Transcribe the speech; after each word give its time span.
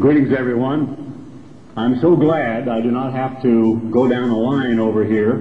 Greetings, 0.00 0.32
everyone. 0.36 1.70
I'm 1.76 2.00
so 2.00 2.16
glad 2.16 2.68
I 2.68 2.80
do 2.80 2.90
not 2.90 3.12
have 3.12 3.40
to 3.42 3.88
go 3.92 4.08
down 4.08 4.28
a 4.28 4.36
line 4.36 4.80
over 4.80 5.04
here 5.04 5.34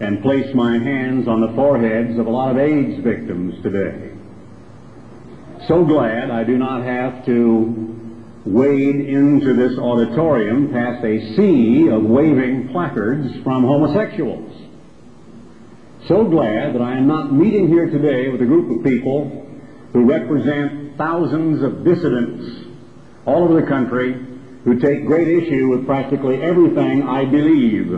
and 0.00 0.22
place 0.22 0.54
my 0.54 0.78
hands 0.78 1.28
on 1.28 1.42
the 1.42 1.52
foreheads 1.54 2.18
of 2.18 2.26
a 2.26 2.30
lot 2.30 2.50
of 2.50 2.56
AIDS 2.56 3.04
victims 3.04 3.62
today. 3.62 4.14
So 5.68 5.84
glad 5.84 6.30
I 6.30 6.44
do 6.44 6.56
not 6.56 6.82
have 6.84 7.26
to 7.26 8.40
wade 8.46 8.96
into 8.96 9.52
this 9.52 9.78
auditorium 9.78 10.72
past 10.72 11.04
a 11.04 11.36
sea 11.36 11.88
of 11.90 12.04
waving 12.04 12.70
placards 12.70 13.36
from 13.44 13.64
homosexuals. 13.64 14.50
So 16.08 16.24
glad 16.24 16.74
that 16.74 16.80
I 16.80 16.96
am 16.96 17.06
not 17.06 17.34
meeting 17.34 17.68
here 17.68 17.90
today 17.90 18.30
with 18.30 18.40
a 18.40 18.46
group 18.46 18.78
of 18.78 18.82
people 18.82 19.46
who 19.92 20.06
represent 20.06 20.96
thousands 20.96 21.62
of 21.62 21.84
dissidents 21.84 22.65
all 23.26 23.44
over 23.44 23.60
the 23.60 23.66
country 23.66 24.14
who 24.64 24.78
take 24.78 25.06
great 25.06 25.28
issue 25.28 25.68
with 25.68 25.86
practically 25.86 26.40
everything 26.42 27.02
I 27.02 27.24
believe. 27.24 27.92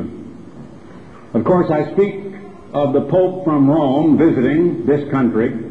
Of 1.35 1.45
course, 1.45 1.71
I 1.71 1.93
speak 1.93 2.35
of 2.73 2.93
the 2.93 3.03
Pope 3.03 3.45
from 3.45 3.71
Rome 3.71 4.19
visiting 4.19 4.85
this 4.87 5.11
country 5.11 5.69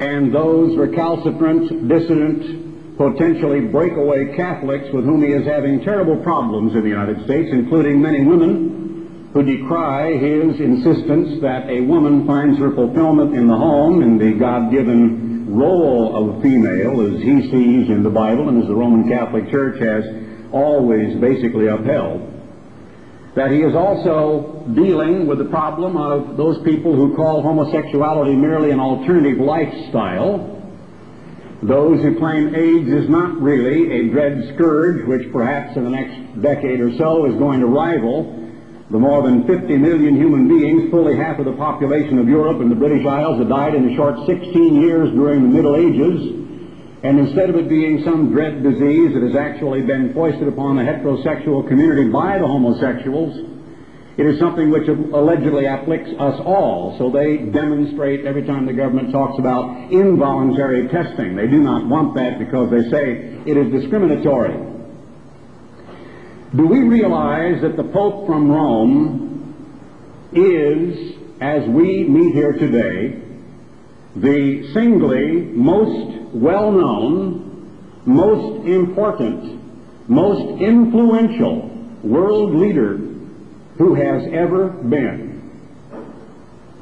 and 0.00 0.32
those 0.32 0.76
recalcitrant, 0.76 1.88
dissident, 1.88 2.96
potentially 2.96 3.60
breakaway 3.60 4.34
Catholics 4.36 4.86
with 4.92 5.04
whom 5.04 5.22
he 5.22 5.32
is 5.32 5.46
having 5.46 5.82
terrible 5.82 6.16
problems 6.22 6.74
in 6.74 6.82
the 6.82 6.88
United 6.88 7.24
States, 7.24 7.48
including 7.52 8.00
many 8.00 8.24
women 8.24 9.30
who 9.32 9.42
decry 9.42 10.12
his 10.16 10.58
insistence 10.60 11.40
that 11.42 11.68
a 11.68 11.80
woman 11.82 12.26
finds 12.26 12.58
her 12.58 12.72
fulfillment 12.74 13.34
in 13.34 13.46
the 13.46 13.56
home 13.56 14.02
in 14.02 14.18
the 14.18 14.32
God-given 14.38 15.27
role 15.48 16.14
of 16.14 16.38
a 16.38 16.42
female 16.42 17.00
as 17.00 17.22
he 17.22 17.50
sees 17.50 17.88
in 17.88 18.02
the 18.02 18.10
Bible 18.10 18.48
and 18.48 18.62
as 18.62 18.68
the 18.68 18.74
Roman 18.74 19.08
Catholic 19.08 19.50
Church 19.50 19.80
has 19.80 20.04
always 20.52 21.16
basically 21.16 21.66
upheld. 21.66 22.34
That 23.34 23.50
he 23.50 23.62
is 23.62 23.74
also 23.74 24.64
dealing 24.74 25.26
with 25.26 25.38
the 25.38 25.44
problem 25.46 25.96
of 25.96 26.36
those 26.36 26.62
people 26.64 26.94
who 26.94 27.14
call 27.14 27.42
homosexuality 27.42 28.34
merely 28.34 28.70
an 28.70 28.80
alternative 28.80 29.38
lifestyle, 29.38 30.56
those 31.62 32.02
who 32.02 32.18
claim 32.18 32.54
AIDS 32.54 32.88
is 32.88 33.08
not 33.08 33.40
really 33.40 33.90
a 33.92 34.08
dread 34.10 34.54
scourge 34.54 35.06
which 35.06 35.32
perhaps 35.32 35.76
in 35.76 35.84
the 35.84 35.90
next 35.90 36.40
decade 36.40 36.80
or 36.80 36.96
so 36.96 37.26
is 37.26 37.34
going 37.36 37.60
to 37.60 37.66
rival 37.66 38.47
the 38.90 38.98
more 38.98 39.22
than 39.22 39.46
50 39.46 39.76
million 39.76 40.16
human 40.16 40.48
beings, 40.48 40.90
fully 40.90 41.14
half 41.14 41.38
of 41.38 41.44
the 41.44 41.52
population 41.52 42.18
of 42.18 42.28
Europe 42.28 42.60
and 42.60 42.70
the 42.70 42.76
British 42.76 43.04
Isles, 43.06 43.38
that 43.38 43.48
died 43.48 43.74
in 43.74 43.92
a 43.92 43.96
short 43.96 44.16
16 44.24 44.80
years 44.80 45.10
during 45.10 45.42
the 45.42 45.48
Middle 45.48 45.76
Ages. 45.76 46.46
And 47.02 47.18
instead 47.20 47.50
of 47.50 47.56
it 47.56 47.68
being 47.68 48.02
some 48.02 48.32
dread 48.32 48.62
disease 48.62 49.12
that 49.12 49.22
has 49.22 49.36
actually 49.36 49.82
been 49.82 50.14
foisted 50.14 50.48
upon 50.48 50.76
the 50.76 50.82
heterosexual 50.82 51.68
community 51.68 52.08
by 52.08 52.38
the 52.38 52.46
homosexuals, 52.46 53.36
it 54.16 54.26
is 54.26 54.40
something 54.40 54.70
which 54.70 54.88
allegedly 54.88 55.66
afflicts 55.66 56.10
us 56.18 56.40
all. 56.44 56.96
So 56.98 57.10
they 57.10 57.36
demonstrate 57.36 58.24
every 58.24 58.44
time 58.44 58.66
the 58.66 58.72
government 58.72 59.12
talks 59.12 59.38
about 59.38 59.92
involuntary 59.92 60.88
testing. 60.88 61.36
They 61.36 61.46
do 61.46 61.60
not 61.60 61.86
want 61.86 62.16
that 62.16 62.38
because 62.38 62.70
they 62.70 62.88
say 62.90 63.38
it 63.46 63.56
is 63.56 63.70
discriminatory. 63.70 64.67
Do 66.56 66.66
we 66.66 66.80
realize 66.80 67.60
that 67.60 67.76
the 67.76 67.84
Pope 67.84 68.26
from 68.26 68.50
Rome 68.50 69.54
is, 70.32 71.14
as 71.40 71.68
we 71.68 72.04
meet 72.04 72.32
here 72.32 72.54
today, 72.54 73.20
the 74.16 74.72
singly 74.72 75.42
most 75.42 76.32
well-known, 76.32 78.02
most 78.06 78.66
important, 78.66 79.60
most 80.08 80.62
influential 80.62 81.68
world 82.02 82.54
leader 82.54 82.96
who 83.76 83.94
has 83.94 84.26
ever 84.32 84.68
been? 84.68 85.50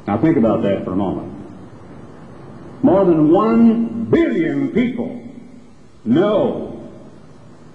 Now 0.07 0.17
think 0.21 0.37
about 0.37 0.63
that 0.63 0.85
for 0.85 0.93
a 0.93 0.95
moment. 0.95 1.33
More 2.83 3.03
than 3.03 3.31
one 3.31 4.05
billion 4.05 4.69
people 4.69 5.27
know, 6.05 6.89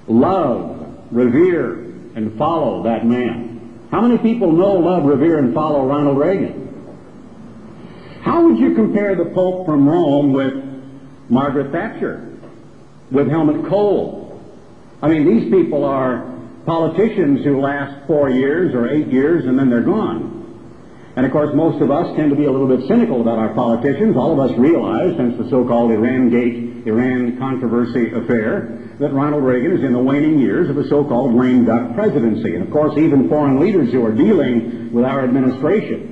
love, 0.08 0.78
revere, 1.10 1.81
and 2.14 2.36
follow 2.38 2.82
that 2.84 3.06
man. 3.06 3.88
How 3.90 4.00
many 4.00 4.18
people 4.18 4.52
know, 4.52 4.72
love, 4.72 5.04
revere, 5.04 5.38
and 5.38 5.54
follow 5.54 5.86
Ronald 5.86 6.18
Reagan? 6.18 6.62
How 8.22 8.46
would 8.46 8.58
you 8.58 8.74
compare 8.74 9.14
the 9.16 9.26
Pope 9.34 9.66
from 9.66 9.88
Rome 9.88 10.32
with 10.32 10.54
Margaret 11.28 11.72
Thatcher, 11.72 12.38
with 13.10 13.28
Helmut 13.28 13.68
Kohl? 13.68 14.40
I 15.02 15.08
mean, 15.08 15.26
these 15.26 15.50
people 15.50 15.84
are 15.84 16.32
politicians 16.64 17.44
who 17.44 17.60
last 17.60 18.06
four 18.06 18.30
years 18.30 18.74
or 18.74 18.88
eight 18.88 19.08
years 19.08 19.44
and 19.46 19.58
then 19.58 19.68
they're 19.68 19.82
gone. 19.82 20.30
And 21.16 21.26
of 21.26 21.32
course, 21.32 21.54
most 21.54 21.82
of 21.82 21.90
us 21.90 22.16
tend 22.16 22.30
to 22.30 22.36
be 22.36 22.44
a 22.44 22.50
little 22.50 22.68
bit 22.68 22.86
cynical 22.88 23.20
about 23.20 23.38
our 23.38 23.52
politicians. 23.52 24.16
All 24.16 24.32
of 24.32 24.38
us 24.38 24.56
realize, 24.56 25.16
since 25.16 25.36
the 25.36 25.50
so-called 25.50 25.90
Iran 25.90 26.30
Gate, 26.30 26.86
Iran 26.86 27.36
controversy 27.38 28.12
affair, 28.12 28.81
that 29.02 29.12
Ronald 29.12 29.42
Reagan 29.42 29.72
is 29.72 29.82
in 29.82 29.92
the 29.92 29.98
waning 29.98 30.38
years 30.38 30.70
of 30.70 30.78
a 30.78 30.88
so-called 30.88 31.34
lame 31.34 31.64
duck 31.64 31.92
presidency. 31.94 32.54
And 32.54 32.62
of 32.62 32.70
course, 32.70 32.96
even 32.96 33.28
foreign 33.28 33.58
leaders 33.58 33.90
who 33.90 34.06
are 34.06 34.12
dealing 34.12 34.92
with 34.92 35.04
our 35.04 35.24
administration 35.24 36.08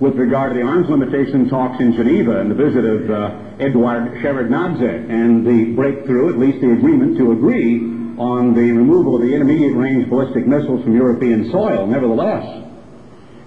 with 0.00 0.16
regard 0.16 0.54
to 0.54 0.58
the 0.58 0.64
arms 0.64 0.88
limitation 0.88 1.50
talks 1.50 1.78
in 1.82 1.92
Geneva 1.92 2.40
and 2.40 2.50
the 2.50 2.54
visit 2.54 2.86
of 2.86 3.10
uh, 3.10 3.36
Eduard 3.60 4.14
Shevardnadze 4.22 5.10
and 5.10 5.46
the 5.46 5.74
breakthrough, 5.74 6.30
at 6.30 6.38
least 6.38 6.62
the 6.62 6.72
agreement 6.72 7.18
to 7.18 7.32
agree 7.32 7.76
on 8.16 8.54
the 8.54 8.72
removal 8.72 9.16
of 9.16 9.20
the 9.20 9.34
intermediate 9.34 9.76
range 9.76 10.08
ballistic 10.08 10.46
missiles 10.46 10.82
from 10.82 10.96
European 10.96 11.50
soil. 11.50 11.86
Nevertheless, 11.86 12.66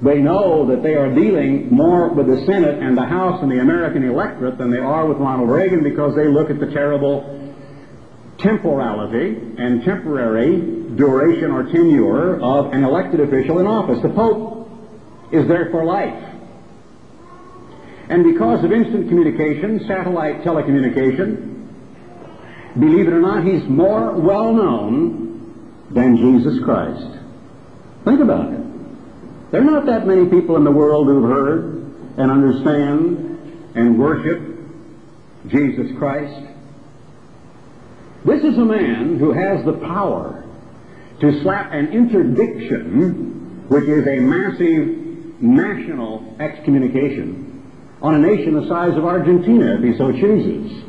they 0.03 0.19
know 0.19 0.67
that 0.67 0.83
they 0.83 0.93
are 0.93 1.11
dealing 1.11 1.71
more 1.71 2.09
with 2.09 2.27
the 2.27 2.45
Senate 2.45 2.83
and 2.83 2.95
the 2.95 3.05
House 3.05 3.41
and 3.41 3.51
the 3.51 3.59
American 3.59 4.07
electorate 4.07 4.59
than 4.59 4.69
they 4.69 4.77
are 4.77 5.07
with 5.07 5.17
Ronald 5.17 5.49
Reagan 5.49 5.81
because 5.81 6.15
they 6.15 6.27
look 6.27 6.51
at 6.51 6.59
the 6.59 6.67
terrible 6.67 7.42
temporality 8.43 9.35
and 9.57 9.83
temporary 9.83 10.59
duration 10.95 11.49
or 11.51 11.63
tenure 11.71 12.39
of 12.41 12.73
an 12.73 12.83
elected 12.83 13.21
official 13.21 13.59
in 13.59 13.65
office. 13.65 14.01
The 14.03 14.09
Pope 14.09 14.69
is 15.31 15.47
there 15.47 15.71
for 15.71 15.83
life. 15.83 16.31
And 18.09 18.23
because 18.23 18.63
of 18.63 18.71
instant 18.71 19.07
communication, 19.07 19.85
satellite 19.87 20.43
telecommunication, 20.43 21.67
believe 22.77 23.07
it 23.07 23.13
or 23.13 23.21
not, 23.21 23.45
he's 23.45 23.63
more 23.63 24.11
well 24.11 24.53
known 24.53 25.87
than 25.89 26.17
Jesus 26.17 26.61
Christ. 26.63 27.19
Think 28.03 28.19
about 28.19 28.51
it. 28.51 28.59
There 29.51 29.61
are 29.61 29.63
not 29.63 29.85
that 29.85 30.05
many 30.05 30.25
people 30.25 30.57
in 30.57 30.63
the 30.63 30.71
world 30.71 31.07
who've 31.07 31.29
heard 31.29 31.63
and 32.17 32.29
understand 32.31 33.71
and 33.75 33.97
worship 33.97 34.41
Jesus 35.47 35.95
Christ. 35.97 36.52
This 38.25 38.41
is 38.41 38.57
a 38.57 38.63
man 38.63 39.19
who 39.19 39.33
has 39.33 39.65
the 39.65 39.73
power 39.73 40.45
to 41.19 41.41
slap 41.41 41.73
an 41.73 41.91
interdiction, 41.91 43.65
which 43.67 43.83
is 43.83 44.07
a 44.07 44.19
massive 44.19 45.41
national 45.41 46.35
excommunication, 46.39 47.69
on 48.01 48.15
a 48.15 48.19
nation 48.19 48.53
the 48.53 48.67
size 48.69 48.97
of 48.97 49.03
Argentina, 49.03 49.75
if 49.75 49.83
he 49.83 49.97
so 49.97 50.13
chooses. 50.13 50.83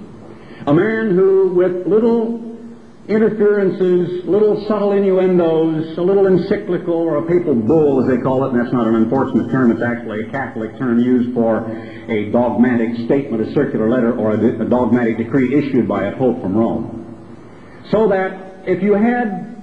A 0.67 0.73
man 0.73 1.11
who, 1.11 1.49
with 1.55 1.89
little 1.89 2.57
interferences, 3.09 4.25
little 4.27 4.65
subtle 4.69 4.93
innuendos, 4.93 5.99
a 5.99 6.03
little 6.03 6.29
encyclical 6.29 6.95
or 6.95 7.17
a 7.17 7.27
papal 7.27 7.57
bull, 7.57 8.01
as 8.01 8.09
they 8.09 8.23
call 8.23 8.45
it, 8.45 8.53
and 8.53 8.61
that's 8.61 8.73
not 8.73 8.87
an 8.87 8.95
unfortunate 8.95 9.51
term, 9.51 9.73
it's 9.73 9.83
actually 9.83 10.23
a 10.23 10.31
Catholic 10.31 10.79
term 10.79 11.01
used 11.01 11.35
for 11.35 11.69
a 12.09 12.31
dogmatic 12.31 12.95
statement, 13.07 13.43
a 13.43 13.53
circular 13.53 13.91
letter, 13.91 14.17
or 14.17 14.35
a, 14.35 14.63
a 14.63 14.65
dogmatic 14.65 15.17
decree 15.17 15.53
issued 15.53 15.89
by 15.89 16.05
a 16.05 16.17
pope 16.17 16.41
from 16.41 16.57
Rome. 16.57 17.04
So 17.91 18.09
that 18.09 18.69
if 18.69 18.83
you 18.83 18.95
had 18.95 19.55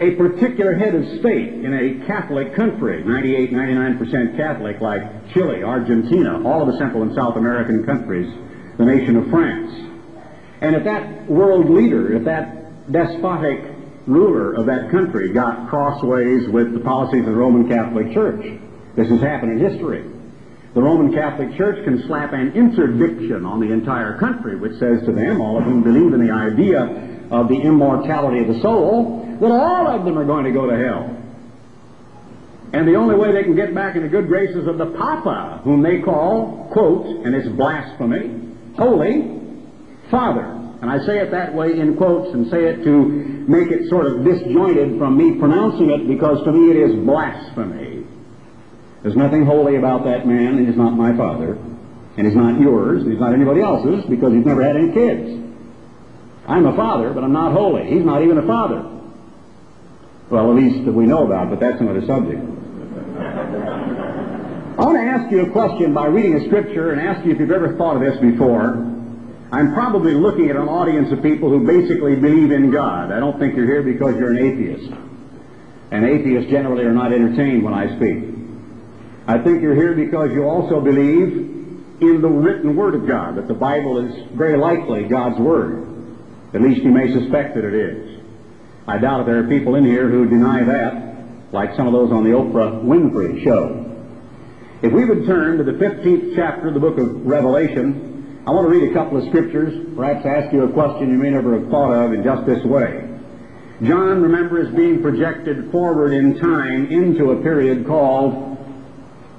a 0.00 0.12
particular 0.16 0.74
head 0.74 0.94
of 0.94 1.04
state 1.20 1.54
in 1.54 1.72
a 1.74 2.06
Catholic 2.06 2.54
country, 2.54 3.04
98, 3.04 3.52
99% 3.52 4.36
Catholic, 4.36 4.80
like 4.80 5.32
Chile, 5.34 5.62
Argentina, 5.62 6.42
all 6.46 6.62
of 6.62 6.72
the 6.72 6.78
Central 6.78 7.02
and 7.02 7.14
South 7.14 7.36
American 7.36 7.84
countries, 7.84 8.32
the 8.78 8.84
nation 8.84 9.16
of 9.16 9.28
France, 9.28 9.90
and 10.62 10.74
if 10.74 10.84
that 10.84 11.28
world 11.28 11.70
leader, 11.70 12.14
if 12.16 12.24
that 12.24 12.90
despotic 12.90 13.64
ruler 14.06 14.54
of 14.54 14.66
that 14.66 14.90
country 14.90 15.32
got 15.32 15.68
crossways 15.68 16.48
with 16.48 16.72
the 16.72 16.80
policies 16.80 17.20
of 17.20 17.26
the 17.26 17.32
Roman 17.32 17.68
Catholic 17.68 18.12
Church, 18.12 18.58
this 18.96 19.08
has 19.08 19.20
happened 19.20 19.52
in 19.52 19.70
history. 19.70 20.04
The 20.74 20.82
Roman 20.82 21.12
Catholic 21.12 21.56
Church 21.56 21.84
can 21.84 22.06
slap 22.06 22.32
an 22.32 22.52
interdiction 22.52 23.44
on 23.44 23.60
the 23.60 23.72
entire 23.72 24.18
country, 24.18 24.56
which 24.56 24.78
says 24.78 25.04
to 25.04 25.12
them, 25.12 25.40
all 25.40 25.58
of 25.58 25.64
whom 25.64 25.82
believe 25.82 26.12
in 26.12 26.24
the 26.24 26.32
idea 26.32 27.09
of 27.30 27.48
the 27.48 27.60
immortality 27.60 28.40
of 28.40 28.48
the 28.48 28.60
soul, 28.60 29.24
that 29.40 29.50
all 29.50 29.86
of 29.86 30.04
them 30.04 30.18
are 30.18 30.24
going 30.24 30.44
to 30.44 30.52
go 30.52 30.66
to 30.66 30.76
hell. 30.76 31.16
And 32.72 32.86
the 32.86 32.94
only 32.94 33.16
way 33.16 33.32
they 33.32 33.42
can 33.42 33.56
get 33.56 33.74
back 33.74 33.96
in 33.96 34.02
the 34.02 34.08
good 34.08 34.28
graces 34.28 34.66
of 34.66 34.78
the 34.78 34.86
Papa, 34.86 35.60
whom 35.64 35.82
they 35.82 36.00
call, 36.00 36.68
quote, 36.72 37.06
and 37.06 37.34
it's 37.34 37.48
blasphemy, 37.48 38.54
Holy 38.76 39.40
Father. 40.10 40.56
And 40.80 40.88
I 40.88 40.98
say 41.04 41.18
it 41.18 41.30
that 41.32 41.52
way 41.52 41.78
in 41.78 41.96
quotes 41.96 42.32
and 42.32 42.48
say 42.50 42.64
it 42.64 42.84
to 42.84 42.90
make 43.48 43.70
it 43.70 43.88
sort 43.90 44.06
of 44.06 44.24
disjointed 44.24 44.98
from 44.98 45.16
me 45.16 45.38
pronouncing 45.38 45.90
it 45.90 46.08
because 46.08 46.42
to 46.44 46.52
me 46.52 46.70
it 46.70 46.76
is 46.76 47.04
blasphemy. 47.04 48.06
There's 49.02 49.16
nothing 49.16 49.44
holy 49.44 49.76
about 49.76 50.04
that 50.04 50.26
man, 50.26 50.58
and 50.58 50.66
he's 50.66 50.76
not 50.76 50.90
my 50.90 51.16
father. 51.16 51.58
And 52.16 52.26
he's 52.26 52.36
not 52.36 52.60
yours, 52.60 53.02
and 53.02 53.10
he's 53.10 53.20
not 53.20 53.34
anybody 53.34 53.60
else's 53.60 54.04
because 54.08 54.32
he's 54.32 54.44
never 54.44 54.62
had 54.62 54.76
any 54.76 54.92
kids. 54.92 55.49
I'm 56.50 56.66
a 56.66 56.74
father, 56.74 57.12
but 57.12 57.22
I'm 57.22 57.32
not 57.32 57.52
holy. 57.52 57.86
He's 57.86 58.04
not 58.04 58.22
even 58.24 58.36
a 58.36 58.44
father. 58.44 58.84
Well, 60.30 60.50
at 60.50 60.56
least 60.56 60.84
that 60.84 60.92
we 60.92 61.06
know 61.06 61.24
about, 61.24 61.48
but 61.48 61.60
that's 61.60 61.80
another 61.80 62.04
subject. 62.04 62.42
I 64.76 64.84
want 64.84 64.96
to 64.96 65.04
ask 65.04 65.30
you 65.30 65.46
a 65.46 65.50
question 65.50 65.94
by 65.94 66.06
reading 66.06 66.34
a 66.34 66.46
scripture 66.46 66.90
and 66.90 67.00
ask 67.00 67.24
you 67.24 67.30
if 67.30 67.38
you've 67.38 67.52
ever 67.52 67.76
thought 67.76 67.94
of 67.94 68.02
this 68.02 68.20
before. 68.20 68.72
I'm 69.52 69.74
probably 69.74 70.14
looking 70.14 70.50
at 70.50 70.56
an 70.56 70.68
audience 70.68 71.12
of 71.12 71.22
people 71.22 71.50
who 71.50 71.64
basically 71.64 72.16
believe 72.16 72.50
in 72.50 72.72
God. 72.72 73.12
I 73.12 73.20
don't 73.20 73.38
think 73.38 73.54
you're 73.54 73.66
here 73.66 73.84
because 73.84 74.16
you're 74.16 74.30
an 74.30 74.38
atheist. 74.38 74.92
And 75.92 76.04
atheists 76.04 76.50
generally 76.50 76.84
are 76.84 76.92
not 76.92 77.12
entertained 77.12 77.62
when 77.62 77.74
I 77.74 77.94
speak. 77.94 78.24
I 79.28 79.38
think 79.38 79.62
you're 79.62 79.76
here 79.76 79.94
because 79.94 80.32
you 80.32 80.42
also 80.44 80.80
believe 80.80 81.32
in 82.00 82.20
the 82.20 82.28
written 82.28 82.74
Word 82.74 82.96
of 82.96 83.06
God, 83.06 83.36
that 83.36 83.46
the 83.46 83.54
Bible 83.54 83.98
is 83.98 84.26
very 84.32 84.56
likely 84.56 85.04
God's 85.04 85.38
Word. 85.38 85.89
At 86.52 86.62
least 86.62 86.82
you 86.82 86.90
may 86.90 87.12
suspect 87.12 87.54
that 87.54 87.64
it 87.64 87.74
is. 87.74 88.20
I 88.88 88.98
doubt 88.98 89.20
if 89.20 89.26
there 89.26 89.38
are 89.38 89.48
people 89.48 89.76
in 89.76 89.84
here 89.84 90.08
who 90.08 90.28
deny 90.28 90.64
that, 90.64 91.52
like 91.52 91.76
some 91.76 91.86
of 91.86 91.92
those 91.92 92.10
on 92.10 92.24
the 92.24 92.30
Oprah 92.30 92.82
Winfrey 92.82 93.44
show. 93.44 93.86
If 94.82 94.92
we 94.92 95.04
would 95.04 95.26
turn 95.26 95.58
to 95.58 95.64
the 95.64 95.72
15th 95.72 96.34
chapter 96.34 96.68
of 96.68 96.74
the 96.74 96.80
book 96.80 96.98
of 96.98 97.26
Revelation, 97.26 98.42
I 98.46 98.50
want 98.50 98.66
to 98.66 98.70
read 98.70 98.90
a 98.90 98.94
couple 98.94 99.18
of 99.18 99.28
scriptures, 99.28 99.94
perhaps 99.94 100.26
ask 100.26 100.52
you 100.52 100.64
a 100.64 100.72
question 100.72 101.10
you 101.10 101.18
may 101.18 101.30
never 101.30 101.58
have 101.58 101.68
thought 101.70 101.92
of 101.92 102.12
in 102.12 102.24
just 102.24 102.46
this 102.46 102.64
way. 102.64 103.06
John, 103.82 104.22
remember, 104.22 104.60
is 104.60 104.74
being 104.74 105.02
projected 105.02 105.70
forward 105.70 106.12
in 106.12 106.38
time 106.38 106.90
into 106.90 107.30
a 107.30 107.42
period 107.42 107.86
called 107.86 108.56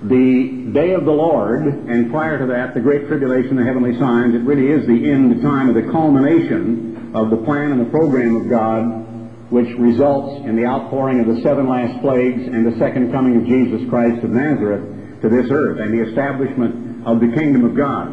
the 0.03 0.69
day 0.71 0.93
of 0.93 1.05
the 1.05 1.11
Lord, 1.11 1.63
and 1.63 2.09
prior 2.09 2.39
to 2.39 2.45
that, 2.47 2.73
the 2.73 2.79
great 2.79 3.07
tribulation, 3.07 3.55
the 3.55 3.63
heavenly 3.63 3.99
signs, 3.99 4.33
it 4.33 4.39
really 4.39 4.71
is 4.71 4.87
the 4.87 5.11
end 5.11 5.41
time 5.41 5.69
of 5.69 5.75
the 5.75 5.91
culmination 5.91 7.00
of 7.13 7.29
the 7.29 7.37
plan 7.37 7.71
and 7.71 7.81
the 7.81 7.89
program 7.89 8.35
of 8.35 8.49
God, 8.49 9.51
which 9.51 9.75
results 9.77 10.45
in 10.45 10.55
the 10.55 10.65
outpouring 10.65 11.19
of 11.19 11.27
the 11.27 11.41
seven 11.41 11.67
last 11.67 12.01
plagues 12.01 12.47
and 12.47 12.65
the 12.65 12.77
second 12.79 13.11
coming 13.11 13.37
of 13.37 13.45
Jesus 13.45 13.87
Christ 13.89 14.23
of 14.23 14.29
Nazareth 14.31 15.21
to 15.21 15.29
this 15.29 15.51
earth, 15.51 15.79
and 15.79 15.93
the 15.93 16.09
establishment 16.09 17.05
of 17.05 17.19
the 17.19 17.27
kingdom 17.27 17.65
of 17.65 17.75
God. 17.75 18.07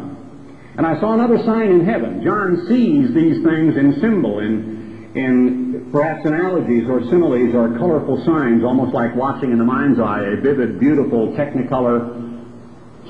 And 0.77 0.85
I 0.85 0.99
saw 0.99 1.13
another 1.13 1.43
sign 1.43 1.71
in 1.71 1.85
heaven. 1.85 2.23
John 2.23 2.67
sees 2.67 3.13
these 3.13 3.43
things 3.43 3.75
in 3.75 3.99
symbol, 3.99 4.39
in, 4.39 5.11
in 5.15 5.89
perhaps 5.91 6.25
analogies 6.25 6.87
or 6.87 7.01
similes 7.09 7.53
or 7.55 7.77
colorful 7.77 8.23
signs, 8.25 8.63
almost 8.63 8.93
like 8.93 9.15
watching 9.15 9.51
in 9.51 9.57
the 9.57 9.63
mind's 9.63 9.99
eye 9.99 10.21
a 10.21 10.35
vivid, 10.41 10.79
beautiful 10.79 11.29
Technicolor 11.29 12.45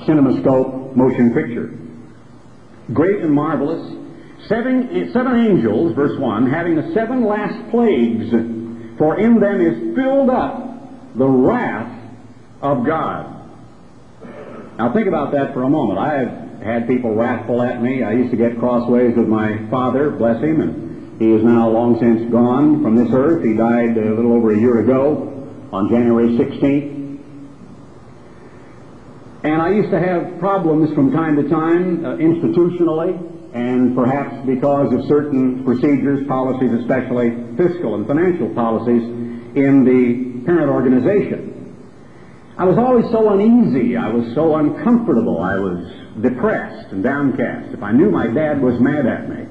cinemascope 0.06 0.96
motion 0.96 1.34
picture. 1.34 1.76
Great 2.92 3.20
and 3.20 3.32
marvelous. 3.32 3.99
Seven, 4.48 5.10
seven 5.12 5.46
angels, 5.46 5.94
verse 5.94 6.18
1, 6.18 6.50
having 6.50 6.76
the 6.76 6.92
seven 6.94 7.24
last 7.24 7.70
plagues, 7.70 8.30
for 8.98 9.18
in 9.18 9.40
them 9.40 9.60
is 9.60 9.96
filled 9.96 10.30
up 10.30 11.16
the 11.16 11.26
wrath 11.26 11.96
of 12.62 12.84
God. 12.84 13.36
Now 14.78 14.92
think 14.92 15.06
about 15.06 15.32
that 15.32 15.52
for 15.52 15.62
a 15.62 15.68
moment. 15.68 15.98
I 15.98 16.18
have 16.18 16.62
had 16.62 16.86
people 16.86 17.14
wrathful 17.14 17.62
at 17.62 17.82
me. 17.82 18.02
I 18.02 18.12
used 18.12 18.30
to 18.30 18.36
get 18.36 18.58
crossways 18.58 19.16
with 19.16 19.28
my 19.28 19.68
father, 19.70 20.10
bless 20.10 20.42
him, 20.42 20.60
and 20.60 21.20
he 21.20 21.32
is 21.32 21.44
now 21.44 21.68
long 21.68 21.98
since 21.98 22.30
gone 22.30 22.82
from 22.82 22.96
this 22.96 23.12
earth. 23.12 23.44
He 23.44 23.54
died 23.54 23.96
a 23.96 24.14
little 24.14 24.32
over 24.32 24.52
a 24.52 24.58
year 24.58 24.80
ago 24.80 25.48
on 25.72 25.88
January 25.88 26.28
16th. 26.28 27.00
And 29.42 29.62
I 29.62 29.70
used 29.70 29.90
to 29.90 29.98
have 29.98 30.38
problems 30.38 30.94
from 30.94 31.12
time 31.12 31.36
to 31.36 31.48
time 31.48 32.04
uh, 32.04 32.16
institutionally 32.16 33.29
and 33.52 33.94
perhaps 33.94 34.46
because 34.46 34.92
of 34.92 35.04
certain 35.06 35.64
procedures, 35.64 36.26
policies, 36.28 36.72
especially 36.72 37.30
fiscal 37.56 37.96
and 37.96 38.06
financial 38.06 38.48
policies 38.54 39.02
in 39.56 39.84
the 39.84 40.44
parent 40.46 40.70
organization. 40.70 41.50
I 42.56 42.64
was 42.64 42.78
always 42.78 43.06
so 43.10 43.30
uneasy. 43.30 43.96
I 43.96 44.08
was 44.08 44.34
so 44.34 44.56
uncomfortable. 44.56 45.42
I 45.42 45.56
was 45.58 45.90
depressed 46.20 46.92
and 46.92 47.02
downcast. 47.02 47.72
If 47.72 47.82
I 47.82 47.92
knew 47.92 48.10
my 48.10 48.26
dad 48.26 48.60
was 48.60 48.78
mad 48.80 49.06
at 49.06 49.28
me, 49.28 49.46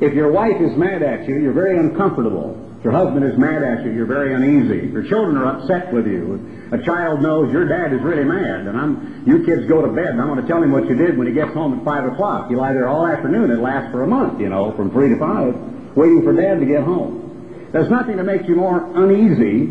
if 0.00 0.12
your 0.12 0.30
wife 0.30 0.60
is 0.60 0.76
mad 0.76 1.02
at 1.02 1.26
you, 1.26 1.40
you're 1.40 1.52
very 1.52 1.78
uncomfortable. 1.78 2.60
Your 2.84 2.92
husband 2.92 3.24
is 3.24 3.38
mad 3.38 3.62
at 3.62 3.82
you, 3.82 3.92
you're 3.92 4.04
very 4.04 4.34
uneasy. 4.34 4.92
Your 4.92 5.02
children 5.02 5.38
are 5.38 5.56
upset 5.56 5.90
with 5.90 6.06
you, 6.06 6.68
a 6.70 6.76
child 6.84 7.22
knows 7.22 7.50
your 7.50 7.66
dad 7.66 7.94
is 7.94 8.02
really 8.02 8.24
mad, 8.24 8.66
and 8.66 8.76
I'm, 8.76 9.24
you 9.26 9.42
kids 9.42 9.64
go 9.66 9.80
to 9.80 9.88
bed, 9.88 10.08
and 10.08 10.20
I'm 10.20 10.28
going 10.28 10.42
to 10.42 10.46
tell 10.46 10.62
him 10.62 10.70
what 10.70 10.86
you 10.86 10.94
did 10.94 11.16
when 11.16 11.26
he 11.26 11.32
gets 11.32 11.54
home 11.54 11.78
at 11.78 11.82
5 11.82 12.12
o'clock. 12.12 12.50
You 12.50 12.58
lie 12.58 12.74
there 12.74 12.86
all 12.86 13.06
afternoon. 13.06 13.50
It 13.50 13.58
lasts 13.58 13.90
for 13.90 14.02
a 14.02 14.06
month, 14.06 14.38
you 14.38 14.50
know, 14.50 14.72
from 14.76 14.90
3 14.90 15.08
to 15.08 15.18
5, 15.18 15.96
waiting 15.96 16.22
for 16.22 16.34
dad 16.34 16.60
to 16.60 16.66
get 16.66 16.82
home. 16.82 17.70
There's 17.72 17.88
nothing 17.88 18.18
to 18.18 18.22
make 18.22 18.46
you 18.46 18.54
more 18.54 18.84
uneasy 19.02 19.64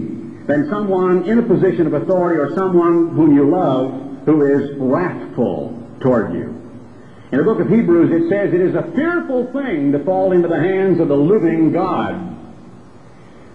than 0.47 0.67
someone 0.71 1.29
in 1.29 1.37
a 1.37 1.43
position 1.43 1.85
of 1.85 1.93
authority 1.93 2.39
or 2.39 2.55
someone 2.55 3.09
whom 3.09 3.35
you 3.35 3.47
love 3.47 4.25
who 4.25 4.43
is 4.43 4.75
wrathful 4.79 5.87
toward 6.01 6.33
you. 6.33 6.49
In 7.31 7.37
the 7.37 7.43
book 7.43 7.59
of 7.59 7.69
Hebrews, 7.69 8.09
it 8.11 8.29
says 8.29 8.53
it 8.55 8.61
is 8.61 8.73
a 8.73 8.91
fearful 8.95 9.53
thing 9.53 9.91
to 9.91 10.03
fall 10.03 10.31
into 10.31 10.47
the 10.47 10.59
hands 10.59 10.99
of 10.99 11.09
the 11.09 11.15
living 11.15 11.71
God. 11.71 12.32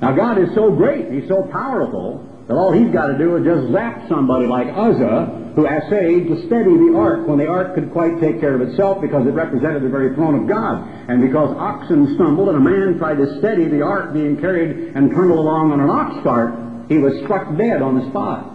Now, 0.00 0.14
God 0.14 0.38
is 0.38 0.54
so 0.54 0.70
great, 0.70 1.10
He's 1.10 1.28
so 1.28 1.42
powerful, 1.50 2.24
that 2.46 2.54
all 2.54 2.72
He's 2.72 2.92
got 2.92 3.08
to 3.08 3.18
do 3.18 3.36
is 3.36 3.44
just 3.44 3.72
zap 3.72 4.08
somebody 4.08 4.46
like 4.46 4.68
Uzzah, 4.68 5.52
who 5.54 5.66
essayed 5.66 6.28
to 6.28 6.46
steady 6.46 6.70
the 6.70 6.94
ark 6.96 7.26
when 7.26 7.38
the 7.38 7.46
ark 7.46 7.74
could 7.74 7.90
quite 7.90 8.20
take 8.20 8.38
care 8.38 8.54
of 8.54 8.60
itself 8.60 9.00
because 9.00 9.26
it 9.26 9.30
represented 9.30 9.82
the 9.82 9.88
very 9.88 10.14
throne 10.14 10.42
of 10.42 10.48
God. 10.48 10.86
And 11.10 11.20
because 11.20 11.50
oxen 11.58 12.14
stumbled 12.14 12.48
and 12.48 12.58
a 12.58 12.60
man 12.60 12.96
tried 12.96 13.16
to 13.16 13.38
steady 13.40 13.66
the 13.66 13.82
ark 13.82 14.12
being 14.12 14.40
carried 14.40 14.94
and 14.94 15.10
trundled 15.10 15.40
along 15.40 15.72
on 15.72 15.80
an 15.80 15.90
ox 15.90 16.22
cart, 16.22 16.54
he 16.88 16.98
was 16.98 17.12
struck 17.24 17.56
dead 17.56 17.82
on 17.82 17.98
the 17.98 18.08
spot. 18.10 18.54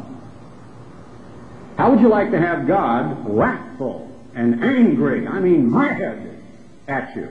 How 1.78 1.92
would 1.92 2.00
you 2.00 2.08
like 2.08 2.32
to 2.32 2.40
have 2.40 2.68
God 2.68 3.28
wrathful 3.28 4.10
and 4.36 4.64
angry, 4.64 5.28
I 5.28 5.40
mean 5.40 5.72
mad 5.72 6.40
at 6.88 7.16
you. 7.16 7.30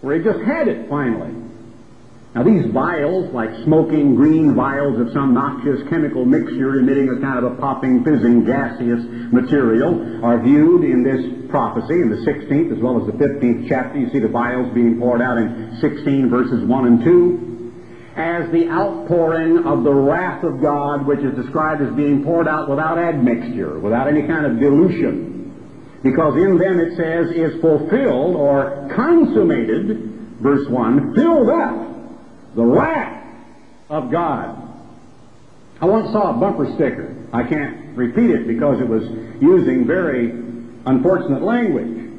Where 0.00 0.18
he 0.18 0.24
just 0.24 0.40
had 0.40 0.68
it 0.68 0.88
finally. 0.88 1.47
Now 2.34 2.42
these 2.42 2.66
vials, 2.72 3.32
like 3.32 3.50
smoking 3.64 4.14
green 4.14 4.54
vials 4.54 5.00
of 5.00 5.12
some 5.12 5.32
noxious 5.32 5.88
chemical 5.88 6.24
mixture 6.24 6.78
emitting 6.78 7.08
a 7.08 7.20
kind 7.20 7.44
of 7.44 7.52
a 7.52 7.56
popping, 7.56 8.04
fizzing, 8.04 8.44
gaseous 8.44 9.02
material, 9.32 10.24
are 10.24 10.38
viewed 10.42 10.84
in 10.84 11.02
this 11.02 11.48
prophecy 11.50 11.94
in 11.94 12.10
the 12.10 12.16
16th 12.16 12.76
as 12.76 12.78
well 12.78 13.00
as 13.00 13.06
the 13.06 13.12
15th 13.12 13.68
chapter. 13.68 13.98
You 13.98 14.10
see 14.10 14.18
the 14.18 14.28
vials 14.28 14.72
being 14.74 14.98
poured 14.98 15.22
out 15.22 15.38
in 15.38 15.78
16 15.80 16.28
verses 16.28 16.64
1 16.64 16.86
and 16.86 17.04
2 17.04 17.44
as 18.16 18.50
the 18.50 18.68
outpouring 18.68 19.64
of 19.64 19.84
the 19.84 19.94
wrath 19.94 20.42
of 20.42 20.60
God, 20.60 21.06
which 21.06 21.20
is 21.20 21.34
described 21.36 21.80
as 21.80 21.94
being 21.94 22.24
poured 22.24 22.48
out 22.48 22.68
without 22.68 22.98
admixture, 22.98 23.78
without 23.78 24.08
any 24.08 24.26
kind 24.26 24.44
of 24.44 24.58
dilution 24.58 25.38
because 26.02 26.36
in 26.36 26.58
them 26.58 26.78
it 26.78 26.96
says 26.96 27.30
is 27.30 27.60
fulfilled 27.60 28.36
or 28.36 28.88
consummated, 28.94 30.38
verse 30.40 30.68
1, 30.68 31.14
filled 31.14 31.48
up 31.48 31.87
the 32.54 32.64
wrath 32.64 33.24
of 33.88 34.10
God. 34.10 34.64
I 35.80 35.86
once 35.86 36.10
saw 36.12 36.30
a 36.30 36.40
bumper 36.40 36.72
sticker. 36.74 37.14
I 37.32 37.44
can't 37.44 37.96
repeat 37.96 38.30
it 38.30 38.46
because 38.46 38.80
it 38.80 38.88
was 38.88 39.02
using 39.40 39.86
very 39.86 40.30
unfortunate 40.86 41.42
language. 41.42 42.10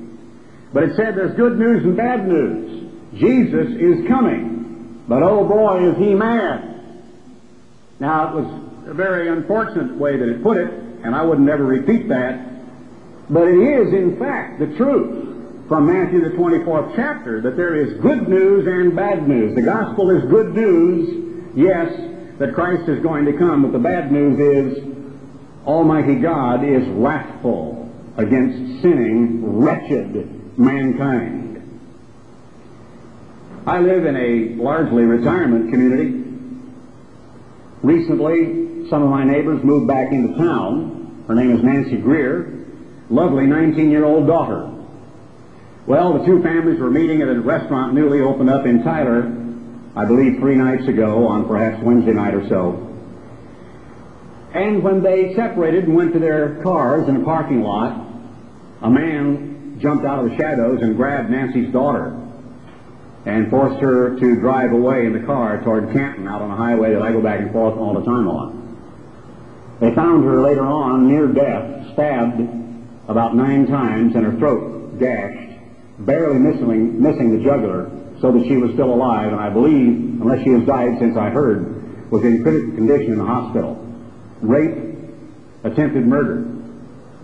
But 0.71 0.83
it 0.83 0.95
said 0.95 1.15
there's 1.15 1.35
good 1.35 1.57
news 1.57 1.83
and 1.83 1.97
bad 1.97 2.27
news. 2.27 2.91
Jesus 3.15 3.67
is 3.75 4.07
coming, 4.07 5.03
but 5.07 5.23
oh 5.23 5.43
boy, 5.45 5.89
is 5.89 5.97
he 5.97 6.13
mad. 6.13 6.69
Now, 7.99 8.29
it 8.29 8.41
was 8.41 8.87
a 8.87 8.93
very 8.93 9.27
unfortunate 9.27 9.97
way 9.97 10.17
that 10.17 10.29
it 10.29 10.43
put 10.43 10.57
it, 10.57 10.71
and 10.71 11.15
I 11.15 11.23
would 11.23 11.39
never 11.39 11.65
repeat 11.65 12.07
that, 12.09 12.39
but 13.29 13.47
it 13.47 13.57
is, 13.57 13.93
in 13.93 14.17
fact, 14.17 14.59
the 14.59 14.67
truth 14.77 15.28
from 15.69 15.85
Matthew 15.85 16.21
the 16.21 16.35
24th 16.35 16.95
chapter 16.95 17.41
that 17.41 17.55
there 17.55 17.75
is 17.75 17.93
good 18.01 18.27
news 18.27 18.65
and 18.65 18.95
bad 18.95 19.27
news. 19.27 19.53
The 19.53 19.61
gospel 19.61 20.09
is 20.09 20.27
good 20.27 20.55
news, 20.55 21.53
yes, 21.55 21.93
that 22.39 22.55
Christ 22.55 22.89
is 22.89 23.03
going 23.03 23.25
to 23.25 23.33
come, 23.33 23.61
but 23.61 23.71
the 23.71 23.77
bad 23.77 24.11
news 24.11 24.39
is 24.39 24.83
Almighty 25.67 26.15
God 26.15 26.65
is 26.65 26.87
wrathful 26.89 27.87
against 28.17 28.81
sinning, 28.81 29.59
wretched 29.59 30.57
mankind. 30.57 31.45
I 33.67 33.79
live 33.79 34.07
in 34.07 34.15
a 34.15 34.61
largely 34.61 35.03
retirement 35.03 35.69
community. 35.69 36.25
Recently, 37.83 38.89
some 38.89 39.03
of 39.03 39.09
my 39.11 39.23
neighbors 39.23 39.63
moved 39.63 39.87
back 39.87 40.11
into 40.11 40.35
town. 40.35 41.25
Her 41.27 41.35
name 41.35 41.51
is 41.51 41.63
Nancy 41.63 41.97
Greer 41.97 42.55
lovely 43.11 43.45
19 43.45 43.89
year 43.89 44.05
old 44.05 44.27
daughter. 44.27 44.78
Well, 45.89 46.19
the 46.19 46.23
two 46.23 46.43
families 46.43 46.79
were 46.79 46.91
meeting 46.91 47.23
at 47.23 47.29
a 47.29 47.41
restaurant 47.41 47.95
newly 47.95 48.21
opened 48.21 48.47
up 48.47 48.67
in 48.67 48.83
Tyler, 48.83 49.23
I 49.95 50.05
believe 50.05 50.37
three 50.37 50.55
nights 50.55 50.87
ago, 50.87 51.25
on 51.25 51.47
perhaps 51.47 51.81
Wednesday 51.81 52.13
night 52.13 52.35
or 52.35 52.47
so. 52.47 52.95
And 54.53 54.83
when 54.83 55.01
they 55.01 55.33
separated 55.33 55.85
and 55.85 55.95
went 55.95 56.13
to 56.13 56.19
their 56.19 56.61
cars 56.61 57.09
in 57.09 57.15
a 57.15 57.25
parking 57.25 57.63
lot, 57.63 58.05
a 58.83 58.89
man 58.91 59.79
jumped 59.81 60.05
out 60.05 60.23
of 60.23 60.29
the 60.29 60.37
shadows 60.37 60.83
and 60.83 60.95
grabbed 60.95 61.31
Nancy's 61.31 61.73
daughter 61.73 62.15
and 63.25 63.49
forced 63.49 63.81
her 63.81 64.15
to 64.19 64.35
drive 64.39 64.71
away 64.71 65.07
in 65.07 65.13
the 65.13 65.25
car 65.25 65.59
toward 65.63 65.91
Canton 65.91 66.27
out 66.27 66.43
on 66.43 66.51
a 66.51 66.55
highway 66.55 66.93
that 66.93 67.01
I 67.01 67.11
go 67.11 67.19
back 67.19 67.39
and 67.39 67.51
forth 67.51 67.75
all 67.75 67.95
the 67.95 68.05
time 68.05 68.27
on. 68.27 68.77
They 69.79 69.95
found 69.95 70.23
her 70.23 70.39
later 70.39 70.67
on 70.67 71.07
near 71.07 71.25
death, 71.25 71.93
stabbed 71.93 72.47
about 73.07 73.35
nine 73.35 73.65
times 73.65 74.13
and 74.13 74.23
her 74.23 74.37
throat 74.37 74.99
gashed, 74.99 75.48
barely 76.05 76.39
missing, 76.39 77.01
missing 77.01 77.37
the 77.37 77.43
jugular 77.43 77.91
so 78.21 78.31
that 78.31 78.45
she 78.47 78.57
was 78.57 78.71
still 78.73 78.93
alive 78.93 79.31
and 79.31 79.39
I 79.39 79.49
believe, 79.49 80.21
unless 80.21 80.43
she 80.43 80.51
has 80.51 80.65
died 80.65 80.99
since 80.99 81.17
I 81.17 81.29
heard, 81.29 82.11
was 82.11 82.23
in 82.23 82.43
critical 82.43 82.75
condition 82.75 83.13
in 83.13 83.17
the 83.17 83.25
hospital. 83.25 83.75
Rape, 84.41 84.95
attempted 85.63 86.05
murder. 86.05 86.45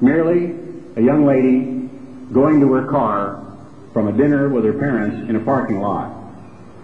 Merely 0.02 0.56
a 0.96 1.02
young 1.02 1.26
lady 1.26 2.34
going 2.34 2.60
to 2.60 2.72
her 2.74 2.88
car 2.88 3.42
from 3.94 4.08
a 4.08 4.12
dinner 4.12 4.50
with 4.50 4.66
her 4.66 4.74
parents 4.74 5.30
in 5.30 5.36
a 5.36 5.40
parking 5.40 5.80
lot. 5.80 6.10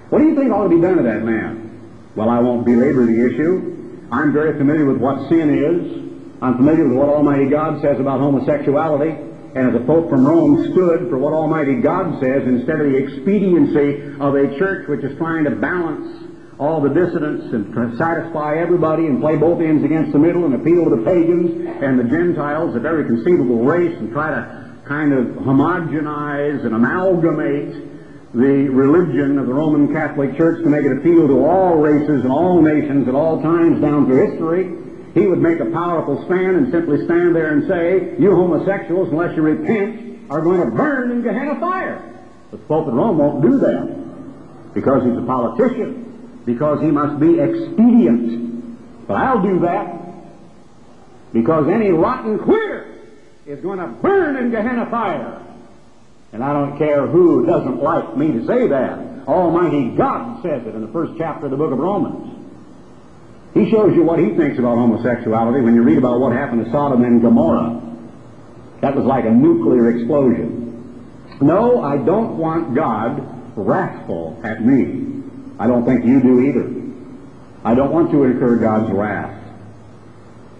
What 0.09 0.19
do 0.19 0.25
you 0.25 0.35
think 0.35 0.51
ought 0.51 0.63
to 0.63 0.69
be 0.69 0.81
done 0.81 0.97
to 0.97 1.03
that 1.03 1.23
man? 1.23 2.11
Well, 2.15 2.29
I 2.29 2.39
won't 2.39 2.65
belabor 2.65 3.05
the 3.05 3.25
issue. 3.25 4.07
I'm 4.11 4.33
very 4.33 4.57
familiar 4.57 4.85
with 4.85 4.97
what 4.97 5.29
sin 5.29 5.49
is. 5.49 6.41
I'm 6.41 6.57
familiar 6.57 6.87
with 6.87 6.97
what 6.97 7.09
Almighty 7.09 7.49
God 7.49 7.81
says 7.81 7.99
about 7.99 8.19
homosexuality. 8.19 9.30
And 9.53 9.67
as 9.67 9.73
the 9.73 9.85
Pope 9.85 10.09
from 10.09 10.25
Rome 10.25 10.71
stood 10.71 11.09
for 11.09 11.17
what 11.17 11.33
Almighty 11.33 11.81
God 11.81 12.21
says 12.21 12.43
instead 12.47 12.79
of 12.79 12.91
the 12.91 12.97
expediency 12.97 14.15
of 14.19 14.35
a 14.35 14.57
church 14.57 14.87
which 14.87 15.03
is 15.03 15.17
trying 15.17 15.43
to 15.43 15.51
balance 15.51 16.23
all 16.57 16.79
the 16.79 16.89
dissidents 16.89 17.51
and 17.51 17.97
satisfy 17.97 18.57
everybody 18.57 19.07
and 19.07 19.19
play 19.19 19.35
both 19.35 19.59
ends 19.61 19.83
against 19.83 20.13
the 20.13 20.19
middle 20.19 20.45
and 20.45 20.53
appeal 20.53 20.85
to 20.85 20.95
the 20.95 21.03
pagans 21.03 21.67
and 21.81 21.99
the 21.99 22.03
Gentiles 22.03 22.75
of 22.75 22.85
every 22.85 23.03
conceivable 23.03 23.65
race 23.65 23.97
and 23.97 24.13
try 24.13 24.29
to 24.29 24.71
kind 24.85 25.11
of 25.11 25.25
homogenize 25.43 26.63
and 26.63 26.73
amalgamate 26.73 27.91
the 28.33 28.69
religion 28.69 29.37
of 29.37 29.47
the 29.47 29.53
Roman 29.53 29.91
Catholic 29.91 30.37
Church 30.37 30.63
to 30.63 30.69
make 30.69 30.85
it 30.85 30.91
appeal 30.91 31.27
to 31.27 31.45
all 31.45 31.75
races 31.77 32.23
and 32.23 32.31
all 32.31 32.61
nations 32.61 33.07
at 33.07 33.15
all 33.15 33.41
times 33.41 33.81
down 33.81 34.05
through 34.05 34.31
history, 34.31 34.80
he 35.13 35.27
would 35.27 35.39
make 35.39 35.59
a 35.59 35.65
powerful 35.65 36.23
stand 36.25 36.55
and 36.55 36.71
simply 36.71 37.03
stand 37.05 37.35
there 37.35 37.51
and 37.51 37.67
say, 37.67 38.15
you 38.17 38.33
homosexuals, 38.35 39.09
unless 39.09 39.35
you 39.35 39.41
repent, 39.41 40.31
are 40.31 40.41
going 40.41 40.61
to 40.61 40.75
burn 40.75 41.11
in 41.11 41.21
Gehenna 41.21 41.59
fire. 41.59 42.01
But 42.49 42.61
the 42.61 42.65
Pope 42.65 42.87
of 42.87 42.93
Rome 42.93 43.17
won't 43.17 43.41
do 43.41 43.59
that 43.59 44.73
because 44.73 45.03
he's 45.03 45.17
a 45.17 45.25
politician 45.25 46.41
because 46.45 46.81
he 46.81 46.87
must 46.87 47.19
be 47.19 47.39
expedient. 47.39 49.07
But 49.07 49.15
I'll 49.15 49.41
do 49.41 49.59
that 49.59 50.01
because 51.33 51.67
any 51.67 51.89
rotten 51.89 52.39
queer 52.39 52.99
is 53.45 53.59
going 53.59 53.79
to 53.79 53.87
burn 53.87 54.37
in 54.37 54.51
Gehenna 54.51 54.89
fire. 54.89 55.41
And 56.31 56.43
I 56.43 56.53
don't 56.53 56.77
care 56.77 57.07
who 57.07 57.45
doesn't 57.45 57.83
like 57.83 58.15
me 58.15 58.31
to 58.31 58.47
say 58.47 58.67
that. 58.67 59.27
Almighty 59.27 59.89
God 59.89 60.41
says 60.41 60.65
it 60.65 60.73
in 60.73 60.81
the 60.81 60.91
first 60.91 61.13
chapter 61.17 61.45
of 61.45 61.51
the 61.51 61.57
book 61.57 61.73
of 61.73 61.79
Romans. 61.79 62.40
He 63.53 63.69
shows 63.69 63.95
you 63.95 64.03
what 64.03 64.19
he 64.19 64.33
thinks 64.35 64.57
about 64.57 64.77
homosexuality 64.77 65.61
when 65.61 65.75
you 65.75 65.83
read 65.83 65.97
about 65.97 66.19
what 66.19 66.31
happened 66.31 66.65
to 66.65 66.71
Sodom 66.71 67.03
and 67.03 67.21
Gomorrah. 67.21 67.81
That 68.81 68.95
was 68.95 69.05
like 69.05 69.25
a 69.25 69.31
nuclear 69.31 69.91
explosion. 69.91 70.61
No, 71.41 71.81
I 71.81 71.97
don't 71.97 72.37
want 72.37 72.73
God 72.75 73.57
wrathful 73.57 74.39
at 74.43 74.63
me. 74.63 75.23
I 75.59 75.67
don't 75.67 75.85
think 75.85 76.05
you 76.05 76.21
do 76.21 76.39
either. 76.41 76.81
I 77.63 77.75
don't 77.75 77.91
want 77.91 78.11
to 78.11 78.23
incur 78.23 78.55
God's 78.57 78.91
wrath. 78.91 79.37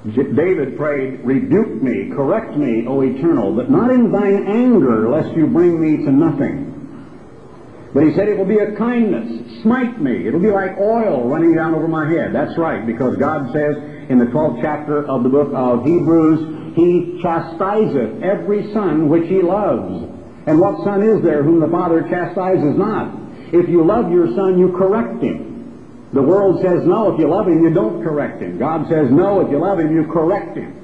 David 0.04 0.78
prayed, 0.78 1.22
Rebuke 1.22 1.82
me, 1.82 2.10
correct 2.10 2.58
me, 2.58 2.86
O 2.88 3.02
eternal, 3.02 3.56
but 3.56 3.70
not 3.70 3.92
in 3.92 4.12
thine 4.12 4.48
anger, 4.48 5.10
lest 5.10 5.36
you 5.36 5.48
bring 5.48 5.80
me 5.80 6.04
to 6.06 6.12
nothing. 6.12 6.71
But 7.94 8.04
he 8.04 8.14
said 8.14 8.30
it 8.30 8.38
will 8.38 8.46
be 8.46 8.60
a 8.60 8.76
kindness. 8.78 9.62
Smite 9.64 10.02
me. 10.02 10.28
It'll 10.28 10.40
be 10.40 10.52
like 10.52 10.78
oil 10.78 11.28
running 11.28 11.56
down 11.56 11.76
over 11.76 11.88
my 11.88 12.10
head. 12.10 12.34
That's 12.34 12.58
right, 12.58 12.86
because 12.86 13.18
God 13.18 13.52
says 13.52 13.76
in 14.10 14.18
the 14.18 14.26
12th 14.26 14.62
chapter 14.62 15.06
of 15.06 15.24
the 15.24 15.30
book 15.30 15.52
of 15.54 15.86
Hebrews, 15.86 16.76
He 16.76 17.20
chastiseth 17.22 18.24
every 18.24 18.72
son 18.74 19.10
which 19.10 19.28
He 19.28 19.42
loves. 19.42 20.08
And 20.48 20.60
what 20.60 20.84
son 20.84 21.04
is 21.04 21.22
there 21.22 21.44
whom 21.44 21.60
the 21.60 21.68
Father 21.68 22.02
chastises 22.10 22.78
not? 22.78 23.14
If 23.54 23.68
you 23.68 23.84
love 23.86 24.12
your 24.12 24.34
son, 24.36 24.58
you 24.58 24.72
correct 24.78 25.22
him. 25.22 26.10
The 26.14 26.22
world 26.22 26.62
says 26.62 26.86
no, 26.86 27.14
if 27.14 27.20
you 27.20 27.28
love 27.28 27.48
him, 27.48 27.64
you 27.64 27.74
don't 27.74 28.04
correct 28.04 28.42
him. 28.42 28.58
God 28.58 28.88
says 28.90 29.12
no, 29.12 29.42
if 29.42 29.52
you 29.52 29.60
love 29.60 29.80
him, 29.80 29.94
you 29.94 30.08
correct 30.12 30.58
him. 30.58 30.78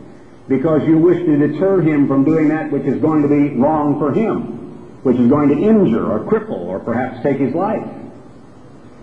Because 0.48 0.88
you 0.88 0.98
wish 0.98 1.18
to 1.26 1.38
deter 1.38 1.82
him 1.82 2.08
from 2.08 2.24
doing 2.24 2.50
that 2.50 2.72
which 2.72 2.84
is 2.84 3.02
going 3.02 3.22
to 3.24 3.28
be 3.28 3.56
wrong 3.56 4.00
for 4.00 4.14
him, 4.14 4.67
which 5.08 5.18
is 5.18 5.30
going 5.30 5.48
to 5.48 5.56
injure 5.56 6.06
or 6.06 6.20
cripple 6.20 6.68
or 6.68 6.82
perhaps 6.82 7.24
take 7.24 7.38
his 7.38 7.56
life. 7.56 7.88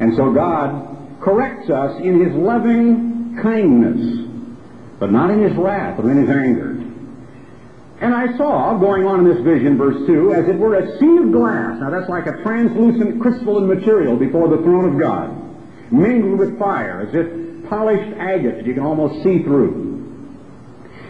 And 0.01 0.15
so 0.17 0.35
God 0.35 1.19
corrects 1.23 1.71
us 1.71 1.99
in 2.03 2.21
his 2.23 2.35
loving 2.35 3.39
kindness, 3.41 4.29
but 5.01 5.11
not 5.11 5.31
in 5.31 5.41
his 5.41 5.57
wrath 5.57 5.99
or 5.99 6.11
in 6.11 6.19
his 6.19 6.29
anger. 6.29 6.73
And 8.03 8.15
I 8.15 8.37
saw, 8.37 8.77
going 8.77 9.07
on 9.07 9.21
in 9.21 9.35
this 9.35 9.43
vision, 9.43 9.79
verse 9.79 10.07
2, 10.07 10.35
as 10.35 10.47
it 10.47 10.57
were 10.57 10.75
a 10.75 10.99
sea 10.99 11.17
of 11.17 11.33
glass. 11.33 11.81
Now 11.81 11.89
that's 11.89 12.11
like 12.11 12.27
a 12.27 12.43
translucent 12.43 13.23
crystalline 13.23 13.67
material 13.67 14.19
before 14.19 14.49
the 14.49 14.59
throne 14.59 14.93
of 14.93 15.01
God, 15.01 15.33
mingled 15.91 16.39
with 16.39 16.59
fire, 16.59 17.01
as 17.09 17.15
if 17.15 17.71
polished 17.71 18.13
agate 18.19 18.57
that 18.57 18.67
you 18.67 18.75
can 18.75 18.83
almost 18.83 19.25
see 19.25 19.43
through. 19.43 19.81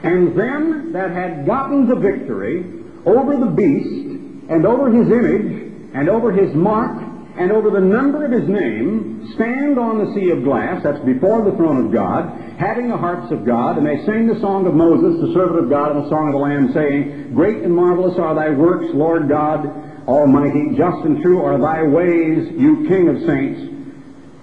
And 0.05 0.39
them 0.39 0.93
that 0.93 1.11
had 1.11 1.47
gotten 1.47 1.89
the 1.89 1.97
victory 1.97 2.85
over 3.05 3.37
the 3.37 3.47
beast, 3.47 4.14
and 4.49 4.67
over 4.67 4.91
his 4.91 5.11
image, 5.11 5.73
and 5.95 6.09
over 6.09 6.33
his 6.33 6.55
mark, 6.55 7.03
and 7.37 7.51
over 7.51 7.71
the 7.71 7.81
number 7.81 8.25
of 8.25 8.31
his 8.31 8.49
name, 8.49 9.33
stand 9.35 9.79
on 9.79 9.99
the 9.99 10.15
sea 10.15 10.31
of 10.31 10.45
glass, 10.45 10.83
that's 10.83 11.05
before 11.05 11.45
the 11.45 11.57
throne 11.57 11.87
of 11.87 11.93
God, 11.93 12.31
having 12.59 12.89
the 12.89 12.97
harps 12.97 13.33
of 13.33 13.45
God, 13.45 13.77
and 13.77 13.87
they 13.87 14.05
sing 14.05 14.29
the 14.29 14.39
song 14.41 14.67
of 14.67 14.75
Moses, 14.75 15.21
the 15.21 15.35
servant 15.35 15.65
of 15.65 15.71
God, 15.71 15.97
and 15.97 16.05
the 16.05 16.09
song 16.09 16.29
of 16.29 16.35
the 16.35 16.39
Lamb, 16.39 16.73
saying, 16.73 17.35
Great 17.35 17.63
and 17.63 17.75
marvelous 17.75 18.19
are 18.19 18.35
thy 18.35 18.51
works, 18.51 18.87
Lord 18.95 19.29
God 19.29 19.67
Almighty. 20.07 20.77
Just 20.77 21.05
and 21.05 21.23
true 21.23 21.43
are 21.43 21.59
thy 21.59 21.83
ways, 21.83 22.53
you 22.53 22.87
King 22.87 23.09
of 23.09 23.19
saints. 23.27 23.61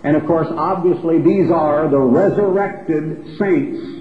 And 0.04 0.18
of 0.18 0.26
course, 0.26 0.48
obviously, 0.50 1.22
these 1.22 1.52
are 1.52 1.88
the 1.88 2.00
resurrected 2.00 3.38
saints. 3.38 4.01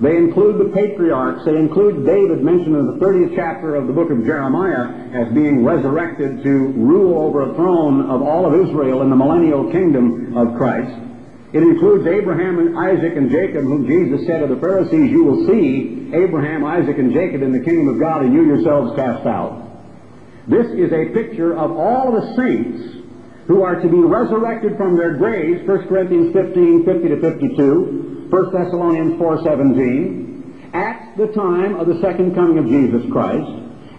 They 0.00 0.16
include 0.16 0.58
the 0.58 0.72
patriarchs. 0.72 1.44
They 1.44 1.56
include 1.56 2.06
David, 2.06 2.42
mentioned 2.42 2.74
in 2.74 2.86
the 2.86 3.04
30th 3.04 3.36
chapter 3.36 3.76
of 3.76 3.86
the 3.86 3.92
book 3.92 4.10
of 4.10 4.24
Jeremiah, 4.24 4.88
as 5.14 5.32
being 5.32 5.64
resurrected 5.64 6.42
to 6.42 6.50
rule 6.74 7.18
over 7.22 7.50
a 7.50 7.54
throne 7.54 8.10
of 8.10 8.22
all 8.22 8.46
of 8.46 8.68
Israel 8.68 9.02
in 9.02 9.10
the 9.10 9.16
millennial 9.16 9.70
kingdom 9.70 10.36
of 10.36 10.56
Christ. 10.56 10.98
It 11.52 11.62
includes 11.62 12.06
Abraham 12.06 12.58
and 12.58 12.78
Isaac 12.78 13.14
and 13.14 13.30
Jacob, 13.30 13.64
whom 13.64 13.86
Jesus 13.86 14.26
said 14.26 14.40
to 14.40 14.46
the 14.46 14.60
Pharisees, 14.60 15.10
You 15.10 15.24
will 15.24 15.46
see 15.46 16.10
Abraham, 16.14 16.64
Isaac, 16.64 16.96
and 16.96 17.12
Jacob 17.12 17.42
in 17.42 17.52
the 17.52 17.60
kingdom 17.60 17.88
of 17.88 18.00
God, 18.00 18.24
and 18.24 18.32
you 18.32 18.44
yourselves 18.46 18.96
cast 18.96 19.26
out. 19.26 19.60
This 20.48 20.66
is 20.72 20.92
a 20.92 21.12
picture 21.12 21.56
of 21.56 21.70
all 21.76 22.12
the 22.12 22.34
saints 22.34 22.96
who 23.46 23.62
are 23.62 23.80
to 23.80 23.88
be 23.88 23.98
resurrected 23.98 24.76
from 24.76 24.96
their 24.96 25.14
graves, 25.14 25.66
1 25.68 25.88
Corinthians 25.88 26.32
15, 26.32 26.84
50 26.84 27.08
to 27.08 27.20
52, 27.20 28.11
1 28.32 28.50
Thessalonians 28.50 29.20
4.17, 29.20 30.74
at 30.74 31.18
the 31.18 31.26
time 31.34 31.76
of 31.76 31.86
the 31.86 32.00
second 32.00 32.34
coming 32.34 32.56
of 32.56 32.66
Jesus 32.66 33.02
Christ, 33.12 33.46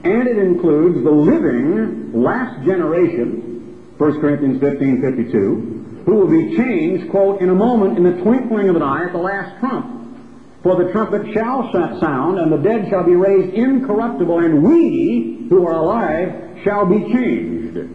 and 0.03 0.27
it 0.27 0.39
includes 0.39 1.03
the 1.03 1.11
living 1.11 2.19
last 2.19 2.65
generation, 2.65 3.93
1 3.95 4.19
Corinthians 4.19 4.59
15.52, 4.59 6.05
who 6.05 6.15
will 6.15 6.27
be 6.27 6.57
changed, 6.57 7.11
quote, 7.11 7.41
in 7.41 7.49
a 7.51 7.53
moment, 7.53 7.95
in 7.95 8.03
the 8.03 8.23
twinkling 8.23 8.69
of 8.69 8.75
an 8.75 8.81
eye 8.81 9.05
at 9.05 9.11
the 9.11 9.19
last 9.19 9.59
trump. 9.59 10.17
For 10.63 10.83
the 10.83 10.91
trumpet 10.91 11.31
shall 11.31 11.71
sound, 11.71 12.39
and 12.39 12.51
the 12.51 12.57
dead 12.57 12.89
shall 12.89 13.03
be 13.03 13.13
raised 13.13 13.53
incorruptible, 13.53 14.39
and 14.39 14.63
we 14.63 15.45
who 15.47 15.67
are 15.67 15.75
alive 15.75 16.59
shall 16.63 16.87
be 16.87 17.13
changed. 17.13 17.87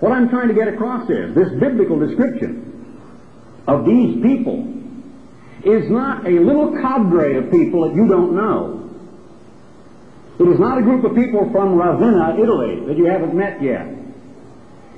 What 0.00 0.12
I'm 0.12 0.30
trying 0.30 0.48
to 0.48 0.54
get 0.54 0.68
across 0.68 1.10
is 1.10 1.34
this 1.34 1.50
biblical 1.60 1.98
description 1.98 2.96
of 3.66 3.84
these 3.84 4.22
people 4.22 4.78
is 5.64 5.90
not 5.90 6.26
a 6.26 6.30
little 6.30 6.72
cadre 6.80 7.36
of 7.36 7.50
people 7.50 7.88
that 7.88 7.94
you 7.94 8.08
don't 8.08 8.34
know. 8.34 8.78
It 10.38 10.48
is 10.48 10.58
not 10.58 10.78
a 10.78 10.82
group 10.82 11.04
of 11.04 11.14
people 11.14 11.50
from 11.50 11.74
Ravenna, 11.74 12.36
Italy, 12.40 12.80
that 12.86 12.96
you 12.96 13.04
haven't 13.04 13.34
met 13.34 13.62
yet. 13.62 13.86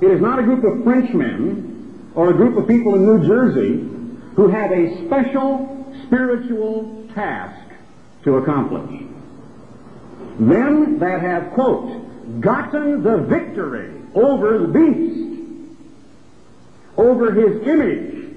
It 0.01 0.11
is 0.11 0.21
not 0.21 0.39
a 0.39 0.43
group 0.43 0.65
of 0.65 0.85
Frenchmen 0.85 2.13
or 2.15 2.31
a 2.31 2.35
group 2.35 2.57
of 2.57 2.67
people 2.67 2.95
in 2.95 3.05
New 3.05 3.27
Jersey 3.27 3.89
who 4.37 4.49
have 4.49 4.73
a 4.73 5.07
special 5.07 5.87
spiritual 6.07 7.07
task 7.15 7.71
to 8.25 8.39
accomplish. 8.39 9.03
Them 10.39 10.99
that 10.99 11.21
have, 11.21 11.53
quote, 11.53 12.41
gotten 12.41 13.03
the 13.03 13.19
victory 13.19 13.93
over 14.15 14.59
the 14.59 14.69
beast, 14.69 15.21
over 16.97 17.33
his 17.33 17.67
image, 17.67 18.34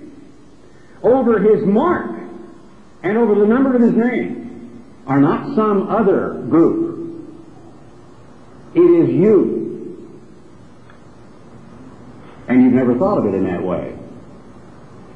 over 1.03 1.39
his 1.39 1.65
mark, 1.65 2.11
and 3.03 3.17
over 3.17 3.35
the 3.35 3.45
number 3.45 3.75
of 3.75 3.81
his 3.81 3.93
name, 3.93 4.83
are 5.05 5.19
not 5.19 5.55
some 5.55 5.89
other 5.89 6.33
group. 6.49 6.87
It 8.73 8.79
is 8.79 9.09
you. 9.09 9.57
And 12.47 12.63
you've 12.63 12.73
never 12.73 12.97
thought 12.97 13.17
of 13.17 13.25
it 13.25 13.35
in 13.35 13.45
that 13.45 13.63
way. 13.63 13.97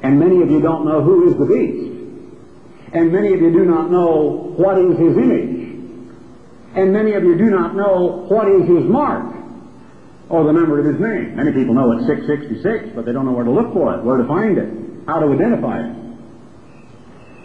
And 0.01 0.19
many 0.19 0.41
of 0.41 0.49
you 0.49 0.61
don't 0.61 0.85
know 0.85 1.01
who 1.01 1.29
is 1.29 1.37
the 1.37 1.45
beast. 1.45 1.91
And 2.93 3.11
many 3.11 3.33
of 3.33 3.41
you 3.41 3.51
do 3.51 3.65
not 3.65 3.91
know 3.91 4.53
what 4.57 4.77
is 4.77 4.97
his 4.97 5.15
image. 5.15 5.61
And 6.75 6.93
many 6.93 7.13
of 7.13 7.23
you 7.23 7.37
do 7.37 7.49
not 7.49 7.75
know 7.75 8.25
what 8.27 8.47
is 8.47 8.67
his 8.67 8.83
mark 8.85 9.35
or 10.29 10.45
the 10.45 10.53
number 10.53 10.79
of 10.79 10.85
his 10.85 10.99
name. 10.99 11.35
Many 11.35 11.51
people 11.51 11.73
know 11.73 11.91
it's 11.91 12.07
666, 12.07 12.95
but 12.95 13.05
they 13.05 13.11
don't 13.11 13.25
know 13.25 13.33
where 13.33 13.45
to 13.45 13.51
look 13.51 13.73
for 13.73 13.93
it, 13.95 14.03
where 14.03 14.17
to 14.17 14.27
find 14.27 14.57
it, 14.57 14.69
how 15.07 15.19
to 15.19 15.33
identify 15.33 15.87
it. 15.87 15.95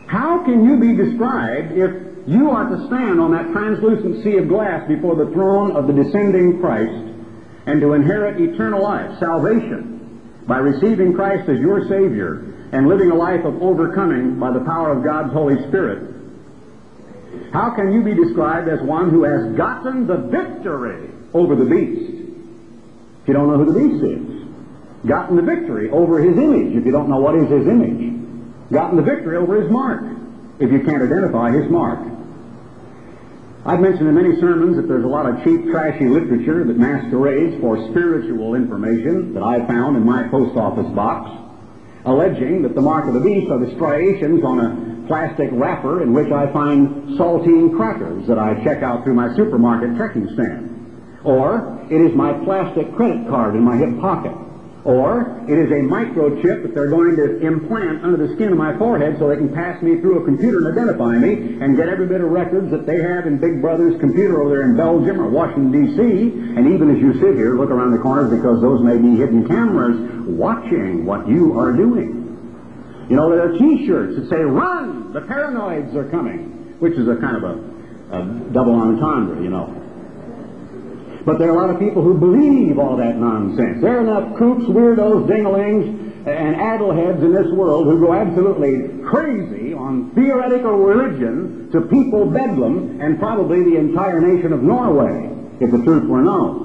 How 0.07 0.45
can 0.45 0.65
you 0.65 0.79
be 0.79 0.95
described 0.95 1.73
if 1.73 2.29
you 2.29 2.51
are 2.51 2.69
to 2.69 2.87
stand 2.87 3.21
on 3.21 3.33
that 3.33 3.53
translucent 3.53 4.23
sea 4.23 4.37
of 4.37 4.49
glass 4.49 4.87
before 4.89 5.17
the 5.17 5.31
throne 5.33 5.77
of 5.77 5.87
the 5.87 5.93
descending 5.93 6.61
Christ 6.61 7.15
and 7.67 7.81
to 7.81 7.93
inherit 7.93 8.41
eternal 8.41 8.83
life, 8.83 9.19
salvation, 9.19 10.43
by 10.47 10.59
receiving 10.59 11.15
Christ 11.15 11.49
as 11.49 11.59
your 11.59 11.89
Savior 11.89 12.55
and 12.73 12.89
living 12.89 13.11
a 13.11 13.15
life 13.15 13.45
of 13.45 13.63
overcoming 13.63 14.39
by 14.39 14.53
the 14.53 14.61
power 14.61 14.93
of 14.93 15.05
God's 15.05 15.33
Holy 15.33 15.57
Spirit? 15.69 16.15
How 17.53 17.75
can 17.75 17.93
you 17.93 18.03
be 18.03 18.15
described 18.15 18.69
as 18.69 18.81
one 18.83 19.11
who 19.11 19.25
has 19.25 19.57
gotten 19.57 20.07
the 20.07 20.17
victory 20.17 21.11
over 21.33 21.57
the 21.57 21.65
beast? 21.65 22.13
If 23.23 23.29
you 23.29 23.35
don't 23.35 23.49
know 23.49 23.65
who 23.65 23.73
the 23.73 23.79
beast 23.79 24.05
is. 24.05 24.36
Gotten 25.07 25.37
the 25.37 25.43
victory 25.43 25.91
over 25.91 26.21
his 26.21 26.37
image, 26.37 26.77
if 26.77 26.85
you 26.85 26.93
don't 26.93 27.09
know 27.09 27.21
what 27.21 27.37
is 27.37 27.49
his 27.49 27.67
image. 27.67 28.13
Gotten 28.73 28.97
the 28.97 29.03
victory 29.03 29.37
over 29.37 29.61
his 29.61 29.71
mark, 29.71 30.03
if 30.59 30.73
you 30.73 30.81
can't 30.81 31.03
identify 31.03 31.53
his 31.53 31.71
mark. 31.71 32.01
I've 33.65 33.81
mentioned 33.81 34.09
in 34.09 34.15
many 34.15 34.41
sermons 34.41 34.77
that 34.77 34.87
there's 34.87 35.05
a 35.05 35.09
lot 35.09 35.27
of 35.27 35.43
cheap, 35.43 35.71
trashy 35.71 36.07
literature 36.07 36.65
that 36.65 36.77
masquerades 36.77 37.61
for 37.61 37.77
spiritual 37.91 38.55
information 38.55 39.35
that 39.35 39.43
I 39.43 39.67
found 39.67 39.97
in 39.97 40.05
my 40.05 40.29
post 40.29 40.57
office 40.57 40.91
box, 40.95 41.31
alleging 42.05 42.63
that 42.63 42.75
the 42.75 42.81
mark 42.81 43.07
of 43.07 43.15
the 43.15 43.21
beast 43.21 43.51
are 43.51 43.59
the 43.59 43.75
striations 43.75 44.45
on 44.45 44.61
a 44.61 45.07
plastic 45.09 45.51
wrapper 45.53 46.03
in 46.03 46.13
which 46.13 46.31
I 46.31 46.53
find 46.53 47.19
saltine 47.19 47.77
crackers 47.77 48.27
that 48.29 48.39
I 48.39 48.63
check 48.63 48.83
out 48.83 49.05
through 49.05 49.15
my 49.15 49.35
supermarket 49.35 49.97
checking 49.97 50.33
stand. 50.35 51.21
Or 51.25 51.85
it 51.91 52.01
is 52.01 52.15
my 52.15 52.35
plastic 52.45 52.95
credit 52.95 53.27
card 53.29 53.57
in 53.57 53.63
my 53.63 53.77
hip 53.77 54.01
pocket. 54.01 54.46
Or 54.87 55.43
it 55.51 55.59
is 55.59 55.67
a 55.75 55.83
microchip 55.83 56.63
that 56.63 56.73
they're 56.73 56.87
going 56.87 57.17
to 57.17 57.45
implant 57.45 58.05
under 58.05 58.25
the 58.25 58.33
skin 58.37 58.55
of 58.55 58.57
my 58.57 58.79
forehead 58.79 59.19
so 59.19 59.29
they 59.29 59.35
can 59.35 59.53
pass 59.53 59.83
me 59.83 59.99
through 60.01 60.23
a 60.23 60.25
computer 60.25 60.59
and 60.63 60.71
identify 60.71 61.19
me 61.19 61.59
and 61.59 61.77
get 61.77 61.89
every 61.89 62.07
bit 62.07 62.21
of 62.21 62.31
records 62.31 62.71
that 62.71 62.87
they 62.87 63.03
have 63.03 63.27
in 63.27 63.39
Big 63.39 63.61
Brother's 63.61 63.99
computer 63.99 64.41
over 64.41 64.51
there 64.51 64.63
in 64.63 64.77
Belgium 64.77 65.21
or 65.21 65.29
Washington, 65.29 65.75
D.C. 65.75 66.01
And 66.55 66.73
even 66.73 66.95
as 66.95 67.03
you 67.03 67.15
sit 67.15 67.35
here, 67.35 67.59
look 67.59 67.71
around 67.71 67.91
the 67.91 67.99
corners 67.99 68.31
because 68.31 68.63
those 68.63 68.79
may 68.87 68.97
be 68.97 69.19
hidden 69.19 69.49
cameras 69.49 69.99
watching 70.31 71.05
what 71.05 71.27
you 71.27 71.59
are 71.59 71.73
doing. 71.73 72.23
You 73.11 73.17
know, 73.17 73.29
there 73.29 73.43
are 73.43 73.59
T-shirts 73.59 74.15
that 74.15 74.31
say, 74.31 74.39
run, 74.39 75.13
the 75.13 75.23
paranoids 75.23 75.97
are 75.97 76.09
coming, 76.11 76.77
which 76.79 76.95
is 76.95 77.09
a 77.09 77.17
kind 77.17 77.37
of 77.37 77.43
a, 77.43 77.55
a 78.15 78.25
double 78.55 78.75
entendre, 78.75 79.43
you 79.43 79.51
know. 79.51 79.86
But 81.27 81.41
there 81.41 81.51
are 81.51 81.57
a 81.57 81.61
lot 81.61 81.71
of 81.71 81.81
people 81.81 82.03
who 82.03 82.15
believe 82.15 82.79
all 82.79 82.97
that 82.99 83.19
nonsense. 83.19 83.83
There 83.83 83.99
are 83.99 84.01
enough 84.01 84.39
kooks, 84.39 84.65
weirdos, 84.65 85.27
dinglings, 85.27 86.25
and 86.25 86.55
addleheads 86.55 87.21
in 87.21 87.35
this 87.35 87.51
world 87.53 87.87
who 87.87 87.99
go 87.99 88.15
absolutely 88.15 89.03
crazy 89.05 89.75
on 89.75 90.13
theoretical 90.15 90.73
religion 90.73 91.69
to 91.73 91.81
people 91.83 92.27
bedlam 92.27 93.01
and 93.01 93.19
probably 93.19 93.65
the 93.65 93.77
entire 93.77 94.21
nation 94.21 94.53
of 94.53 94.63
Norway, 94.63 95.29
if 95.59 95.73
the 95.73 95.83
truth 95.83 96.09
were 96.09 96.23
known. 96.23 96.63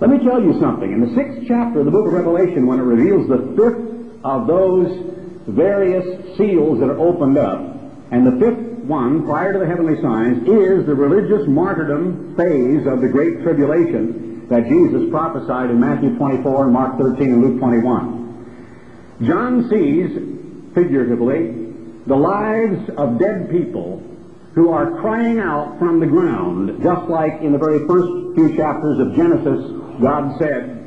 Let 0.00 0.10
me 0.10 0.18
tell 0.18 0.42
you 0.42 0.60
something. 0.60 0.92
In 0.92 1.00
the 1.00 1.14
sixth 1.14 1.44
chapter 1.48 1.80
of 1.80 1.86
the 1.86 1.90
book 1.90 2.06
of 2.06 2.12
Revelation, 2.12 2.66
when 2.66 2.80
it 2.80 2.82
reveals 2.82 3.28
the 3.28 3.38
fifth 3.56 4.24
of 4.24 4.46
those 4.46 4.92
various 5.46 6.36
seals 6.36 6.80
that 6.80 6.90
are 6.90 6.98
opened 6.98 7.38
up, 7.38 7.60
and 8.10 8.26
the 8.26 8.38
fifth 8.38 8.73
one, 8.84 9.24
prior 9.24 9.52
to 9.52 9.58
the 9.58 9.66
heavenly 9.66 10.00
signs, 10.00 10.46
is 10.46 10.86
the 10.86 10.94
religious 10.94 11.46
martyrdom 11.48 12.36
phase 12.36 12.86
of 12.86 13.00
the 13.00 13.08
Great 13.08 13.42
Tribulation 13.42 14.46
that 14.48 14.68
Jesus 14.68 15.08
prophesied 15.10 15.70
in 15.70 15.80
Matthew 15.80 16.16
24 16.16 16.64
and 16.64 16.72
Mark 16.72 16.98
13 16.98 17.32
and 17.32 17.42
Luke 17.42 17.58
21. 17.58 19.18
John 19.22 19.68
sees, 19.70 20.74
figuratively, 20.74 21.64
the 22.06 22.16
lives 22.16 22.90
of 22.98 23.18
dead 23.18 23.50
people 23.50 24.02
who 24.54 24.70
are 24.70 25.00
crying 25.00 25.38
out 25.38 25.78
from 25.78 25.98
the 25.98 26.06
ground, 26.06 26.82
just 26.82 27.08
like 27.08 27.40
in 27.40 27.52
the 27.52 27.58
very 27.58 27.86
first 27.86 28.06
few 28.34 28.54
chapters 28.56 28.98
of 28.98 29.16
Genesis, 29.16 29.64
God 30.00 30.38
said 30.38 30.84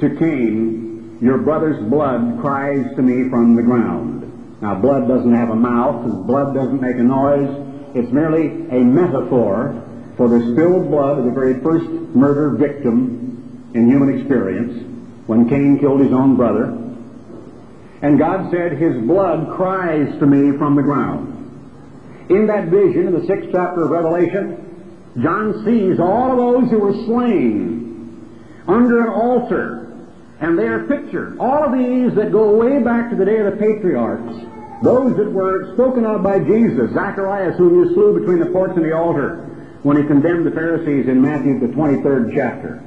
to 0.00 0.16
Cain, 0.16 1.18
Your 1.20 1.38
brother's 1.38 1.82
blood 1.90 2.38
cries 2.40 2.84
to 2.96 3.02
me 3.02 3.28
from 3.28 3.56
the 3.56 3.62
ground. 3.62 4.13
Now, 4.64 4.74
blood 4.74 5.06
doesn't 5.06 5.34
have 5.34 5.50
a 5.50 5.54
mouth, 5.54 6.06
and 6.06 6.26
blood 6.26 6.54
doesn't 6.54 6.80
make 6.80 6.96
a 6.96 7.02
noise. 7.02 7.52
It's 7.94 8.10
merely 8.10 8.46
a 8.70 8.80
metaphor 8.82 9.76
for 10.16 10.26
the 10.26 10.40
spilled 10.40 10.88
blood 10.88 11.18
of 11.18 11.26
the 11.26 11.32
very 11.32 11.60
first 11.60 11.84
murder 12.16 12.48
victim 12.56 13.70
in 13.74 13.90
human 13.90 14.18
experience 14.18 14.72
when 15.26 15.50
Cain 15.50 15.78
killed 15.78 16.00
his 16.00 16.14
own 16.14 16.36
brother. 16.36 16.64
And 18.00 18.18
God 18.18 18.50
said, 18.50 18.78
His 18.78 18.96
blood 19.06 19.54
cries 19.54 20.18
to 20.18 20.24
me 20.24 20.56
from 20.56 20.76
the 20.76 20.82
ground. 20.82 22.30
In 22.30 22.46
that 22.46 22.68
vision, 22.68 23.08
in 23.08 23.12
the 23.12 23.26
sixth 23.26 23.50
chapter 23.52 23.84
of 23.84 23.90
Revelation, 23.90 24.96
John 25.20 25.62
sees 25.66 26.00
all 26.00 26.32
of 26.32 26.38
those 26.38 26.70
who 26.70 26.78
were 26.78 27.04
slain 27.04 28.64
under 28.66 29.02
an 29.02 29.10
altar 29.10 29.84
and 30.40 30.58
they 30.58 30.66
are 30.66 30.84
pictured. 30.84 31.38
All 31.38 31.64
of 31.64 31.72
these 31.72 32.14
that 32.16 32.32
go 32.32 32.56
way 32.56 32.82
back 32.82 33.10
to 33.10 33.16
the 33.16 33.24
day 33.24 33.38
of 33.38 33.52
the 33.52 33.58
patriarchs, 33.58 34.53
those 34.84 35.16
that 35.16 35.32
were 35.32 35.72
spoken 35.74 36.04
of 36.04 36.22
by 36.22 36.38
Jesus, 36.38 36.92
Zacharias, 36.92 37.56
whom 37.56 37.74
you 37.74 37.94
slew 37.94 38.18
between 38.18 38.38
the 38.38 38.46
porch 38.52 38.72
and 38.76 38.84
the 38.84 38.92
altar, 38.92 39.50
when 39.82 39.96
he 39.96 40.04
condemned 40.04 40.46
the 40.46 40.50
Pharisees 40.50 41.08
in 41.08 41.20
Matthew, 41.20 41.58
the 41.58 41.72
23rd 41.72 42.34
chapter. 42.34 42.82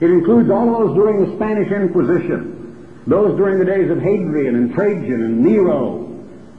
It 0.00 0.10
includes 0.10 0.50
all 0.50 0.66
those 0.66 0.94
during 0.94 1.28
the 1.28 1.36
Spanish 1.36 1.70
Inquisition, 1.70 3.02
those 3.06 3.36
during 3.36 3.58
the 3.58 3.64
days 3.64 3.90
of 3.90 4.00
Hadrian 4.00 4.54
and 4.54 4.72
Trajan 4.72 5.22
and 5.22 5.44
Nero, 5.44 6.06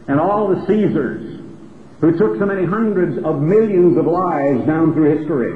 and 0.07 0.19
all 0.19 0.49
the 0.49 0.65
Caesars, 0.67 1.41
who 2.01 2.17
took 2.17 2.37
so 2.37 2.45
many 2.45 2.65
hundreds 2.65 3.17
of 3.23 3.41
millions 3.41 3.97
of 3.97 4.05
lives 4.05 4.65
down 4.65 4.93
through 4.93 5.17
history. 5.17 5.53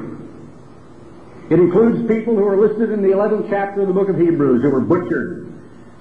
It 1.50 1.60
includes 1.60 2.08
people 2.08 2.36
who 2.36 2.48
are 2.48 2.58
listed 2.58 2.92
in 2.92 3.02
the 3.02 3.10
11th 3.10 3.50
chapter 3.50 3.82
of 3.82 3.88
the 3.88 3.94
book 3.94 4.10
of 4.10 4.18
Hebrews 4.18 4.64
who 4.64 4.70
were 4.70 4.82
butchered, 4.82 5.54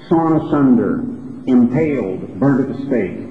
sawn 0.09 0.40
asunder, 0.40 1.13
impaled, 1.46 2.38
burned 2.38 2.61
at 2.61 2.76
the 2.76 2.87
stake. 2.87 3.28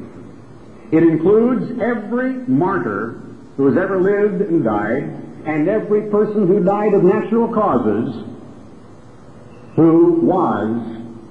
It 0.92 1.04
includes 1.04 1.80
every 1.82 2.34
martyr 2.48 3.22
who 3.58 3.68
has 3.68 3.78
ever 3.78 4.00
lived 4.02 4.42
and 4.42 4.64
died, 4.64 5.04
and 5.46 5.68
every 5.68 6.10
person 6.10 6.48
who 6.48 6.64
died 6.64 6.94
of 6.94 7.04
natural 7.04 7.54
causes 7.54 8.26
who 9.76 10.20
was 10.22 10.70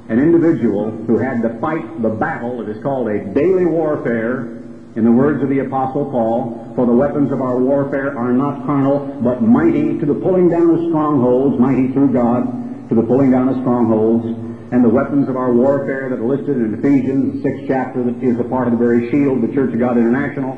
an 0.09 0.19
individual 0.19 0.91
who 1.07 1.17
had 1.17 1.43
to 1.43 1.59
fight 1.61 2.03
the 2.03 2.09
battle 2.09 2.59
that 2.59 2.69
is 2.69 2.83
called 2.83 3.09
a 3.09 3.33
daily 3.33 3.65
warfare 3.65 4.59
in 4.95 5.05
the 5.05 5.13
words 5.13 5.43
of 5.43 5.49
the 5.49 5.61
Apostle 5.61 6.11
Paul, 6.11 6.73
for 6.75 6.85
the 6.85 6.93
weapons 6.93 7.33
of 7.33 7.41
our 7.41 7.59
warfare 7.59 8.17
are 8.19 8.33
not 8.33 8.67
carnal, 8.67 9.07
but 9.23 9.41
mighty 9.41 9.99
to 9.99 10.05
the 10.05 10.15
pulling 10.15 10.51
down 10.51 10.71
of 10.71 10.91
strongholds, 10.91 11.59
mighty 11.59 11.93
through 11.93 12.13
God, 12.13 12.89
to 12.91 12.95
the 12.95 13.03
pulling 13.03 13.31
down 13.31 13.49
of 13.49 13.57
strongholds. 13.61 14.52
And 14.73 14.83
the 14.83 14.89
weapons 14.89 15.29
of 15.29 15.37
our 15.37 15.53
warfare 15.53 16.09
that 16.09 16.19
are 16.19 16.27
listed 16.27 16.57
in 16.57 16.75
Ephesians, 16.75 17.35
the 17.35 17.43
sixth 17.43 17.65
chapter, 17.69 18.03
that 18.05 18.23
is 18.23 18.41
a 18.41 18.45
part 18.45 18.69
of 18.69 18.73
the 18.73 18.79
very 18.79 19.11
shield 19.11 19.43
the 19.43 19.53
Church 19.53 19.73
of 19.75 19.79
God 19.79 19.99
International, 19.99 20.57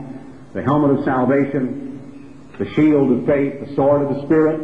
the 0.55 0.63
helmet 0.63 0.99
of 0.99 1.05
salvation, 1.05 2.49
the 2.57 2.71
shield 2.75 3.11
of 3.11 3.27
faith, 3.27 3.67
the 3.67 3.75
sword 3.75 4.03
of 4.03 4.15
the 4.15 4.23
Spirit, 4.25 4.61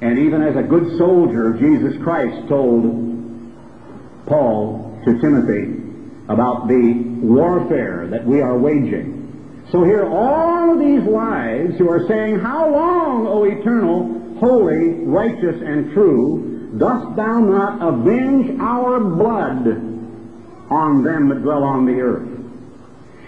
and 0.00 0.18
even 0.18 0.42
as 0.42 0.56
a 0.56 0.62
good 0.62 0.96
soldier, 0.96 1.54
of 1.54 1.58
Jesus 1.58 2.00
Christ 2.02 2.48
told 2.48 2.84
Paul 4.26 5.02
to 5.04 5.20
Timothy, 5.20 5.80
about 6.28 6.68
the 6.68 6.92
warfare 7.20 8.06
that 8.06 8.24
we 8.24 8.40
are 8.40 8.56
waging. 8.56 9.66
So 9.72 9.82
here 9.82 10.06
all 10.08 10.72
of 10.72 10.78
these 10.78 11.02
lives 11.02 11.76
who 11.76 11.90
are 11.90 12.06
saying, 12.06 12.38
How 12.38 12.70
long, 12.70 13.26
O 13.26 13.42
eternal, 13.42 14.38
holy, 14.38 15.04
righteous, 15.04 15.60
and 15.60 15.92
true, 15.92 16.49
dost 16.78 17.16
thou 17.16 17.40
not 17.40 17.82
avenge 17.82 18.58
our 18.60 19.00
blood 19.00 19.66
on 20.70 21.02
them 21.02 21.28
that 21.28 21.42
dwell 21.42 21.64
on 21.64 21.86
the 21.86 22.00
earth? 22.00 22.28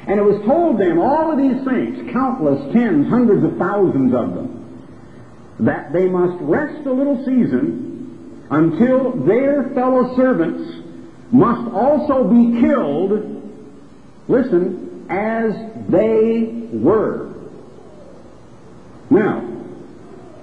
And 0.06 0.18
it 0.18 0.24
was 0.24 0.44
told 0.44 0.78
them, 0.78 0.98
all 0.98 1.30
of 1.32 1.38
these 1.38 1.64
saints, 1.64 2.12
countless 2.12 2.72
tens, 2.72 3.08
hundreds 3.08 3.44
of 3.44 3.56
thousands 3.56 4.12
of 4.14 4.34
them, 4.34 4.86
that 5.60 5.92
they 5.92 6.08
must 6.08 6.40
rest 6.42 6.86
a 6.86 6.92
little 6.92 7.24
season 7.24 8.46
until 8.50 9.12
their 9.12 9.70
fellow 9.74 10.14
servants 10.16 10.82
must 11.30 11.72
also 11.72 12.24
be 12.24 12.60
killed, 12.60 13.42
listen, 14.28 15.06
as 15.08 15.52
they 15.88 16.68
were. 16.72 17.32
Now, 19.08 19.48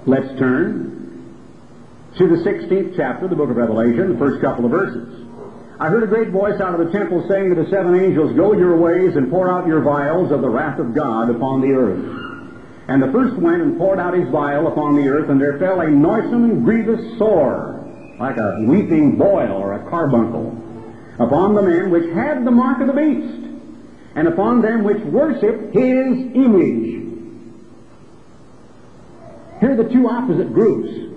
let's 0.05 0.39
turn 0.39 0.98
to 2.19 2.27
the 2.27 2.35
16th 2.35 2.97
chapter 2.97 3.23
of 3.23 3.29
the 3.29 3.35
book 3.37 3.49
of 3.49 3.55
Revelation, 3.55 4.11
the 4.11 4.19
first 4.19 4.41
couple 4.41 4.65
of 4.65 4.71
verses. 4.71 5.25
I 5.79 5.87
heard 5.87 6.03
a 6.03 6.07
great 6.07 6.31
voice 6.31 6.59
out 6.59 6.77
of 6.77 6.85
the 6.85 6.91
temple 6.91 7.25
saying 7.29 7.55
to 7.55 7.63
the 7.63 7.69
seven 7.69 7.95
angels, 7.95 8.35
Go 8.35 8.51
your 8.51 8.75
ways 8.75 9.15
and 9.15 9.31
pour 9.31 9.49
out 9.49 9.65
your 9.65 9.79
vials 9.79 10.29
of 10.29 10.41
the 10.41 10.49
wrath 10.49 10.79
of 10.79 10.93
God 10.93 11.29
upon 11.29 11.61
the 11.61 11.71
earth. 11.71 12.51
And 12.89 13.01
the 13.01 13.09
first 13.13 13.37
went 13.37 13.61
and 13.61 13.77
poured 13.77 13.99
out 13.99 14.13
his 14.15 14.27
vial 14.27 14.67
upon 14.67 14.97
the 14.97 15.07
earth, 15.07 15.29
and 15.29 15.39
there 15.39 15.57
fell 15.59 15.79
a 15.79 15.87
noisome 15.87 16.43
and 16.43 16.65
grievous 16.65 17.17
sore, 17.17 17.87
like 18.19 18.35
a 18.35 18.65
weeping 18.67 19.17
boil 19.17 19.53
or 19.53 19.75
a 19.75 19.89
carbuncle, 19.89 20.49
upon 21.19 21.55
the 21.55 21.61
men 21.61 21.89
which 21.89 22.11
had 22.13 22.43
the 22.43 22.51
mark 22.51 22.81
of 22.81 22.87
the 22.87 22.93
beast, 22.93 23.47
and 24.15 24.27
upon 24.27 24.61
them 24.61 24.83
which 24.83 25.01
worship 25.05 25.73
his 25.73 26.35
image. 26.35 26.99
Here 29.61 29.71
are 29.71 29.77
the 29.77 29.89
two 29.89 30.09
opposite 30.09 30.51
groups. 30.51 31.08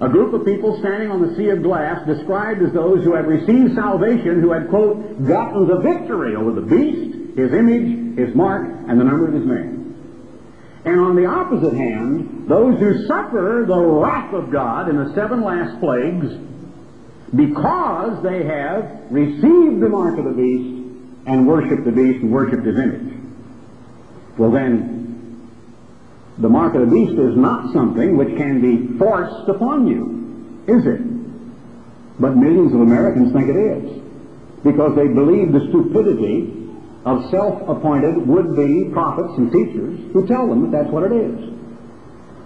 A 0.00 0.08
group 0.08 0.32
of 0.32 0.46
people 0.46 0.78
standing 0.78 1.10
on 1.10 1.20
the 1.20 1.36
sea 1.36 1.50
of 1.50 1.62
glass 1.62 2.06
described 2.06 2.62
as 2.62 2.72
those 2.72 3.04
who 3.04 3.14
had 3.14 3.26
received 3.26 3.74
salvation, 3.74 4.40
who 4.40 4.50
had, 4.52 4.70
quote, 4.70 5.26
gotten 5.26 5.66
the 5.68 5.78
victory 5.80 6.34
over 6.34 6.52
the 6.52 6.62
beast, 6.62 7.36
his 7.36 7.52
image, 7.52 8.18
his 8.18 8.34
mark, 8.34 8.66
and 8.88 8.98
the 8.98 9.04
number 9.04 9.28
of 9.28 9.34
his 9.34 9.44
name. 9.44 9.80
And 10.86 10.98
on 10.98 11.16
the 11.16 11.26
opposite 11.26 11.74
hand, 11.74 12.48
those 12.48 12.78
who 12.78 13.06
suffer 13.06 13.64
the 13.66 13.78
wrath 13.78 14.32
of 14.32 14.50
God 14.50 14.88
in 14.88 14.96
the 14.96 15.12
seven 15.14 15.42
last 15.42 15.78
plagues 15.80 16.34
because 17.34 18.22
they 18.22 18.44
have 18.44 19.02
received 19.10 19.80
the 19.80 19.88
mark 19.88 20.18
of 20.18 20.24
the 20.24 20.32
beast 20.32 20.80
and 21.26 21.46
worshiped 21.46 21.84
the 21.84 21.92
beast 21.92 22.22
and 22.22 22.32
worshiped 22.32 22.64
his 22.64 22.78
image. 22.78 23.14
Well 24.38 24.50
then, 24.50 25.09
the 26.40 26.48
mark 26.48 26.74
of 26.74 26.88
the 26.88 26.94
beast 26.94 27.18
is 27.18 27.36
not 27.36 27.72
something 27.72 28.16
which 28.16 28.36
can 28.36 28.60
be 28.60 28.98
forced 28.98 29.48
upon 29.48 29.86
you, 29.86 30.64
is 30.66 30.86
it? 30.86 31.00
But 32.20 32.36
millions 32.36 32.74
of 32.74 32.80
Americans 32.80 33.32
think 33.32 33.48
it 33.48 33.56
is. 33.56 34.02
Because 34.62 34.94
they 34.96 35.08
believe 35.08 35.52
the 35.52 35.66
stupidity 35.68 36.56
of 37.04 37.30
self-appointed 37.30 38.26
would-be 38.26 38.90
prophets 38.92 39.32
and 39.38 39.50
teachers 39.50 39.98
who 40.12 40.26
tell 40.26 40.48
them 40.48 40.70
that 40.70 40.76
that's 40.76 40.92
what 40.92 41.04
it 41.04 41.12
is. 41.12 41.54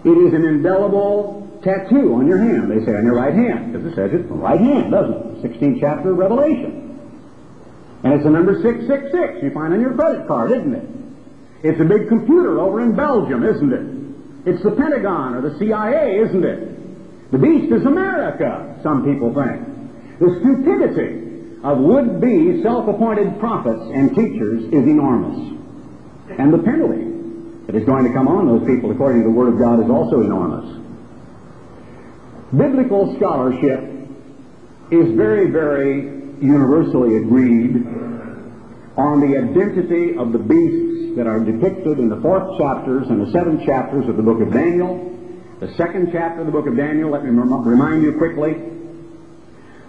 It 0.04 0.16
is 0.18 0.32
an 0.32 0.44
indelible 0.44 1.58
tattoo 1.64 2.14
on 2.14 2.26
your 2.26 2.38
hand, 2.38 2.70
they 2.70 2.84
say, 2.84 2.94
on 2.94 3.04
your 3.04 3.16
right 3.16 3.34
hand, 3.34 3.72
because 3.72 3.86
it 3.86 3.94
says 3.96 4.12
it 4.12 4.22
on 4.22 4.28
the 4.28 4.34
right 4.34 4.60
hand, 4.60 4.92
doesn't 4.92 5.44
it? 5.44 5.60
16th 5.60 5.80
chapter 5.80 6.12
of 6.12 6.18
Revelation. 6.18 6.82
And 8.04 8.12
it's 8.12 8.24
the 8.24 8.30
number 8.30 8.60
666 8.60 9.42
you 9.42 9.50
find 9.50 9.72
on 9.72 9.80
your 9.80 9.94
credit 9.94 10.28
card, 10.28 10.52
isn't 10.52 10.74
it? 10.74 10.88
It's 11.64 11.80
a 11.80 11.84
big 11.84 12.08
computer 12.08 12.60
over 12.60 12.82
in 12.82 12.94
Belgium, 12.94 13.42
isn't 13.42 13.72
it? 13.72 14.52
It's 14.52 14.62
the 14.62 14.72
Pentagon 14.72 15.34
or 15.34 15.40
the 15.40 15.58
CIA, 15.58 16.20
isn't 16.20 16.44
it? 16.44 17.32
The 17.32 17.38
beast 17.38 17.72
is 17.72 17.86
America, 17.86 18.78
some 18.82 19.02
people 19.02 19.32
think. 19.32 20.20
The 20.20 20.28
stupidity 20.44 21.24
of 21.64 21.78
would-be 21.78 22.62
self-appointed 22.62 23.40
prophets 23.40 23.80
and 23.94 24.14
teachers 24.14 24.64
is 24.64 24.84
enormous. 24.84 25.56
And 26.38 26.52
the 26.52 26.58
penalty 26.58 27.08
that 27.66 27.74
is 27.74 27.86
going 27.86 28.04
to 28.04 28.12
come 28.12 28.28
on 28.28 28.46
those 28.46 28.66
people 28.68 28.90
according 28.90 29.22
to 29.22 29.28
the 29.28 29.34
Word 29.34 29.54
of 29.54 29.58
God 29.58 29.82
is 29.82 29.88
also 29.88 30.20
enormous. 30.20 30.68
Biblical 32.54 33.16
scholarship 33.16 33.80
is 34.90 35.16
very, 35.16 35.50
very 35.50 36.12
universally 36.44 37.16
agreed 37.16 37.80
on 38.96 39.20
the 39.20 39.36
identity 39.36 40.16
of 40.16 40.32
the 40.32 40.38
beasts 40.38 41.16
that 41.16 41.26
are 41.26 41.40
depicted 41.40 41.98
in 41.98 42.08
the 42.08 42.20
fourth 42.20 42.58
chapters 42.58 43.08
and 43.08 43.20
the 43.20 43.30
seventh 43.32 43.64
chapters 43.64 44.08
of 44.08 44.16
the 44.16 44.22
book 44.22 44.40
of 44.40 44.52
Daniel. 44.52 45.10
The 45.60 45.72
second 45.74 46.10
chapter 46.12 46.40
of 46.40 46.46
the 46.46 46.52
book 46.52 46.66
of 46.66 46.76
Daniel, 46.76 47.10
let 47.10 47.24
me 47.24 47.30
remind 47.30 48.02
you 48.02 48.18
quickly, 48.18 48.54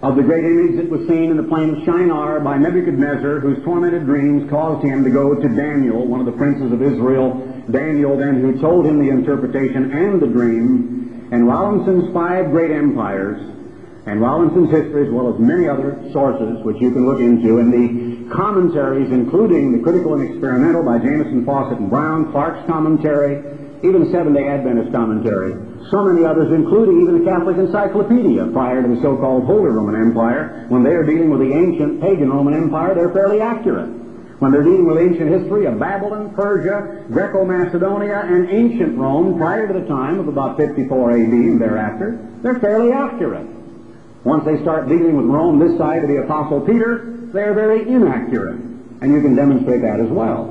of 0.01 0.15
the 0.15 0.23
great 0.23 0.45
image 0.45 0.75
that 0.77 0.89
was 0.89 1.07
seen 1.07 1.31
in 1.31 1.37
the 1.37 1.43
plain 1.43 1.75
of 1.75 1.83
Shinar 1.85 2.39
by 2.39 2.57
Nebuchadnezzar, 2.57 3.39
whose 3.39 3.63
tormented 3.63 4.05
dreams 4.05 4.49
caused 4.49 4.85
him 4.85 5.03
to 5.03 5.09
go 5.09 5.33
to 5.33 5.49
Daniel, 5.49 6.05
one 6.05 6.19
of 6.19 6.25
the 6.25 6.33
princes 6.33 6.71
of 6.71 6.81
Israel, 6.81 7.63
Daniel 7.71 8.17
then 8.17 8.41
who 8.41 8.59
told 8.61 8.85
him 8.85 8.99
the 8.99 9.09
interpretation 9.09 9.91
and 9.91 10.21
the 10.21 10.27
dream, 10.27 11.29
and 11.31 11.47
Rawlinson's 11.47 12.13
five 12.13 12.51
great 12.51 12.69
empires, 12.69 13.41
and 14.05 14.21
Rawlinson's 14.21 14.69
history, 14.69 15.07
as 15.07 15.11
well 15.11 15.33
as 15.33 15.39
many 15.39 15.67
other 15.67 15.97
sources 16.11 16.63
which 16.63 16.77
you 16.79 16.91
can 16.91 17.07
look 17.07 17.19
into, 17.19 17.57
and 17.57 17.73
the 17.73 18.04
commentaries, 18.31 19.11
including 19.11 19.71
the 19.71 19.83
critical 19.83 20.13
and 20.13 20.29
experimental 20.29 20.83
by 20.83 20.97
Jamieson, 20.99 21.45
Fausset, 21.45 21.77
and 21.77 21.89
Brown, 21.89 22.31
Clarke's 22.31 22.65
commentary, 22.67 23.37
even 23.83 24.11
Seventh-day 24.11 24.47
Adventist 24.47 24.91
commentary, 24.91 25.53
so 25.91 26.03
many 26.03 26.25
others, 26.25 26.51
including 26.51 27.01
even 27.01 27.19
the 27.19 27.25
Catholic 27.29 27.57
Encyclopedia 27.57 28.47
prior 28.47 28.81
to 28.81 28.87
the 28.87 29.01
so-called 29.01 29.45
Holy 29.45 29.69
Roman 29.69 29.95
Empire. 29.95 30.65
When 30.69 30.83
they 30.83 30.91
are 30.91 31.03
dealing 31.03 31.29
with 31.29 31.41
the 31.41 31.53
ancient 31.53 32.01
pagan 32.01 32.31
Roman 32.31 32.55
Empire, 32.55 32.95
they're 32.95 33.13
fairly 33.13 33.41
accurate. 33.41 33.89
When 34.39 34.51
they're 34.51 34.63
dealing 34.63 34.85
with 34.85 34.97
ancient 34.97 35.29
history 35.29 35.65
of 35.65 35.79
Babylon, 35.79 36.33
Persia, 36.35 37.05
Greco-Macedonia, 37.09 38.25
and 38.25 38.49
ancient 38.49 38.97
Rome 38.97 39.37
prior 39.37 39.67
to 39.67 39.73
the 39.79 39.85
time 39.85 40.19
of 40.19 40.27
about 40.27 40.57
54 40.57 41.11
AD 41.11 41.17
and 41.17 41.61
thereafter, 41.61 42.19
they're 42.41 42.59
fairly 42.59 42.91
accurate. 42.91 43.47
Once 44.23 44.43
they 44.43 44.59
start 44.61 44.89
dealing 44.89 45.15
with 45.15 45.25
Rome 45.27 45.59
this 45.59 45.77
side 45.77 46.03
of 46.03 46.09
the 46.09 46.17
Apostle 46.23 46.61
Peter, 46.61 47.14
they're 47.35 47.53
very 47.53 47.81
inaccurate. 47.81 48.59
And 49.01 49.13
you 49.13 49.21
can 49.21 49.35
demonstrate 49.35 49.81
that 49.81 49.99
as 49.99 50.09
well. 50.09 50.45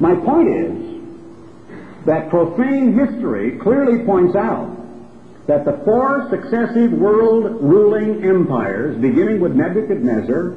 My 0.00 0.14
point 0.14 0.48
is 0.48 2.06
that 2.06 2.30
profane 2.30 2.98
history 2.98 3.58
clearly 3.58 4.04
points 4.04 4.34
out 4.34 4.76
that 5.46 5.64
the 5.64 5.82
four 5.84 6.28
successive 6.30 6.92
world 6.92 7.60
ruling 7.60 8.24
empires, 8.24 8.96
beginning 9.00 9.40
with 9.40 9.52
Nebuchadnezzar, 9.52 10.54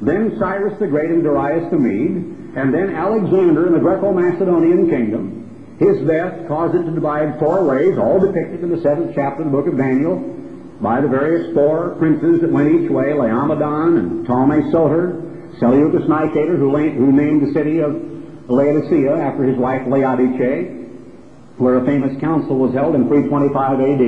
then 0.00 0.38
Cyrus 0.38 0.78
the 0.78 0.86
Great 0.86 1.10
and 1.10 1.22
Darius 1.22 1.70
the 1.70 1.78
Mede, 1.78 2.56
and 2.56 2.72
then 2.72 2.94
Alexander 2.94 3.66
in 3.66 3.74
the 3.74 3.78
Greco-Macedonian 3.78 4.88
kingdom, 4.88 5.76
his 5.78 6.06
death 6.06 6.48
caused 6.48 6.74
it 6.74 6.84
to 6.84 6.90
divide 6.92 7.38
four 7.38 7.64
ways, 7.64 7.98
all 7.98 8.18
depicted 8.18 8.62
in 8.62 8.70
the 8.70 8.80
seventh 8.80 9.14
chapter 9.14 9.42
of 9.42 9.50
the 9.50 9.56
book 9.56 9.66
of 9.66 9.76
Daniel, 9.76 10.16
by 10.80 11.00
the 11.00 11.08
various 11.08 11.52
four 11.54 11.90
princes 11.98 12.40
that 12.40 12.50
went 12.50 12.68
each 12.68 12.90
way, 12.90 13.06
Laomedon 13.12 13.98
and 13.98 14.26
Ptolemy 14.26 14.70
Soter, 14.70 15.25
Seleucus 15.58 16.08
Nicator, 16.08 16.58
who, 16.58 16.76
who 16.76 17.12
named 17.12 17.48
the 17.48 17.52
city 17.52 17.80
of 17.80 17.94
Laodicea 18.48 19.16
after 19.16 19.44
his 19.44 19.56
wife 19.56 19.86
Laodice, 19.86 20.76
where 21.58 21.78
a 21.78 21.86
famous 21.86 22.18
council 22.20 22.58
was 22.58 22.74
held 22.74 22.94
in 22.94 23.08
325 23.08 23.80
AD, 23.80 24.00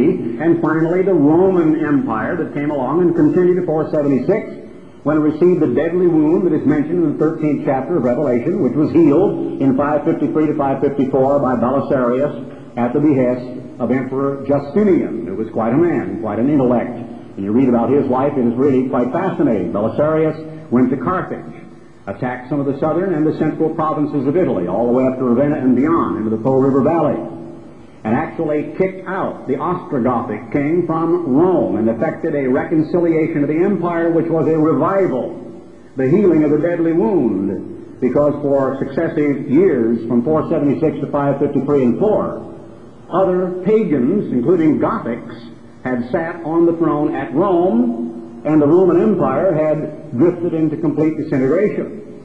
and 0.44 0.61
finally 0.61 1.02
the 1.02 1.14
Roman 1.14 1.84
Empire 1.84 2.37
that 2.37 2.52
came 2.54 2.70
along 2.70 3.00
and 3.02 3.16
continued 3.16 3.56
to 3.56 3.66
476 3.66 4.68
when 5.04 5.16
it 5.16 5.20
received 5.20 5.61
the 5.61 5.72
deadly 5.72 6.06
wound 6.06 6.44
that 6.44 6.52
is 6.52 6.66
mentioned 6.66 7.02
in 7.02 7.16
the 7.16 7.24
13th 7.24 7.64
chapter 7.64 7.96
of 7.96 8.04
Revelation, 8.04 8.62
which 8.62 8.74
was 8.74 8.92
healed 8.92 9.62
in 9.62 9.76
553 9.76 10.46
to 10.48 10.54
554 10.54 11.38
by 11.38 11.54
Belisarius 11.56 12.76
at 12.76 12.92
the 12.92 13.00
behest 13.00 13.80
of 13.80 13.90
Emperor 13.90 14.44
Justinian, 14.44 15.26
who 15.26 15.37
was 15.37 15.48
quite 15.50 15.72
a 15.72 15.78
man, 15.78 16.20
quite 16.20 16.38
an 16.38 16.50
intellect. 16.50 16.90
And 16.90 17.44
you 17.44 17.52
read 17.52 17.68
about 17.68 17.88
his 17.88 18.04
life, 18.06 18.37
it 18.37 18.44
is 18.44 18.54
really 18.54 18.88
quite 18.90 19.11
fascinating. 19.12 19.72
Belisarius 19.72 20.58
went 20.70 20.90
to 20.90 20.96
Carthage, 20.96 21.62
attacked 22.07 22.48
some 22.48 22.61
of 22.61 22.66
the 22.66 22.78
southern 22.78 23.14
and 23.14 23.26
the 23.26 23.37
central 23.38 23.74
provinces 23.74 24.26
of 24.26 24.37
Italy, 24.37 24.66
all 24.66 24.87
the 24.87 24.92
way 24.92 25.04
up 25.04 25.18
to 25.18 25.24
Ravenna 25.24 25.57
and 25.57 25.76
beyond, 25.76 26.18
into 26.18 26.31
the 26.31 26.42
Po 26.42 26.59
River 26.59 26.83
Valley 26.83 27.38
and 28.04 28.14
actually 28.14 28.74
kicked 28.78 29.07
out 29.07 29.46
the 29.48 29.54
Ostrogothic 29.54 30.52
king 30.52 30.87
from 30.87 31.37
Rome 31.37 31.76
and 31.76 31.90
effected 31.90 32.35
a 32.35 32.48
reconciliation 32.48 33.42
of 33.42 33.48
the 33.48 33.62
empire, 33.62 34.11
which 34.11 34.28
was 34.28 34.46
a 34.46 34.57
revival, 34.57 35.62
the 35.96 36.09
healing 36.09 36.44
of 36.44 36.50
the 36.50 36.59
deadly 36.59 36.92
wound, 36.92 38.00
because 38.00 38.33
for 38.40 38.78
successive 38.78 39.50
years, 39.50 40.07
from 40.07 40.24
476 40.24 41.04
to 41.04 41.12
553 41.12 41.83
and 41.83 41.98
4, 41.98 42.54
other 43.11 43.62
pagans, 43.64 44.33
including 44.33 44.78
Gothics, 44.78 45.52
had 45.83 46.09
sat 46.11 46.37
on 46.44 46.66
the 46.66 46.76
throne 46.76 47.14
at 47.14 47.35
Rome, 47.35 48.17
and 48.48 48.62
the 48.62 48.66
Roman 48.66 48.98
Empire 48.98 49.52
had 49.52 50.16
drifted 50.16 50.54
into 50.54 50.78
complete 50.78 51.18
disintegration. 51.18 52.24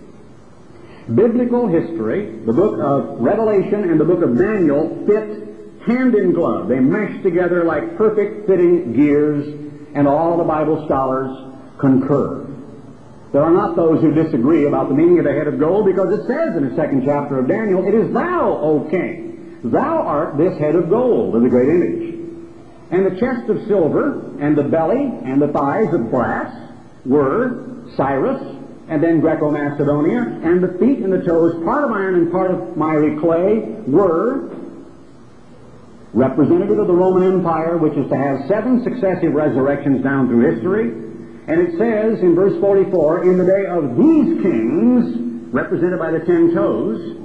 Biblical 1.13 1.67
history, 1.67 2.39
the 2.45 2.53
book 2.53 2.79
of 2.79 3.19
Revelation 3.19 3.89
and 3.89 3.99
the 3.99 4.05
book 4.05 4.23
of 4.23 4.37
Daniel 4.37 5.03
fit 5.05 5.83
hand 5.85 6.15
in 6.15 6.33
glove. 6.33 6.69
They 6.69 6.79
mesh 6.79 7.21
together 7.23 7.65
like 7.65 7.97
perfect 7.97 8.47
fitting 8.47 8.93
gears, 8.93 9.45
and 9.95 10.07
all 10.07 10.37
the 10.37 10.45
Bible 10.45 10.85
scholars 10.85 11.29
concur. 11.77 12.47
There 13.33 13.43
are 13.43 13.51
not 13.51 13.75
those 13.75 13.99
who 13.99 14.13
disagree 14.13 14.65
about 14.65 14.87
the 14.87 14.95
meaning 14.95 15.19
of 15.19 15.25
the 15.25 15.33
head 15.33 15.47
of 15.47 15.59
gold 15.59 15.85
because 15.85 16.17
it 16.17 16.25
says 16.25 16.55
in 16.55 16.69
the 16.69 16.75
second 16.77 17.03
chapter 17.03 17.37
of 17.37 17.49
Daniel, 17.49 17.85
It 17.85 17.95
is 17.95 18.13
thou, 18.13 18.59
O 18.61 18.87
king. 18.89 19.59
Thou 19.61 19.97
art 19.97 20.37
this 20.37 20.57
head 20.57 20.75
of 20.75 20.89
gold 20.89 21.35
of 21.35 21.41
the 21.41 21.49
great 21.49 21.67
image. 21.67 22.22
And 22.93 23.07
the 23.07 23.19
chest 23.19 23.49
of 23.49 23.65
silver, 23.65 24.21
and 24.39 24.55
the 24.55 24.61
belly, 24.61 25.01
and 25.25 25.41
the 25.41 25.47
thighs 25.47 25.91
of 25.91 26.11
brass 26.11 26.53
were 27.03 27.89
Cyrus, 27.97 28.39
and 28.87 29.01
then 29.01 29.19
Greco-Macedonia, 29.19 30.21
and 30.43 30.61
the 30.61 30.77
feet 30.77 30.99
and 30.99 31.11
the 31.11 31.23
toes, 31.23 31.55
part 31.65 31.85
of 31.85 31.91
iron 31.91 32.13
and 32.13 32.31
part 32.31 32.51
of 32.51 32.77
miry 32.77 33.19
clay, 33.19 33.61
were 33.87 34.47
representative 36.13 36.77
of 36.77 36.85
the 36.85 36.93
Roman 36.93 37.23
Empire, 37.33 37.77
which 37.77 37.97
is 37.97 38.07
to 38.09 38.15
have 38.15 38.47
seven 38.47 38.83
successive 38.83 39.33
resurrections 39.33 40.03
down 40.03 40.27
through 40.27 40.53
history. 40.53 40.89
And 41.47 41.61
it 41.61 41.71
says 41.79 42.19
in 42.19 42.35
verse 42.35 42.61
44, 42.61 43.23
in 43.23 43.39
the 43.39 43.45
day 43.45 43.65
of 43.65 43.97
these 43.97 44.39
kings, 44.43 45.51
represented 45.51 45.97
by 45.97 46.11
the 46.11 46.19
ten 46.19 46.53
toes, 46.53 47.17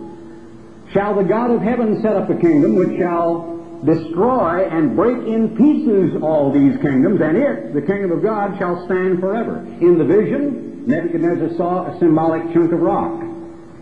shall 0.94 1.14
the 1.14 1.24
God 1.24 1.50
of 1.50 1.60
heaven 1.60 2.00
set 2.00 2.16
up 2.16 2.30
a 2.30 2.36
kingdom 2.36 2.74
which 2.74 2.96
shall 2.98 3.57
destroy 3.84 4.66
and 4.68 4.96
break 4.96 5.18
in 5.26 5.56
pieces 5.56 6.22
all 6.22 6.52
these 6.52 6.76
kingdoms, 6.80 7.20
and 7.20 7.36
it, 7.36 7.74
the 7.74 7.82
kingdom 7.82 8.12
of 8.12 8.22
God, 8.22 8.58
shall 8.58 8.84
stand 8.86 9.20
forever. 9.20 9.58
In 9.80 9.98
the 9.98 10.04
vision, 10.04 10.86
Nebuchadnezzar 10.86 11.56
saw 11.56 11.86
a 11.86 11.98
symbolic 11.98 12.42
chunk 12.52 12.72
of 12.72 12.80
rock 12.80 13.22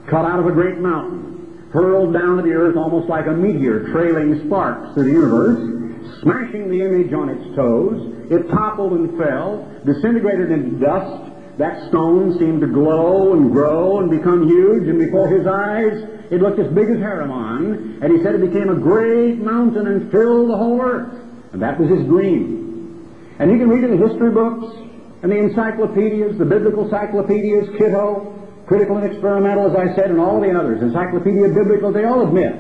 cut 0.09 0.25
out 0.25 0.39
of 0.39 0.47
a 0.47 0.53
great 0.53 0.79
mountain, 0.79 1.69
hurled 1.73 2.13
down 2.13 2.37
to 2.37 2.43
the 2.43 2.53
earth 2.53 2.77
almost 2.77 3.09
like 3.09 3.27
a 3.27 3.33
meteor, 3.33 3.89
trailing 3.93 4.47
sparks 4.47 4.95
through 4.95 5.05
the 5.05 5.11
universe, 5.11 6.23
smashing 6.23 6.71
the 6.71 6.81
image 6.83 7.13
on 7.13 7.29
its 7.29 7.57
toes. 7.57 8.31
It 8.31 8.49
toppled 8.49 8.93
and 8.93 9.19
fell, 9.19 9.67
disintegrated 9.85 10.51
into 10.51 10.79
dust. 10.79 11.33
That 11.59 11.89
stone 11.89 12.39
seemed 12.39 12.61
to 12.61 12.67
glow 12.67 13.33
and 13.33 13.51
grow 13.51 14.01
and 14.01 14.11
become 14.11 14.47
huge, 14.47 14.89
and 14.89 14.99
before 14.99 15.29
his 15.29 15.47
eyes, 15.47 16.05
it 16.31 16.41
looked 16.43 16.59
as 16.59 16.73
big 16.73 16.89
as 16.91 16.99
Hermon, 16.99 17.99
and 18.03 18.13
he 18.13 18.23
said 18.23 18.35
it 18.35 18.41
became 18.41 18.69
a 18.69 18.75
great 18.75 19.39
mountain 19.39 19.87
and 19.87 20.11
filled 20.11 20.51
the 20.51 20.57
whole 20.57 20.81
earth. 20.81 21.15
And 21.53 21.63
that 21.63 21.79
was 21.79 21.89
his 21.89 22.05
dream. 22.07 23.09
And 23.39 23.51
you 23.51 23.59
can 23.59 23.69
read 23.69 23.85
in 23.85 23.99
the 23.99 24.09
history 24.09 24.31
books 24.31 24.77
and 25.23 25.31
the 25.31 25.37
encyclopedias, 25.37 26.39
the 26.39 26.45
biblical 26.45 26.85
encyclopedias, 26.85 27.69
Kitto, 27.79 28.33
Critical 28.67 28.97
and 28.97 29.11
Experimental, 29.11 29.71
as 29.71 29.77
I 29.77 29.95
said, 29.95 30.11
and 30.11 30.21
all 30.21 30.41
the 30.41 30.59
others, 30.59 30.83
Encyclopedia 30.83 31.49
Biblical, 31.49 31.93
they 31.93 32.05
all 32.05 32.27
admit 32.27 32.55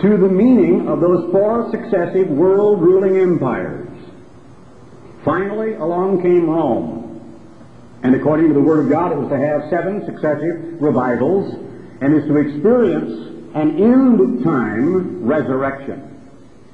to 0.00 0.16
the 0.16 0.28
meaning 0.28 0.88
of 0.88 1.00
those 1.00 1.30
four 1.30 1.70
successive 1.70 2.28
world-ruling 2.28 3.18
empires. 3.18 3.88
Finally, 5.24 5.74
along 5.74 6.22
came 6.22 6.48
Rome. 6.48 7.06
And 8.02 8.14
according 8.14 8.48
to 8.48 8.54
the 8.54 8.60
Word 8.60 8.84
of 8.84 8.88
God, 8.88 9.12
it 9.12 9.18
was 9.18 9.28
to 9.28 9.36
have 9.36 9.68
seven 9.68 10.06
successive 10.06 10.80
revivals 10.80 11.54
and 12.00 12.16
is 12.16 12.24
to 12.28 12.36
experience 12.36 13.52
an 13.54 13.82
end 13.82 14.44
time 14.44 15.24
resurrection. 15.24 16.06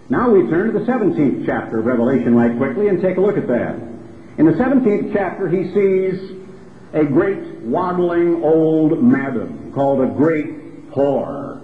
Now 0.08 0.30
we 0.30 0.48
turn 0.48 0.72
to 0.72 0.78
the 0.78 0.84
17th 0.84 1.46
chapter 1.46 1.80
of 1.80 1.86
Revelation 1.86 2.36
right 2.36 2.56
quickly 2.56 2.88
and 2.88 3.02
take 3.02 3.16
a 3.16 3.20
look 3.20 3.36
at 3.36 3.48
that. 3.48 3.74
In 4.38 4.44
the 4.44 4.52
17th 4.52 5.12
chapter, 5.12 5.48
he 5.48 5.72
sees 5.72 6.36
a 6.92 7.04
great 7.04 7.60
waddling 7.62 8.44
old 8.44 9.02
madam 9.02 9.72
called 9.74 10.00
a 10.00 10.06
great 10.06 10.90
whore. 10.90 11.62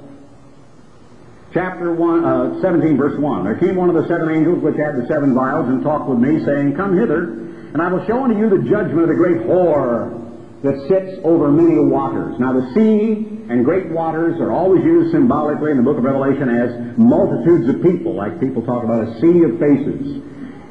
Chapter 1.52 1.92
one, 1.92 2.24
uh, 2.24 2.60
17, 2.62 2.96
verse 2.96 3.18
1. 3.18 3.44
There 3.44 3.56
came 3.56 3.76
one 3.76 3.90
of 3.90 3.94
the 3.94 4.08
seven 4.08 4.30
angels 4.30 4.62
which 4.62 4.76
had 4.76 4.96
the 4.96 5.06
seven 5.06 5.34
vials 5.34 5.68
and 5.68 5.82
talked 5.82 6.08
with 6.08 6.18
me, 6.18 6.42
saying, 6.44 6.74
Come 6.76 6.96
hither, 6.96 7.24
and 7.72 7.80
I 7.80 7.92
will 7.92 8.04
show 8.06 8.24
unto 8.24 8.38
you 8.38 8.48
the 8.48 8.68
judgment 8.68 9.02
of 9.02 9.08
the 9.08 9.14
great 9.14 9.36
whore 9.46 10.18
that 10.62 10.88
sits 10.88 11.20
over 11.24 11.52
many 11.52 11.78
waters. 11.78 12.38
Now, 12.38 12.54
the 12.54 12.72
sea 12.74 13.31
and 13.52 13.66
great 13.66 13.90
waters 13.90 14.40
are 14.40 14.50
always 14.50 14.82
used 14.82 15.12
symbolically 15.12 15.72
in 15.72 15.76
the 15.76 15.82
book 15.82 15.98
of 15.98 16.04
Revelation 16.04 16.48
as 16.48 16.96
multitudes 16.96 17.68
of 17.68 17.82
people, 17.82 18.14
like 18.14 18.40
people 18.40 18.62
talk 18.64 18.82
about 18.82 19.06
a 19.06 19.20
sea 19.20 19.42
of 19.42 19.60
faces. 19.60 20.22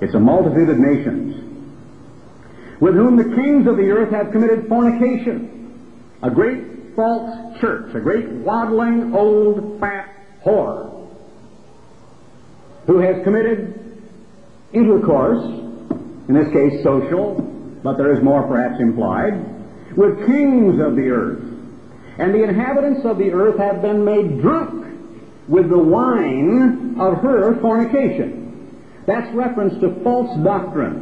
It's 0.02 0.16
a 0.16 0.20
multitude 0.20 0.68
of 0.68 0.80
nations, 0.80 1.36
with 2.80 2.96
whom 2.96 3.18
the 3.18 3.36
kings 3.36 3.68
of 3.68 3.78
the 3.78 3.92
earth 3.92 4.10
have 4.10 4.32
committed 4.32 4.68
fornication. 4.68 6.18
A 6.24 6.32
great 6.32 6.96
false 6.96 7.60
church, 7.62 7.94
a 7.94 8.00
great 8.00 8.28
waddling 8.28 9.14
old 9.16 9.80
fat 9.80 10.10
whore, 10.44 11.08
who 12.88 12.98
has 12.98 13.24
committed 13.24 14.02
intercourse, 14.74 15.44
in 16.28 16.34
this 16.34 16.52
case 16.52 16.82
social, 16.84 17.36
but 17.84 17.98
there 17.98 18.12
is 18.12 18.24
more 18.24 18.42
perhaps 18.48 18.80
implied, 18.80 19.96
with 19.96 20.26
kings 20.26 20.82
of 20.82 20.96
the 20.96 21.10
earth. 21.10 21.52
And 22.18 22.34
the 22.34 22.44
inhabitants 22.44 23.06
of 23.06 23.18
the 23.18 23.32
earth 23.32 23.58
have 23.58 23.82
been 23.82 24.04
made 24.04 24.42
drunk 24.42 24.86
with 25.48 25.70
the 25.70 25.78
wine 25.78 26.96
of 27.00 27.18
her 27.18 27.60
fornication. 27.62 28.80
That's 29.06 29.34
reference 29.34 29.80
to 29.82 30.04
false 30.04 30.38
doctrine, 30.44 31.02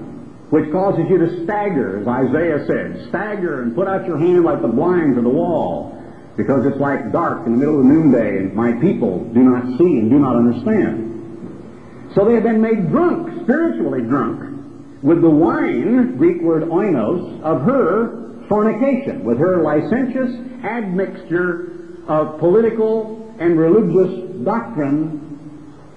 which 0.50 0.72
causes 0.72 1.06
you 1.10 1.18
to 1.18 1.44
stagger, 1.44 2.00
as 2.00 2.08
Isaiah 2.08 2.66
said. 2.66 3.10
Stagger 3.10 3.62
and 3.62 3.76
put 3.76 3.88
out 3.88 4.06
your 4.08 4.18
hand 4.18 4.44
like 4.44 4.62
the 4.62 4.68
blind 4.68 5.16
to 5.16 5.22
the 5.22 5.30
wall, 5.30 5.96
because 6.38 6.66
it's 6.66 6.80
like 6.80 7.12
dark 7.12 7.46
in 7.46 7.54
the 7.54 7.58
middle 7.58 7.80
of 7.80 7.86
noonday, 7.86 8.38
and 8.38 8.56
my 8.56 8.72
people 8.74 9.26
do 9.34 9.42
not 9.42 9.78
see 9.78 10.00
and 10.00 10.10
do 10.10 10.20
not 10.20 10.38
understand. 10.38 12.12
So 12.16 12.26
they 12.26 12.36
have 12.36 12.44
been 12.44 12.62
made 12.62 12.90
drunk, 12.90 13.44
spiritually 13.44 14.02
drunk, 14.02 15.04
with 15.04 15.22
the 15.22 15.30
wine, 15.30 16.18
Greek 16.18 16.42
word 16.42 16.64
oinos, 16.64 17.42
of 17.42 17.62
her 17.64 18.19
fornication, 18.50 19.24
with 19.24 19.38
her 19.38 19.62
licentious 19.62 20.36
admixture 20.66 21.72
of 22.08 22.40
political 22.40 23.34
and 23.40 23.58
religious 23.58 24.44
doctrine 24.44 25.30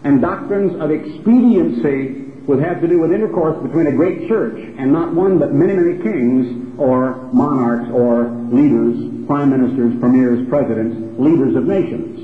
and 0.05 0.21
doctrines 0.21 0.81
of 0.81 0.91
expediency 0.91 2.23
would 2.47 2.61
have 2.61 2.81
to 2.81 2.89
do 2.89 2.99
with 3.01 3.13
intercourse 3.13 3.61
between 3.63 3.87
a 3.87 3.93
great 3.93 4.29
church 4.29 4.59
and 4.79 4.93
not 4.93 5.15
one 5.15 5.39
but 5.39 5.53
many, 5.53 5.75
many 5.75 6.03
kings 6.03 6.79
or 6.79 7.15
monarchs 7.33 7.91
or 7.93 8.29
leaders, 8.51 9.27
prime 9.27 9.51
ministers, 9.51 9.99
premiers, 10.01 10.47
presidents, 10.49 11.19
leaders 11.21 11.55
of 11.55 11.65
nations. 11.65 12.19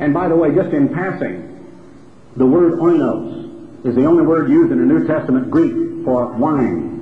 And 0.00 0.12
by 0.12 0.28
the 0.28 0.36
way, 0.36 0.54
just 0.54 0.70
in 0.70 0.92
passing, 0.92 1.52
the 2.36 2.46
word 2.46 2.78
oinos 2.80 3.86
is 3.86 3.94
the 3.94 4.06
only 4.06 4.22
word 4.26 4.50
used 4.50 4.72
in 4.72 4.78
the 4.78 4.84
New 4.84 5.06
Testament 5.06 5.50
Greek 5.50 6.04
for 6.04 6.32
wine. 6.32 6.96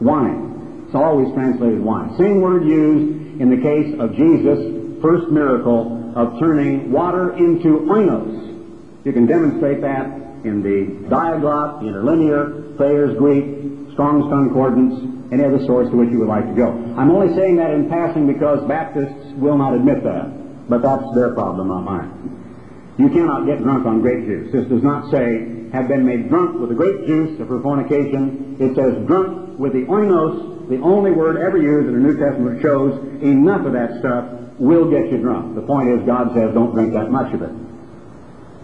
Wine. 0.00 0.47
It's 0.88 0.94
always 0.94 1.30
translated 1.34 1.84
wine. 1.84 2.16
Same 2.16 2.40
word 2.40 2.64
used 2.64 3.42
in 3.42 3.50
the 3.50 3.60
case 3.60 3.92
of 4.00 4.16
Jesus' 4.16 5.02
first 5.02 5.28
miracle 5.28 6.14
of 6.16 6.38
turning 6.40 6.90
water 6.90 7.36
into 7.36 7.84
oinos. 7.92 9.04
You 9.04 9.12
can 9.12 9.26
demonstrate 9.26 9.82
that 9.82 10.06
in 10.48 10.62
the 10.62 11.08
Diaglott, 11.10 11.82
the 11.82 11.88
Interlinear, 11.88 12.78
Thayer's 12.78 13.18
Greek, 13.18 13.92
Strong's 13.92 14.32
Concordance, 14.32 15.28
any 15.30 15.44
other 15.44 15.60
source 15.66 15.90
to 15.90 15.96
which 15.98 16.08
you 16.08 16.20
would 16.20 16.28
like 16.28 16.46
to 16.46 16.54
go. 16.54 16.72
I'm 16.96 17.10
only 17.10 17.36
saying 17.36 17.56
that 17.56 17.72
in 17.72 17.90
passing 17.90 18.26
because 18.26 18.66
Baptists 18.66 19.34
will 19.36 19.58
not 19.58 19.74
admit 19.74 20.02
that, 20.04 20.70
but 20.70 20.80
that's 20.80 21.04
their 21.14 21.34
problem, 21.34 21.68
not 21.68 21.84
mine. 21.84 22.94
You 22.96 23.10
cannot 23.10 23.44
get 23.44 23.62
drunk 23.62 23.84
on 23.84 24.00
grape 24.00 24.24
juice. 24.24 24.52
This 24.52 24.66
does 24.68 24.82
not 24.82 25.10
say 25.10 25.68
have 25.70 25.86
been 25.86 26.06
made 26.06 26.30
drunk 26.30 26.58
with 26.58 26.70
the 26.70 26.74
grape 26.74 27.06
juice 27.06 27.38
of 27.40 27.48
her 27.48 27.60
fornication. 27.60 28.56
It 28.58 28.74
says 28.74 29.06
drunk 29.06 29.58
with 29.58 29.74
the 29.74 29.84
oinos 29.84 30.57
the 30.68 30.80
only 30.82 31.10
word 31.12 31.36
ever 31.38 31.56
used 31.56 31.88
in 31.88 31.94
the 31.94 32.00
New 32.00 32.18
Testament 32.18 32.60
shows 32.60 32.92
enough 33.22 33.64
of 33.64 33.72
that 33.72 33.98
stuff 34.00 34.28
will 34.58 34.90
get 34.90 35.10
you 35.10 35.18
drunk. 35.18 35.54
The 35.54 35.62
point 35.62 35.88
is, 35.88 36.04
God 36.04 36.34
says 36.34 36.52
don't 36.52 36.74
drink 36.74 36.92
that 36.92 37.10
much 37.10 37.32
of 37.32 37.42
it. 37.42 37.52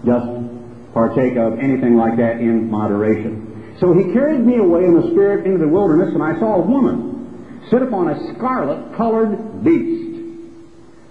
Just 0.04 0.92
partake 0.92 1.36
of 1.36 1.58
anything 1.58 1.96
like 1.96 2.16
that 2.18 2.40
in 2.40 2.70
moderation. 2.70 3.76
So 3.80 3.94
he 3.94 4.12
carried 4.12 4.44
me 4.44 4.58
away 4.58 4.84
in 4.84 5.00
the 5.00 5.10
Spirit 5.12 5.46
into 5.46 5.58
the 5.58 5.68
wilderness, 5.68 6.14
and 6.14 6.22
I 6.22 6.38
saw 6.38 6.56
a 6.56 6.60
woman 6.60 7.64
sit 7.70 7.80
upon 7.80 8.10
a 8.10 8.34
scarlet 8.34 8.96
colored 8.96 9.64
beast, 9.64 10.20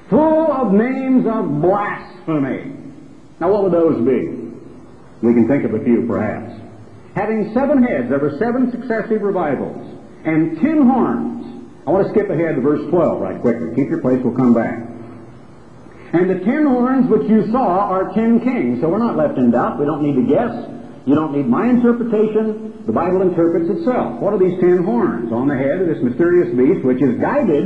full 0.10 0.51
of 0.51 0.71
names 0.71 1.25
of 1.25 1.62
blasphemy. 1.62 2.71
Now, 3.39 3.51
what 3.51 3.63
would 3.63 3.73
those 3.73 3.97
be? 4.06 4.29
We 5.25 5.34
can 5.34 5.47
think 5.47 5.63
of 5.65 5.73
a 5.73 5.84
few, 5.84 6.06
perhaps. 6.06 6.53
Having 7.15 7.53
seven 7.53 7.84
heads, 7.84 8.10
were 8.10 8.38
seven 8.38 8.71
successive 8.71 9.21
revivals 9.21 10.03
and 10.25 10.59
ten 10.59 10.88
horns. 10.88 11.45
I 11.86 11.91
want 11.91 12.07
to 12.07 12.13
skip 12.13 12.29
ahead 12.29 12.55
to 12.55 12.62
verse 12.62 12.89
12 12.89 13.21
right 13.21 13.41
quickly. 13.41 13.75
Keep 13.75 13.89
your 13.89 13.99
place, 13.99 14.21
we'll 14.23 14.36
come 14.36 14.53
back. 14.53 14.79
And 16.13 16.29
the 16.29 16.39
ten 16.45 16.65
horns 16.65 17.09
which 17.09 17.27
you 17.27 17.51
saw 17.51 17.89
are 17.89 18.13
ten 18.13 18.39
kings. 18.39 18.81
So 18.81 18.89
we're 18.89 18.99
not 18.99 19.17
left 19.17 19.38
in 19.38 19.49
doubt. 19.49 19.79
We 19.79 19.86
don't 19.86 20.03
need 20.03 20.15
to 20.15 20.27
guess. 20.27 20.53
You 21.05 21.15
don't 21.15 21.36
need 21.36 21.47
my 21.47 21.67
interpretation. 21.67 22.86
The 22.86 22.93
Bible 22.93 23.23
interprets 23.23 23.67
itself. 23.69 24.21
What 24.21 24.31
are 24.33 24.38
these 24.38 24.59
ten 24.59 24.83
horns 24.83 25.31
on 25.33 25.47
the 25.47 25.57
head 25.57 25.81
of 25.81 25.88
this 25.88 26.03
mysterious 26.03 26.55
beast 26.55 26.86
which 26.86 27.01
is 27.01 27.19
guided 27.19 27.65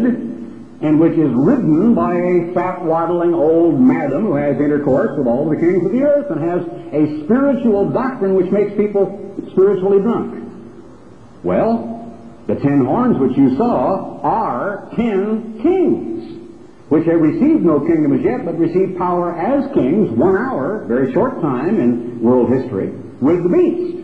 and 0.80 1.00
which 1.00 1.14
is 1.14 1.30
ridden 1.34 1.94
by 1.94 2.16
a 2.16 2.54
fat, 2.54 2.86
waddling 2.86 3.34
old 3.34 3.82
madam 3.82 4.24
who 4.24 4.36
has 4.36 4.56
intercourse 4.58 5.18
with 5.18 5.28
all 5.28 5.50
the 5.50 5.58
kings 5.58 5.86
of 5.86 5.92
the 5.92 6.04
earth 6.04 6.32
and 6.32 6.40
has 6.40 6.62
a 6.94 7.24
spiritual 7.26 7.90
doctrine 7.90 8.36
which 8.36 8.50
makes 8.52 8.72
people 8.78 9.36
spiritually 9.52 10.00
drunk? 10.00 10.46
Well, 11.44 11.97
the 12.48 12.56
ten 12.56 12.86
horns 12.86 13.18
which 13.18 13.38
you 13.38 13.56
saw 13.58 14.20
are 14.22 14.90
ten 14.96 15.60
kings. 15.62 16.34
which 16.90 17.06
have 17.06 17.20
received 17.20 17.66
no 17.66 17.82
kingdom 17.82 18.14
as 18.14 18.22
yet, 18.24 18.46
but 18.46 18.58
receive 18.58 18.98
power 18.98 19.36
as 19.36 19.70
kings, 19.74 20.10
one 20.12 20.38
hour, 20.38 20.86
very 20.88 21.12
short 21.12 21.42
time 21.42 21.80
in 21.82 22.22
world 22.22 22.50
history, 22.50 22.88
with 23.20 23.44
the 23.44 23.50
beast. 23.50 23.98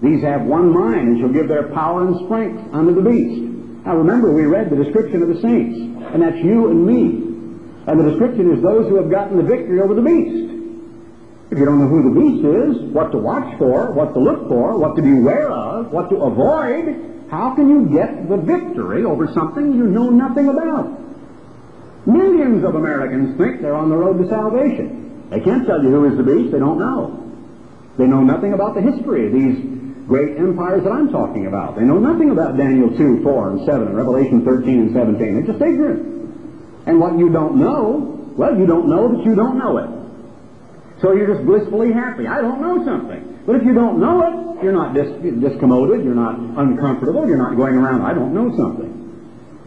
These 0.00 0.22
have 0.22 0.42
one 0.42 0.72
mind 0.72 1.08
and 1.08 1.20
shall 1.20 1.28
give 1.28 1.48
their 1.48 1.68
power 1.74 2.06
and 2.06 2.16
strength 2.24 2.62
unto 2.72 2.94
the 2.94 3.02
beast. 3.02 3.42
Now 3.84 3.96
remember, 3.96 4.32
we 4.32 4.46
read 4.46 4.70
the 4.70 4.76
description 4.76 5.22
of 5.22 5.28
the 5.28 5.40
saints, 5.42 5.78
and 6.14 6.22
that's 6.22 6.38
you 6.38 6.70
and 6.70 6.86
me. 6.86 7.28
And 7.86 8.00
the 8.00 8.08
description 8.10 8.52
is 8.52 8.62
those 8.62 8.88
who 8.88 8.96
have 8.96 9.10
gotten 9.10 9.36
the 9.36 9.42
victory 9.42 9.80
over 9.80 9.92
the 9.92 10.00
beast. 10.00 10.49
If 11.50 11.58
you 11.58 11.64
don't 11.64 11.80
know 11.80 11.88
who 11.88 12.14
the 12.14 12.20
beast 12.20 12.44
is, 12.46 12.92
what 12.92 13.10
to 13.10 13.18
watch 13.18 13.58
for, 13.58 13.90
what 13.90 14.14
to 14.14 14.20
look 14.20 14.48
for, 14.48 14.78
what 14.78 14.94
to 14.94 15.02
beware 15.02 15.50
of, 15.50 15.90
what 15.90 16.08
to 16.10 16.16
avoid, 16.22 17.26
how 17.28 17.54
can 17.56 17.68
you 17.68 17.90
get 17.90 18.28
the 18.28 18.36
victory 18.36 19.04
over 19.04 19.26
something 19.32 19.72
you 19.72 19.86
know 19.86 20.10
nothing 20.10 20.48
about? 20.48 20.86
Millions 22.06 22.62
of 22.62 22.76
Americans 22.76 23.36
think 23.36 23.62
they're 23.62 23.74
on 23.74 23.90
the 23.90 23.96
road 23.96 24.18
to 24.18 24.28
salvation. 24.28 25.28
They 25.30 25.40
can't 25.40 25.66
tell 25.66 25.82
you 25.82 25.90
who 25.90 26.04
is 26.06 26.16
the 26.16 26.22
beast, 26.22 26.52
they 26.52 26.60
don't 26.60 26.78
know. 26.78 27.18
They 27.98 28.06
know 28.06 28.22
nothing 28.22 28.52
about 28.52 28.74
the 28.74 28.80
history 28.80 29.26
of 29.26 29.32
these 29.32 29.58
great 30.06 30.38
empires 30.38 30.84
that 30.84 30.92
I'm 30.92 31.10
talking 31.10 31.46
about. 31.46 31.76
They 31.76 31.82
know 31.82 31.98
nothing 31.98 32.30
about 32.30 32.56
Daniel 32.56 32.96
2, 32.96 33.22
4, 33.24 33.50
and 33.50 33.66
7, 33.66 33.88
and 33.88 33.96
Revelation 33.96 34.44
13 34.44 34.80
and 34.80 34.92
17. 34.92 35.34
They're 35.34 35.42
just 35.42 35.60
ignorant. 35.60 36.86
And 36.86 37.00
what 37.00 37.18
you 37.18 37.28
don't 37.28 37.56
know, 37.56 38.32
well, 38.36 38.56
you 38.56 38.66
don't 38.66 38.88
know 38.88 39.16
that 39.16 39.24
you 39.24 39.34
don't 39.34 39.58
know 39.58 39.78
it. 39.78 39.99
So 41.00 41.12
you're 41.12 41.26
just 41.26 41.46
blissfully 41.46 41.92
happy. 41.92 42.26
I 42.26 42.40
don't 42.40 42.60
know 42.60 42.84
something. 42.84 43.42
But 43.46 43.56
if 43.56 43.64
you 43.64 43.72
don't 43.72 43.98
know 43.98 44.20
it, 44.20 44.62
you're 44.62 44.72
not 44.72 44.94
dis- 44.94 45.08
discommoded, 45.08 46.04
you're 46.04 46.14
not 46.14 46.38
uncomfortable, 46.38 47.26
you're 47.26 47.38
not 47.38 47.56
going 47.56 47.74
around, 47.74 48.02
I 48.02 48.12
don't 48.12 48.34
know 48.34 48.54
something. 48.56 48.90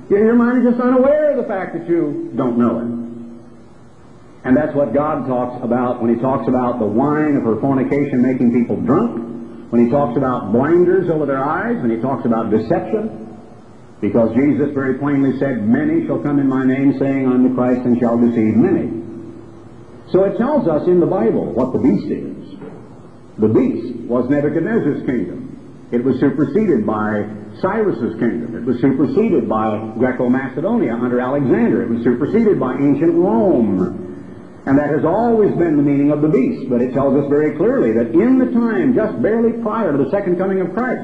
Your 0.10 0.36
mind 0.36 0.60
is 0.60 0.74
just 0.74 0.82
unaware 0.82 1.32
of 1.32 1.38
the 1.38 1.50
fact 1.50 1.74
that 1.74 1.90
you 1.90 2.32
don't 2.36 2.58
know 2.58 2.80
it. 2.80 3.04
And 4.46 4.56
that's 4.56 4.76
what 4.76 4.94
God 4.94 5.26
talks 5.26 5.64
about 5.64 6.02
when 6.02 6.14
he 6.14 6.22
talks 6.22 6.48
about 6.48 6.78
the 6.78 6.86
wine 6.86 7.38
of 7.38 7.44
her 7.44 7.60
fornication 7.62 8.22
making 8.22 8.52
people 8.52 8.76
drunk, 8.76 9.72
when 9.72 9.86
he 9.86 9.90
talks 9.90 10.18
about 10.18 10.52
blinders 10.52 11.10
over 11.10 11.26
their 11.26 11.44
eyes, 11.44 11.82
when 11.82 11.90
he 11.90 11.98
talks 11.98 12.26
about 12.26 12.52
deception, 12.52 13.24
because 14.02 14.36
Jesus 14.36 14.72
very 14.76 15.00
plainly 15.00 15.40
said, 15.40 15.66
Many 15.66 16.06
shall 16.06 16.20
come 16.20 16.38
in 16.38 16.48
my 16.48 16.66
name, 16.66 17.00
saying, 17.00 17.26
I'm 17.26 17.48
the 17.48 17.56
Christ, 17.56 17.82
and 17.82 17.98
shall 18.00 18.20
deceive 18.20 18.54
many. 18.54 18.92
So 20.12 20.24
it 20.26 20.38
tells 20.38 20.68
us 20.68 20.88
in 20.88 21.00
the 21.00 21.06
Bible 21.06 21.46
what 21.54 21.74
the 21.74 21.80
beast 21.80 22.08
is. 22.08 22.58
The 23.38 23.48
beast 23.48 23.96
was 24.06 24.30
Nebuchadnezzar's 24.30 25.06
kingdom. 25.06 25.88
It 25.92 26.04
was 26.04 26.20
superseded 26.20 26.86
by 26.86 27.28
Cyrus's 27.62 28.20
kingdom. 28.20 28.56
It 28.56 28.64
was 28.66 28.82
superseded 28.82 29.48
by 29.48 29.94
Greco-Macedonia 29.98 30.94
under 30.94 31.20
Alexander. 31.20 31.84
It 31.84 31.90
was 31.90 32.04
superseded 32.04 32.60
by 32.60 32.74
ancient 32.74 33.14
Rome. 33.14 34.64
And 34.66 34.78
that 34.78 34.90
has 34.90 35.04
always 35.04 35.52
been 35.56 35.78
the 35.78 35.84
meaning 35.84 36.12
of 36.12 36.22
the 36.22 36.30
beast. 36.30 36.70
But 36.70 36.82
it 36.82 36.94
tells 36.94 37.16
us 37.16 37.30
very 37.30 37.56
clearly 37.58 37.92
that 37.94 38.12
in 38.14 38.40
the 38.40 38.52
time 38.52 38.96
just 38.96 39.22
barely 39.22 39.62
prior 39.62 39.92
to 39.92 39.98
the 40.04 40.10
second 40.10 40.38
coming 40.38 40.62
of 40.62 40.74
Christ, 40.74 41.04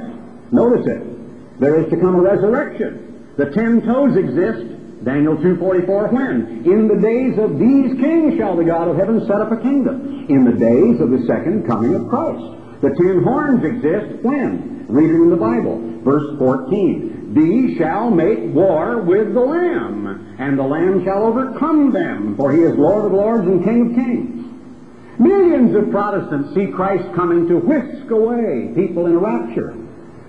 notice 0.52 0.88
it, 0.88 1.60
there 1.60 1.80
is 1.84 1.90
to 1.90 1.98
come 1.98 2.16
a 2.16 2.22
resurrection. 2.22 3.28
The 3.38 3.52
ten 3.52 3.82
toes 3.82 4.16
exist. 4.18 4.79
Daniel 5.04 5.38
2.44, 5.38 6.12
when? 6.12 6.64
In 6.66 6.88
the 6.88 7.00
days 7.00 7.38
of 7.38 7.58
these 7.58 8.00
kings 8.00 8.38
shall 8.38 8.58
the 8.58 8.66
God 8.66 8.90
of 8.90 8.98
heaven 8.98 9.26
set 9.26 9.40
up 9.40 9.52
a 9.52 9.58
kingdom. 9.58 10.26
In 10.30 10.44
the 10.44 10.52
days 10.52 11.00
of 11.00 11.10
the 11.10 11.26
second 11.26 11.66
coming 11.66 11.96
of 11.96 12.10
Christ. 12.10 12.44
The 12.82 12.96
ten 12.96 13.24
horns 13.24 13.64
exist 13.64 14.24
when? 14.24 14.86
Read 14.88 15.10
it 15.10 15.16
in 15.16 15.30
the 15.30 15.38
Bible. 15.38 15.80
Verse 16.04 16.38
14. 16.38 17.34
These 17.34 17.78
shall 17.78 18.10
make 18.10 18.54
war 18.54 19.02
with 19.02 19.34
the 19.34 19.40
Lamb, 19.40 20.36
and 20.40 20.58
the 20.58 20.64
Lamb 20.64 21.04
shall 21.04 21.24
overcome 21.24 21.92
them, 21.92 22.36
for 22.36 22.52
he 22.52 22.62
is 22.62 22.76
Lord 22.76 23.06
of 23.06 23.12
lords 23.12 23.48
and 23.48 23.64
King 23.64 23.90
of 23.90 23.96
kings. 23.96 24.40
Millions 25.20 25.76
of 25.76 25.92
Protestants 25.92 26.56
see 26.56 26.68
Christ 26.68 27.14
coming 27.14 27.48
to 27.48 27.58
whisk 27.58 28.10
away 28.10 28.72
people 28.74 29.06
in 29.06 29.16
a 29.16 29.20
rapture. 29.20 29.76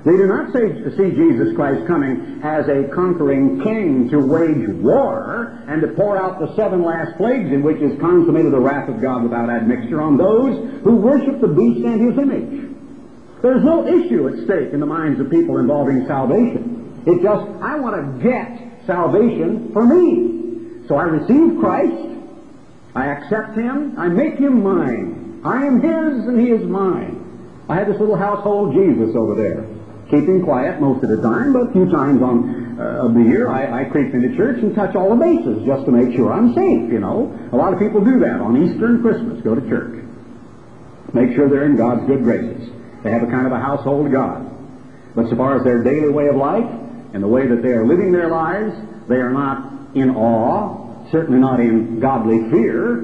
They 0.04 0.16
do 0.16 0.26
not 0.26 0.52
say, 0.54 0.72
see 0.96 1.10
Jesus 1.12 1.54
Christ 1.54 1.86
coming 1.86 2.40
as 2.42 2.68
a 2.68 2.88
conquering 2.94 3.60
king 3.62 4.08
to 4.08 4.18
wage 4.18 4.66
war 4.80 5.62
and 5.68 5.82
to 5.82 5.88
pour 5.88 6.16
out 6.16 6.40
the 6.40 6.56
seven 6.56 6.82
last 6.82 7.18
plagues 7.18 7.52
in 7.52 7.62
which 7.62 7.82
is 7.82 8.00
consummated 8.00 8.52
the 8.52 8.60
wrath 8.60 8.88
of 8.88 9.02
God 9.02 9.24
without 9.24 9.50
admixture 9.50 10.00
on 10.00 10.16
those 10.16 10.82
who 10.84 10.96
worship 10.96 11.42
the 11.42 11.48
beast 11.48 11.84
and 11.84 12.00
his 12.00 12.18
image. 12.18 12.76
There's 13.42 13.62
no 13.62 13.86
issue 13.86 14.28
at 14.28 14.44
stake 14.44 14.72
in 14.72 14.80
the 14.80 14.86
minds 14.86 15.20
of 15.20 15.30
people 15.30 15.58
involving 15.58 16.06
salvation. 16.06 17.02
It's 17.06 17.22
just, 17.22 17.46
I 17.60 17.78
want 17.78 17.96
to 17.96 18.24
get 18.24 18.86
salvation 18.86 19.70
for 19.74 19.84
me. 19.84 20.88
So 20.88 20.96
I 20.96 21.04
receive 21.04 21.60
Christ, 21.60 22.16
I 22.94 23.06
accept 23.06 23.54
Him, 23.56 23.98
I 23.98 24.08
make 24.08 24.36
Him 24.36 24.62
mine. 24.62 25.42
I 25.44 25.66
am 25.66 25.80
His 25.80 26.26
and 26.26 26.40
He 26.40 26.52
is 26.52 26.66
mine. 26.66 27.66
I 27.68 27.76
have 27.76 27.86
this 27.86 28.00
little 28.00 28.16
household 28.16 28.74
Jesus 28.74 29.14
over 29.14 29.34
there 29.34 29.69
keeping 30.10 30.42
quiet 30.42 30.80
most 30.80 31.02
of 31.04 31.10
the 31.10 31.22
time, 31.22 31.52
but 31.52 31.70
a 31.70 31.72
few 31.72 31.88
times 31.90 32.20
on 32.22 32.78
uh, 32.80 33.06
of 33.06 33.14
the 33.14 33.22
year 33.22 33.48
I, 33.48 33.82
I 33.82 33.84
creep 33.84 34.12
into 34.14 34.36
church 34.36 34.62
and 34.62 34.74
touch 34.74 34.94
all 34.96 35.10
the 35.10 35.16
bases 35.16 35.64
just 35.64 35.86
to 35.86 35.92
make 35.92 36.14
sure 36.16 36.32
I'm 36.32 36.54
safe, 36.54 36.90
you 36.90 36.98
know. 36.98 37.30
A 37.52 37.56
lot 37.56 37.72
of 37.72 37.78
people 37.78 38.02
do 38.04 38.18
that 38.20 38.40
on 38.40 38.56
Easter 38.56 38.86
and 38.86 39.02
Christmas, 39.02 39.40
go 39.42 39.54
to 39.54 39.60
church. 39.68 40.04
Make 41.12 41.34
sure 41.34 41.48
they're 41.48 41.66
in 41.66 41.76
God's 41.76 42.06
good 42.06 42.22
graces. 42.22 42.70
They 43.02 43.10
have 43.10 43.22
a 43.22 43.30
kind 43.30 43.46
of 43.46 43.52
a 43.52 43.58
household 43.58 44.10
God. 44.12 44.46
But 45.14 45.28
so 45.28 45.36
far 45.36 45.56
as 45.58 45.64
their 45.64 45.82
daily 45.82 46.10
way 46.10 46.28
of 46.28 46.36
life 46.36 46.68
and 47.12 47.22
the 47.22 47.28
way 47.28 47.46
that 47.46 47.62
they 47.62 47.70
are 47.70 47.86
living 47.86 48.12
their 48.12 48.28
lives, 48.28 48.74
they 49.08 49.16
are 49.16 49.32
not 49.32 49.96
in 49.96 50.10
awe, 50.10 51.10
certainly 51.10 51.40
not 51.40 51.60
in 51.60 51.98
godly 52.00 52.50
fear, 52.50 52.98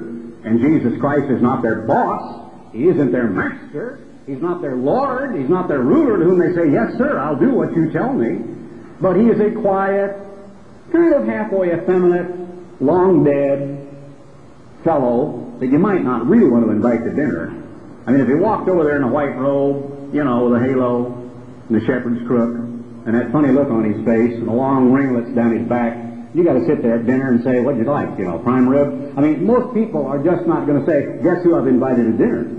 and 0.44 0.60
Jesus 0.60 0.98
Christ 1.00 1.30
is 1.30 1.42
not 1.42 1.62
their 1.62 1.82
boss. 1.82 2.48
He 2.72 2.88
isn't 2.88 3.10
their 3.10 3.26
master. 3.26 3.98
He's 4.26 4.42
not 4.42 4.60
their 4.60 4.76
Lord. 4.76 5.36
He's 5.36 5.48
not 5.48 5.68
their 5.68 5.80
ruler 5.80 6.18
to 6.18 6.24
whom 6.24 6.38
they 6.38 6.52
say, 6.54 6.72
Yes, 6.72 6.98
sir, 6.98 7.18
I'll 7.18 7.38
do 7.38 7.50
what 7.50 7.74
you 7.76 7.90
tell 7.92 8.12
me. 8.12 8.42
But 9.00 9.16
he 9.16 9.26
is 9.28 9.40
a 9.40 9.50
quiet, 9.60 10.16
kind 10.90 11.14
of 11.14 11.26
halfway 11.26 11.72
effeminate, 11.72 12.82
long 12.82 13.24
dead 13.24 13.86
fellow 14.82 15.56
that 15.60 15.66
you 15.66 15.78
might 15.78 16.02
not 16.02 16.26
really 16.26 16.48
want 16.48 16.64
to 16.64 16.70
invite 16.70 17.04
to 17.04 17.10
dinner. 17.10 17.54
I 18.06 18.12
mean, 18.12 18.20
if 18.20 18.28
he 18.28 18.34
walked 18.34 18.68
over 18.68 18.84
there 18.84 18.96
in 18.96 19.02
a 19.02 19.08
white 19.08 19.36
robe, 19.36 20.14
you 20.14 20.24
know, 20.24 20.48
with 20.48 20.60
a 20.60 20.64
halo 20.64 21.12
and 21.68 21.80
the 21.80 21.84
shepherd's 21.86 22.26
crook, 22.26 22.54
and 23.06 23.14
that 23.14 23.30
funny 23.30 23.52
look 23.52 23.70
on 23.70 23.84
his 23.84 24.04
face 24.04 24.34
and 24.34 24.48
the 24.48 24.52
long 24.52 24.92
ringlets 24.92 25.30
down 25.34 25.56
his 25.56 25.68
back, 25.68 25.94
you 26.34 26.44
got 26.44 26.54
to 26.54 26.66
sit 26.66 26.82
there 26.82 26.98
at 26.98 27.06
dinner 27.06 27.30
and 27.30 27.42
say, 27.42 27.60
what'd 27.60 27.80
you 27.80 27.86
like? 27.86 28.18
You 28.18 28.26
know, 28.26 28.38
prime 28.38 28.68
rib? 28.68 29.14
I 29.16 29.20
mean, 29.20 29.46
most 29.46 29.74
people 29.74 30.06
are 30.06 30.22
just 30.22 30.46
not 30.46 30.66
going 30.66 30.84
to 30.84 30.86
say, 30.86 31.22
guess 31.22 31.42
who 31.42 31.56
I've 31.56 31.66
invited 31.66 32.04
to 32.04 32.12
dinner? 32.12 32.55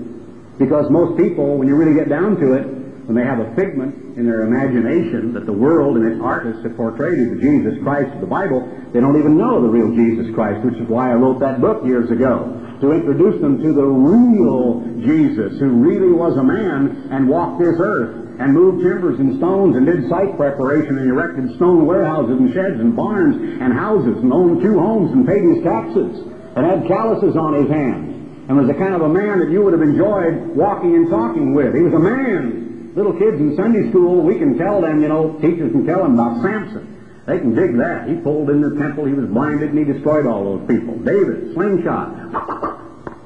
Because 0.58 0.90
most 0.90 1.16
people, 1.16 1.56
when 1.56 1.68
you 1.68 1.76
really 1.76 1.94
get 1.94 2.08
down 2.08 2.36
to 2.40 2.54
it, 2.54 2.66
when 3.06 3.16
they 3.16 3.24
have 3.24 3.38
a 3.38 3.54
figment 3.54 4.18
in 4.18 4.26
their 4.26 4.42
imagination 4.42 5.32
that 5.32 5.46
the 5.46 5.52
world 5.52 5.96
and 5.96 6.04
its 6.12 6.20
artists 6.20 6.62
have 6.62 6.76
portrayed 6.76 7.16
as 7.16 7.40
Jesus 7.40 7.80
Christ 7.82 8.12
of 8.12 8.20
the 8.20 8.26
Bible, 8.26 8.68
they 8.92 9.00
don't 9.00 9.16
even 9.18 9.38
know 9.38 9.62
the 9.62 9.68
real 9.68 9.94
Jesus 9.96 10.34
Christ, 10.34 10.60
which 10.66 10.76
is 10.76 10.86
why 10.88 11.10
I 11.10 11.14
wrote 11.14 11.40
that 11.40 11.62
book 11.62 11.86
years 11.86 12.10
ago, 12.10 12.52
to 12.82 12.92
introduce 12.92 13.40
them 13.40 13.62
to 13.62 13.72
the 13.72 13.86
real 13.86 14.84
Jesus, 15.00 15.58
who 15.58 15.70
really 15.80 16.12
was 16.12 16.36
a 16.36 16.44
man 16.44 17.08
and 17.10 17.28
walked 17.28 17.62
this 17.62 17.80
earth 17.80 18.28
and 18.38 18.52
moved 18.52 18.82
timbers 18.84 19.18
and 19.18 19.38
stones 19.38 19.74
and 19.74 19.86
did 19.86 20.08
site 20.10 20.36
preparation 20.36 20.98
and 20.98 21.08
erected 21.08 21.54
stone 21.56 21.86
warehouses 21.86 22.38
and 22.38 22.52
sheds 22.52 22.78
and 22.78 22.94
barns 22.94 23.34
and 23.34 23.72
houses 23.72 24.18
and 24.18 24.32
owned 24.32 24.60
two 24.60 24.78
homes 24.78 25.10
and 25.12 25.26
paid 25.26 25.42
his 25.42 25.62
taxes 25.64 26.20
and 26.54 26.66
had 26.66 26.86
calluses 26.86 27.36
on 27.36 27.54
his 27.54 27.70
hands 27.70 28.07
and 28.48 28.56
was 28.56 28.66
the 28.66 28.74
kind 28.74 28.94
of 28.94 29.02
a 29.02 29.08
man 29.08 29.38
that 29.40 29.50
you 29.50 29.62
would 29.62 29.74
have 29.74 29.82
enjoyed 29.82 30.56
walking 30.56 30.96
and 30.96 31.10
talking 31.10 31.54
with. 31.54 31.74
He 31.74 31.82
was 31.82 31.92
a 31.92 31.98
man. 31.98 32.92
Little 32.96 33.12
kids 33.12 33.38
in 33.38 33.54
Sunday 33.54 33.90
school, 33.90 34.22
we 34.22 34.38
can 34.38 34.56
tell 34.56 34.80
them, 34.80 35.02
you 35.02 35.08
know, 35.08 35.38
teachers 35.40 35.70
can 35.70 35.86
tell 35.86 36.02
them 36.02 36.14
about 36.14 36.42
Samson. 36.42 36.96
They 37.26 37.38
can 37.38 37.54
dig 37.54 37.76
that. 37.76 38.08
He 38.08 38.16
pulled 38.16 38.48
in 38.48 38.62
the 38.62 38.74
temple, 38.80 39.04
he 39.04 39.12
was 39.12 39.28
blinded, 39.28 39.68
and 39.70 39.78
he 39.78 39.84
destroyed 39.84 40.26
all 40.26 40.56
those 40.56 40.66
people. 40.66 40.96
David, 40.96 41.52
slingshot. 41.52 42.08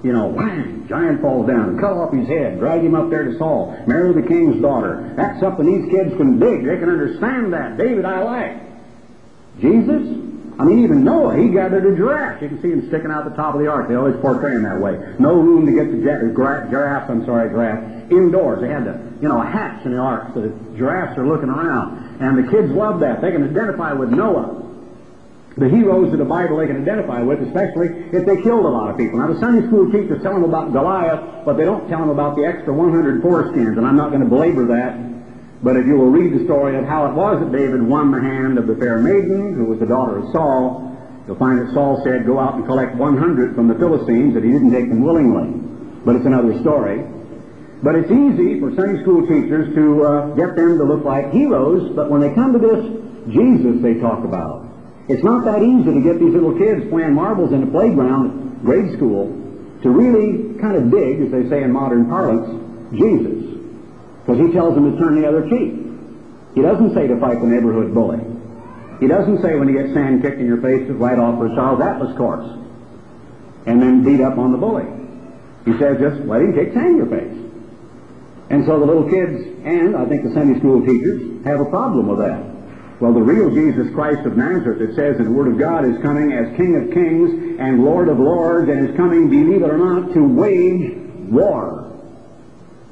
You 0.02 0.12
know, 0.12 0.26
whang, 0.26 0.88
giant 0.88 1.20
falls 1.22 1.46
down, 1.46 1.78
cut 1.78 1.92
off 1.92 2.12
his 2.12 2.26
head, 2.26 2.58
drag 2.58 2.82
him 2.82 2.96
up 2.96 3.08
there 3.08 3.22
to 3.22 3.38
Saul, 3.38 3.80
marry 3.86 4.12
the 4.12 4.26
king's 4.26 4.60
daughter. 4.60 5.14
That's 5.16 5.38
something 5.38 5.64
these 5.64 5.88
kids 5.94 6.16
can 6.16 6.40
dig. 6.40 6.66
They 6.66 6.76
can 6.78 6.90
understand 6.90 7.52
that. 7.52 7.78
David, 7.78 8.04
I 8.04 8.22
like. 8.24 8.56
Jesus, 9.60 10.31
I 10.58 10.64
mean, 10.64 10.84
even 10.84 11.02
Noah, 11.02 11.36
he 11.36 11.48
gathered 11.48 11.86
a 11.86 11.96
giraffe. 11.96 12.42
You 12.42 12.48
can 12.48 12.60
see 12.60 12.68
him 12.68 12.86
sticking 12.88 13.10
out 13.10 13.24
the 13.24 13.34
top 13.34 13.54
of 13.54 13.60
the 13.60 13.68
ark. 13.68 13.88
They 13.88 13.94
always 13.94 14.16
portray 14.20 14.52
him 14.52 14.64
that 14.64 14.78
way. 14.78 15.00
No 15.18 15.34
room 15.34 15.64
to 15.64 15.72
get 15.72 15.90
the 15.90 15.96
giraffe, 15.96 16.68
giraffe 16.70 17.08
I'm 17.08 17.24
sorry, 17.24 17.48
giraffe, 17.48 18.12
indoors. 18.12 18.60
They 18.60 18.68
had 18.68 18.84
the, 18.84 19.00
you 19.22 19.28
know, 19.28 19.40
a 19.40 19.46
hatch 19.46 19.84
in 19.86 19.92
the 19.92 19.98
ark 19.98 20.34
so 20.34 20.42
the 20.42 20.52
giraffes 20.76 21.16
are 21.16 21.26
looking 21.26 21.48
around. 21.48 22.20
And 22.20 22.36
the 22.36 22.50
kids 22.50 22.70
love 22.70 23.00
that. 23.00 23.22
They 23.22 23.32
can 23.32 23.48
identify 23.48 23.92
with 23.94 24.10
Noah. 24.10 24.60
The 25.56 25.68
heroes 25.68 26.12
of 26.12 26.18
the 26.18 26.24
Bible 26.24 26.56
they 26.56 26.66
can 26.66 26.80
identify 26.80 27.20
with, 27.20 27.42
especially 27.42 27.88
if 28.12 28.24
they 28.24 28.40
killed 28.40 28.64
a 28.64 28.72
lot 28.72 28.90
of 28.90 28.96
people. 28.96 29.18
Now, 29.18 29.28
the 29.32 29.40
Sunday 29.40 29.66
school 29.68 29.90
teachers 29.92 30.22
tell 30.22 30.32
them 30.32 30.44
about 30.44 30.72
Goliath, 30.72 31.44
but 31.44 31.56
they 31.56 31.64
don't 31.64 31.88
tell 31.88 32.00
them 32.00 32.08
about 32.08 32.36
the 32.36 32.44
extra 32.44 32.72
100 32.72 33.22
foreskins, 33.22 33.76
and 33.76 33.86
I'm 33.86 33.96
not 33.96 34.08
going 34.08 34.22
to 34.22 34.28
belabor 34.28 34.64
that 34.68 35.11
but 35.62 35.76
if 35.76 35.86
you 35.86 35.96
will 35.96 36.10
read 36.10 36.38
the 36.38 36.44
story 36.44 36.76
of 36.76 36.84
how 36.84 37.06
it 37.06 37.14
was 37.14 37.40
that 37.40 37.52
David 37.52 37.82
won 37.82 38.10
the 38.10 38.20
hand 38.20 38.58
of 38.58 38.66
the 38.66 38.76
fair 38.76 38.98
maiden, 38.98 39.54
who 39.54 39.64
was 39.64 39.78
the 39.78 39.86
daughter 39.86 40.18
of 40.18 40.32
Saul, 40.32 40.92
You'll 41.26 41.38
find 41.38 41.58
that 41.60 41.72
Saul 41.72 42.02
said, 42.02 42.26
go 42.26 42.38
out 42.38 42.54
and 42.54 42.66
collect 42.66 42.96
100 42.96 43.54
from 43.54 43.68
the 43.68 43.74
Philistines, 43.76 44.34
that 44.34 44.42
he 44.42 44.50
didn't 44.50 44.72
take 44.72 44.88
them 44.88 45.02
willingly. 45.04 45.54
But 46.04 46.16
it's 46.16 46.26
another 46.26 46.58
story. 46.60 47.06
But 47.82 47.94
it's 47.94 48.10
easy 48.10 48.58
for 48.58 48.74
Sunday 48.74 49.02
school 49.02 49.22
teachers 49.26 49.74
to 49.74 50.04
uh, 50.04 50.26
get 50.34 50.56
them 50.56 50.78
to 50.78 50.84
look 50.84 51.04
like 51.04 51.30
heroes, 51.30 51.94
but 51.94 52.10
when 52.10 52.20
they 52.20 52.34
come 52.34 52.52
to 52.52 52.58
this 52.58 53.32
Jesus 53.32 53.80
they 53.82 53.94
talk 53.94 54.24
about, 54.24 54.66
it's 55.08 55.22
not 55.22 55.44
that 55.44 55.62
easy 55.62 55.94
to 55.94 56.00
get 56.00 56.18
these 56.18 56.34
little 56.34 56.58
kids 56.58 56.88
playing 56.90 57.14
marbles 57.14 57.52
in 57.52 57.60
the 57.60 57.70
playground, 57.70 58.62
grade 58.62 58.92
school, 58.96 59.30
to 59.82 59.90
really 59.90 60.58
kind 60.60 60.76
of 60.76 60.90
dig, 60.90 61.20
as 61.22 61.30
they 61.30 61.48
say 61.48 61.62
in 61.62 61.70
modern 61.70 62.06
parlance, 62.06 62.50
Jesus. 62.98 63.61
Because 64.24 64.40
he 64.40 64.52
tells 64.52 64.74
them 64.74 64.92
to 64.92 64.98
turn 64.98 65.20
the 65.20 65.26
other 65.26 65.48
cheek. 65.48 65.74
He 66.54 66.62
doesn't 66.62 66.94
say 66.94 67.06
to 67.06 67.18
fight 67.18 67.40
the 67.40 67.46
neighborhood 67.46 67.94
bully. 67.94 68.20
He 69.00 69.08
doesn't 69.08 69.42
say 69.42 69.56
when 69.56 69.68
you 69.68 69.74
get 69.74 69.92
sand 69.94 70.22
kicked 70.22 70.38
in 70.38 70.46
your 70.46 70.60
face 70.62 70.86
to 70.86 70.94
write 70.94 71.18
off 71.18 71.38
for 71.38 71.46
a 71.46 71.54
Charles 71.54 71.80
Atlas 71.80 72.16
course 72.16 72.46
and 73.66 73.82
then 73.82 74.04
beat 74.04 74.20
up 74.20 74.38
on 74.38 74.52
the 74.52 74.58
bully. 74.58 74.86
He 75.64 75.76
says 75.78 75.98
just 75.98 76.22
let 76.26 76.40
him 76.42 76.54
kick 76.54 76.72
sand 76.72 76.86
in 76.86 76.96
your 76.96 77.10
face. 77.10 77.38
And 78.50 78.66
so 78.66 78.78
the 78.78 78.86
little 78.86 79.08
kids 79.08 79.42
and 79.64 79.96
I 79.96 80.06
think 80.06 80.22
the 80.22 80.32
Sunday 80.34 80.58
school 80.58 80.86
teachers 80.86 81.44
have 81.44 81.60
a 81.60 81.64
problem 81.64 82.06
with 82.06 82.18
that. 82.18 82.52
Well, 83.00 83.12
the 83.12 83.22
real 83.22 83.50
Jesus 83.50 83.92
Christ 83.94 84.24
of 84.26 84.36
Nazareth, 84.36 84.80
it 84.80 84.94
says 84.94 85.16
in 85.18 85.24
the 85.24 85.32
Word 85.32 85.48
of 85.48 85.58
God, 85.58 85.84
is 85.84 86.00
coming 86.02 86.32
as 86.32 86.56
King 86.56 86.76
of 86.76 86.94
Kings 86.94 87.58
and 87.58 87.84
Lord 87.84 88.08
of 88.08 88.20
Lords 88.20 88.68
and 88.70 88.88
is 88.88 88.96
coming, 88.96 89.28
believe 89.28 89.62
it 89.62 89.70
or 89.70 89.78
not, 89.78 90.14
to 90.14 90.22
wage 90.22 90.94
war. 91.28 91.91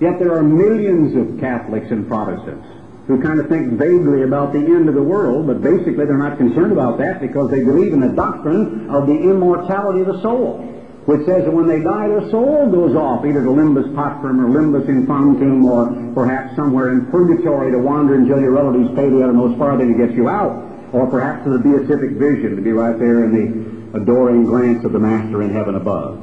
Yet 0.00 0.18
there 0.18 0.34
are 0.34 0.42
millions 0.42 1.14
of 1.14 1.38
Catholics 1.38 1.90
and 1.90 2.08
Protestants 2.08 2.66
who 3.06 3.20
kind 3.20 3.40
of 3.40 3.48
think 3.48 3.72
vaguely 3.72 4.22
about 4.22 4.52
the 4.52 4.58
end 4.58 4.88
of 4.88 4.94
the 4.94 5.02
world, 5.02 5.46
but 5.46 5.60
basically 5.60 6.06
they're 6.06 6.16
not 6.16 6.38
concerned 6.38 6.72
about 6.72 6.96
that 6.98 7.20
because 7.20 7.50
they 7.50 7.62
believe 7.64 7.92
in 7.92 8.00
the 8.00 8.08
doctrine 8.08 8.88
of 8.88 9.06
the 9.06 9.16
immortality 9.16 10.00
of 10.00 10.06
the 10.06 10.22
soul, 10.22 10.58
which 11.06 11.26
says 11.26 11.44
that 11.44 11.52
when 11.52 11.66
they 11.66 11.80
die, 11.80 12.06
their 12.08 12.30
soul 12.30 12.70
goes 12.70 12.94
off, 12.94 13.26
either 13.26 13.42
to 13.42 13.50
limbus 13.50 13.92
patrum 13.94 14.38
or 14.38 14.48
limbus 14.48 14.86
infantum, 14.86 15.64
or 15.64 16.14
perhaps 16.14 16.54
somewhere 16.54 16.92
in 16.92 17.06
purgatory 17.06 17.72
to 17.72 17.78
wander 17.78 18.14
until 18.14 18.40
your 18.40 18.52
relatives 18.52 18.94
pay 18.94 19.08
the 19.08 19.22
uttermost 19.22 19.58
farthing 19.58 19.92
to 19.92 20.06
get 20.06 20.14
you 20.16 20.28
out, 20.28 20.64
or 20.92 21.06
perhaps 21.08 21.42
to 21.44 21.50
the 21.50 21.58
beatific 21.58 22.10
vision 22.12 22.54
to 22.54 22.62
be 22.62 22.72
right 22.72 22.98
there 22.98 23.24
in 23.24 23.32
the 23.34 23.98
adoring 23.98 24.44
glance 24.44 24.84
of 24.84 24.92
the 24.92 24.98
Master 24.98 25.42
in 25.42 25.50
heaven 25.50 25.74
above. 25.74 26.22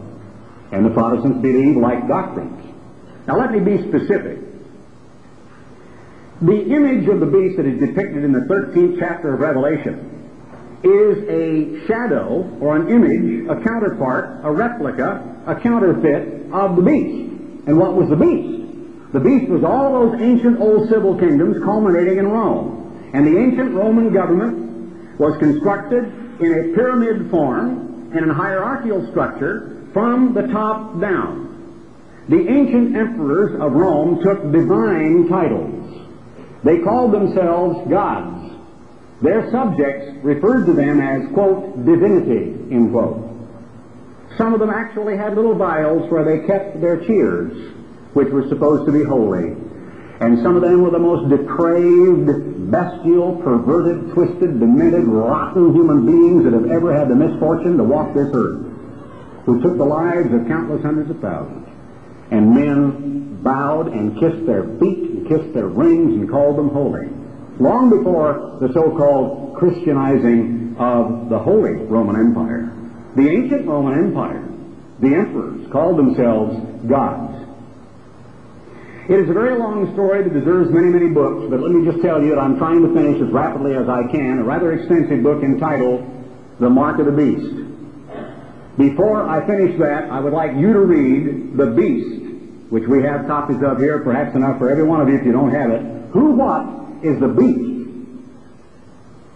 And 0.72 0.86
the 0.86 0.90
Protestants 0.92 1.42
believe 1.42 1.76
like 1.76 2.08
doctrines. 2.08 2.67
Now 3.28 3.38
let 3.38 3.52
me 3.52 3.60
be 3.60 3.78
specific. 3.90 4.40
The 6.42 6.62
image 6.62 7.08
of 7.10 7.20
the 7.20 7.26
beast 7.26 7.58
that 7.58 7.66
is 7.66 7.80
depicted 7.80 8.24
in 8.24 8.32
the 8.32 8.42
13th 8.42 9.00
chapter 9.00 9.34
of 9.34 9.40
Revelation 9.40 10.14
is 10.84 11.18
a 11.28 11.88
shadow 11.88 12.48
or 12.62 12.78
an 12.78 12.90
image, 12.90 13.50
a 13.50 13.62
counterpart, 13.64 14.46
a 14.46 14.52
replica, 14.52 15.44
a 15.46 15.56
counterfeit 15.56 16.52
of 16.52 16.76
the 16.76 16.82
beast. 16.84 17.34
And 17.68 17.78
what 17.78 17.96
was 17.96 18.10
the 18.10 18.16
beast? 18.16 19.14
The 19.14 19.20
beast 19.20 19.50
was 19.50 19.64
all 19.64 20.06
those 20.06 20.22
ancient 20.22 20.62
old 20.62 20.90
civil 20.90 21.18
kingdoms 21.18 21.58
culminating 21.64 22.20
in 22.20 22.28
Rome. 22.28 23.12
And 23.14 23.26
the 23.26 23.38
ancient 23.38 23.74
Roman 23.74 24.14
government 24.14 25.20
was 25.20 25.38
constructed 25.40 26.06
in 26.40 26.54
a 26.54 26.76
pyramid 26.76 27.32
form 27.32 28.12
and 28.16 28.30
a 28.30 28.34
hierarchical 28.34 29.10
structure 29.10 29.88
from 29.92 30.34
the 30.34 30.44
top 30.48 31.02
down. 31.02 31.47
The 32.30 32.48
ancient 32.50 32.96
emperors 32.96 33.60
of 33.62 33.72
Rome 33.72 34.22
took 34.22 34.52
divine 34.52 35.30
titles. 35.30 36.08
They 36.64 36.80
called 36.80 37.14
themselves 37.14 37.90
gods. 37.90 38.54
Their 39.22 39.50
subjects 39.50 40.24
referred 40.24 40.66
to 40.66 40.74
them 40.74 41.00
as, 41.00 41.32
quote, 41.34 41.86
divinity, 41.86 42.54
end 42.70 42.92
quote. 42.92 43.24
Some 44.38 44.54
of 44.54 44.60
them 44.60 44.70
actually 44.70 45.16
had 45.16 45.36
little 45.36 45.56
vials 45.56 46.12
where 46.12 46.26
they 46.26 46.46
kept 46.46 46.82
their 46.82 46.98
tears, 46.98 47.74
which 48.14 48.28
were 48.30 48.48
supposed 48.50 48.86
to 48.86 48.92
be 48.92 49.04
holy. 49.04 49.56
And 50.20 50.42
some 50.44 50.56
of 50.56 50.62
them 50.62 50.82
were 50.82 50.92
the 50.92 51.00
most 51.00 51.30
depraved, 51.30 52.72
bestial, 52.72 53.38
perverted, 53.38 54.14
twisted, 54.14 54.60
demented, 54.60 55.06
rotten 55.06 55.74
human 55.74 56.06
beings 56.06 56.44
that 56.44 56.54
have 56.54 56.70
ever 56.70 56.94
had 56.94 57.08
the 57.08 57.16
misfortune 57.16 57.78
to 57.78 57.84
walk 57.84 58.14
this 58.14 58.30
earth, 58.34 58.66
who 59.46 59.62
took 59.62 59.78
the 59.78 59.86
lives 59.86 60.34
of 60.34 60.46
countless 60.48 60.82
hundreds 60.82 61.10
of 61.10 61.20
thousands. 61.20 61.67
And 62.32 62.54
men 62.54 63.42
bowed 63.42 63.88
and 63.88 64.20
kissed 64.20 64.46
their 64.46 64.64
feet 64.64 65.00
and 65.00 65.28
kissed 65.28 65.54
their 65.54 65.68
rings 65.68 66.14
and 66.14 66.30
called 66.30 66.58
them 66.58 66.70
holy. 66.70 67.08
Long 67.60 67.90
before 67.90 68.58
the 68.60 68.72
so-called 68.74 69.56
Christianizing 69.56 70.76
of 70.78 71.30
the 71.30 71.40
Holy 71.40 71.74
Roman 71.74 72.16
Empire, 72.16 72.72
the 73.16 73.30
ancient 73.30 73.66
Roman 73.68 73.98
Empire, 73.98 74.48
the 75.00 75.16
emperors 75.16 75.72
called 75.72 75.98
themselves 75.98 76.56
gods. 76.88 77.36
It 79.10 79.20
is 79.20 79.30
a 79.30 79.34
very 79.34 79.58
long 79.58 79.94
story 79.94 80.22
that 80.24 80.34
deserves 80.34 80.70
many, 80.70 80.88
many 80.88 81.08
books, 81.08 81.50
but 81.50 81.62
let 81.62 81.72
me 81.72 81.90
just 81.90 82.02
tell 82.04 82.22
you 82.22 82.30
that 82.32 82.40
I'm 82.40 82.58
trying 82.58 82.82
to 82.82 82.94
finish 82.94 83.22
as 83.22 83.30
rapidly 83.30 83.74
as 83.74 83.88
I 83.88 84.04
can 84.12 84.40
a 84.40 84.44
rather 84.44 84.74
extensive 84.74 85.24
book 85.24 85.44
entitled 85.44 86.06
The 86.60 86.70
Mark 86.70 87.00
of 87.00 87.06
the 87.06 87.14
Beast. 87.14 87.67
Before 88.78 89.28
I 89.28 89.46
finish 89.48 89.78
that, 89.80 90.12
I 90.12 90.20
would 90.20 90.34
like 90.34 90.56
you 90.56 90.72
to 90.72 90.82
read 90.82 91.58
The 91.58 91.66
Beast, 91.66 92.22
which 92.70 92.88
we 92.88 93.02
have 93.02 93.26
copies 93.26 93.62
of 93.64 93.80
here, 93.80 94.00
perhaps 94.00 94.36
enough 94.36 94.60
for 94.60 94.70
every 94.70 94.84
one 94.84 95.02
of 95.02 95.10
you 95.10 95.16
if 95.16 95.26
you 95.26 95.32
don't 95.32 95.52
have 95.52 95.72
it. 95.72 95.82
Who, 96.12 96.32
what 96.32 97.04
is 97.04 97.20
the 97.20 97.28
beast? 97.28 97.60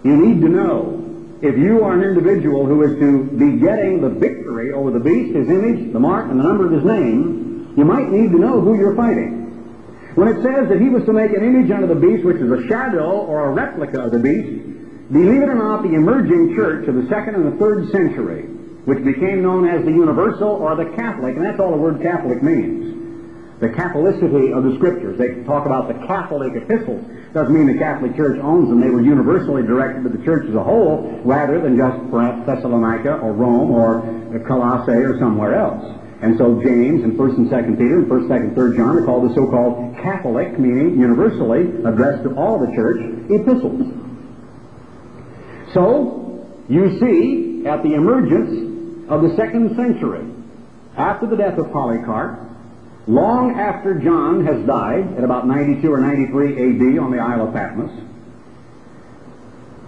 You 0.04 0.18
need 0.18 0.42
to 0.42 0.50
know. 0.50 0.98
If 1.42 1.58
you 1.58 1.84
are 1.84 1.94
an 1.94 2.04
individual 2.04 2.68
who 2.68 2.84
is 2.84 3.00
to 3.00 3.24
be 3.24 3.58
getting 3.58 4.02
the 4.02 4.10
victory 4.10 4.74
over 4.74 4.92
the 4.92 5.00
beast, 5.00 5.36
his 5.36 5.50
image, 5.50 5.92
the 5.92 6.00
mark, 6.00 6.30
and 6.30 6.40
the 6.40 6.44
number 6.44 6.68
of 6.68 6.72
his 6.72 6.84
name, 6.84 7.74
you 7.76 7.84
might 7.84 8.10
need 8.10 8.32
to 8.32 8.38
know 8.38 8.62
who 8.62 8.78
you're 8.78 8.96
fighting. 8.96 9.42
When 10.14 10.28
it 10.28 10.44
says 10.44 10.70
that 10.70 10.80
he 10.80 10.90
was 10.90 11.04
to 11.06 11.14
make 11.14 11.32
an 11.32 11.44
image 11.44 11.72
unto 11.72 11.88
the 11.88 11.96
beast, 11.96 12.24
which 12.24 12.38
is 12.38 12.52
a 12.52 12.68
shadow 12.68 13.10
or 13.10 13.48
a 13.48 13.52
replica 13.52 14.02
of 14.02 14.12
the 14.12 14.20
beast, 14.20 14.50
believe 15.12 15.42
it 15.42 15.50
or 15.50 15.56
not, 15.56 15.82
the 15.82 15.96
emerging 15.96 16.56
church 16.56 16.88
of 16.88 16.94
the 16.94 17.08
second 17.08 17.36
and 17.36 17.52
the 17.52 17.58
third 17.58 17.90
century, 17.90 18.48
which 18.86 19.04
became 19.04 19.42
known 19.44 19.68
as 19.68 19.86
the 19.86 19.92
universal 19.92 20.50
or 20.50 20.76
the 20.76 20.86
Catholic, 20.96 21.36
and 21.36 21.46
that's 21.46 21.60
all 21.60 21.72
the 21.72 21.78
word 21.78 22.02
Catholic 22.02 22.42
means. 22.42 22.90
The 23.60 23.70
Catholicity 23.70 24.58
of 24.58 24.64
the 24.64 24.76
Scriptures. 24.78 25.20
They 25.20 25.44
talk 25.44 25.68
about 25.68 25.88
the 25.88 26.08
Catholic 26.08 26.56
epistles. 26.56 27.06
Doesn't 27.32 27.54
mean 27.54 27.68
the 27.68 27.78
Catholic 27.78 28.16
Church 28.16 28.40
owns 28.42 28.70
them. 28.70 28.82
They 28.82 28.90
were 28.90 29.04
universally 29.04 29.62
directed 29.62 30.04
to 30.04 30.10
the 30.10 30.24
church 30.26 30.50
as 30.50 30.56
a 30.56 30.64
whole, 30.64 31.22
rather 31.24 31.62
than 31.62 31.78
just 31.78 32.10
perhaps 32.10 32.44
Thessalonica 32.48 33.20
or 33.20 33.34
Rome 33.34 33.70
or 33.70 34.02
Colossae 34.48 34.92
or 34.92 35.20
somewhere 35.20 35.54
else. 35.54 35.86
And 36.24 36.38
so 36.38 36.62
James 36.62 37.04
and 37.04 37.14
1st 37.14 37.38
and 37.38 37.50
2nd 37.50 37.78
Peter 37.78 38.00
and 38.00 38.08
1st, 38.08 38.28
2nd, 38.28 38.56
3rd 38.56 38.78
John 38.78 38.98
are 38.98 39.06
called 39.06 39.30
the 39.30 39.36
so-called 39.36 39.96
Catholic, 39.98 40.58
meaning 40.60 41.00
universally 41.00 41.62
addressed 41.86 42.24
to 42.24 42.36
all 42.36 42.60
the 42.60 42.72
church, 42.76 43.02
epistles. 43.30 43.94
So, 45.74 46.48
you 46.68 47.00
see, 47.00 47.66
at 47.68 47.82
the 47.84 47.94
emergence 47.94 48.71
of 49.12 49.22
the 49.22 49.36
second 49.36 49.76
century, 49.76 50.26
after 50.96 51.28
the 51.28 51.36
death 51.36 51.58
of 51.58 51.70
Polycarp, 51.74 52.40
long 53.08 53.60
after 53.60 54.00
John 54.00 54.46
has 54.46 54.66
died, 54.66 55.18
at 55.18 55.24
about 55.26 55.46
92 55.46 55.92
or 55.92 56.00
93 56.00 56.94
AD 56.94 56.98
on 56.98 57.12
the 57.12 57.20
Isle 57.20 57.48
of 57.48 57.54
Patmos, 57.54 57.92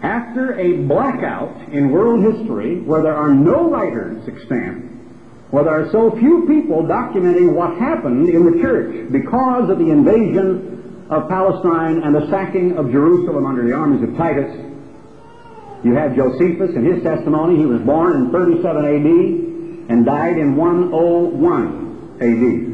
after 0.02 0.60
a 0.60 0.84
blackout 0.86 1.70
in 1.70 1.90
world 1.90 2.22
history 2.22 2.82
where 2.82 3.02
there 3.02 3.16
are 3.16 3.34
no 3.34 3.70
writers 3.70 4.28
extant, 4.28 4.92
where 5.52 5.64
there 5.64 5.86
are 5.86 5.90
so 5.92 6.12
few 6.18 6.46
people 6.46 6.84
documenting 6.84 7.54
what 7.54 7.78
happened 7.78 8.28
in 8.28 8.52
the 8.52 8.62
church 8.62 9.10
because 9.10 9.70
of 9.70 9.80
the 9.80 9.90
invasion 9.90 11.06
of 11.10 11.30
Palestine 11.30 12.04
and 12.04 12.14
the 12.14 12.30
sacking 12.30 12.78
of 12.78 12.92
Jerusalem 12.92 13.46
under 13.46 13.64
the 13.64 13.72
armies 13.72 14.04
of 14.04 14.18
Titus, 14.18 14.73
you 15.84 15.94
have 15.96 16.16
Josephus 16.16 16.76
and 16.76 16.86
his 16.86 17.04
testimony. 17.04 17.58
He 17.58 17.66
was 17.66 17.82
born 17.82 18.16
in 18.16 18.32
37 18.32 18.86
AD 18.86 19.92
and 19.92 20.06
died 20.06 20.38
in 20.38 20.56
101 20.56 22.18
AD. 22.22 22.74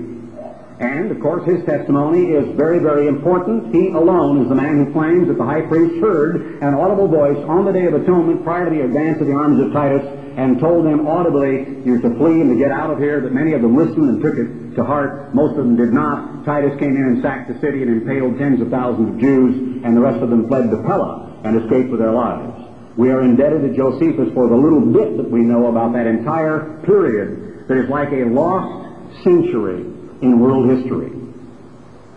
And, 0.80 1.12
of 1.12 1.20
course, 1.20 1.46
his 1.46 1.66
testimony 1.66 2.32
is 2.32 2.56
very, 2.56 2.80
very 2.80 3.08
important. 3.08 3.76
He 3.76 3.90
alone 3.90 4.44
is 4.44 4.48
the 4.48 4.56
man 4.56 4.86
who 4.86 4.94
claims 4.94 5.28
that 5.28 5.38
the 5.38 5.44
high 5.44 5.62
priest 5.62 6.00
heard 6.00 6.62
an 6.62 6.74
audible 6.74 7.08
voice 7.08 7.38
on 7.50 7.66
the 7.66 7.74
Day 7.74 7.86
of 7.86 7.96
Atonement 7.96 8.46
prior 8.46 8.70
to 8.70 8.72
the 8.72 8.86
advance 8.86 9.20
of 9.20 9.28
the 9.28 9.34
armies 9.34 9.60
of 9.66 9.74
Titus 9.74 10.06
and 10.38 10.58
told 10.58 10.86
them 10.86 11.06
audibly, 11.06 11.84
you're 11.84 12.00
to 12.00 12.16
flee 12.16 12.40
and 12.40 12.50
to 12.50 12.56
get 12.56 12.72
out 12.72 12.92
of 12.92 12.98
here, 12.98 13.20
that 13.20 13.34
many 13.34 13.52
of 13.52 13.62
them 13.62 13.76
listened 13.76 14.08
and 14.08 14.22
took 14.22 14.36
it 14.38 14.76
to 14.76 14.86
heart. 14.86 15.36
Most 15.36 15.58
of 15.58 15.66
them 15.66 15.76
did 15.76 15.92
not. 15.92 16.46
Titus 16.46 16.80
came 16.80 16.96
in 16.96 17.04
and 17.04 17.22
sacked 17.22 17.52
the 17.52 17.60
city 17.60 17.82
and 17.82 17.92
impaled 17.92 18.38
tens 18.38 18.62
of 18.62 18.70
thousands 18.70 19.16
of 19.16 19.20
Jews, 19.20 19.84
and 19.84 19.98
the 19.98 20.02
rest 20.02 20.24
of 20.24 20.30
them 20.30 20.48
fled 20.48 20.72
to 20.72 20.78
Pella 20.84 21.42
and 21.44 21.62
escaped 21.62 21.90
with 21.90 22.00
their 22.00 22.14
lives. 22.14 22.59
We 23.00 23.12
are 23.12 23.22
indebted 23.22 23.62
to 23.62 23.74
Josephus 23.74 24.34
for 24.34 24.50
the 24.50 24.58
little 24.58 24.82
bit 24.82 25.16
that 25.16 25.32
we 25.32 25.40
know 25.40 25.68
about 25.68 25.94
that 25.94 26.06
entire 26.06 26.82
period 26.84 27.64
that 27.70 27.78
is 27.78 27.90
like 27.90 28.12
a 28.12 28.26
lost 28.26 29.24
century 29.24 29.86
in 30.22 30.38
world 30.38 30.70
history. 30.70 31.10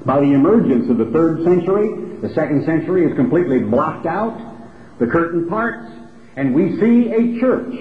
By 0.04 0.18
the 0.18 0.32
emergence 0.32 0.90
of 0.90 0.98
the 0.98 1.04
third 1.04 1.44
century, 1.44 2.18
the 2.20 2.34
second 2.34 2.64
century 2.64 3.06
is 3.06 3.14
completely 3.14 3.60
blocked 3.60 4.06
out. 4.06 4.36
The 4.98 5.06
curtain 5.06 5.48
parts, 5.48 5.88
And 6.34 6.52
we 6.52 6.76
see 6.80 7.12
a 7.12 7.38
church 7.38 7.74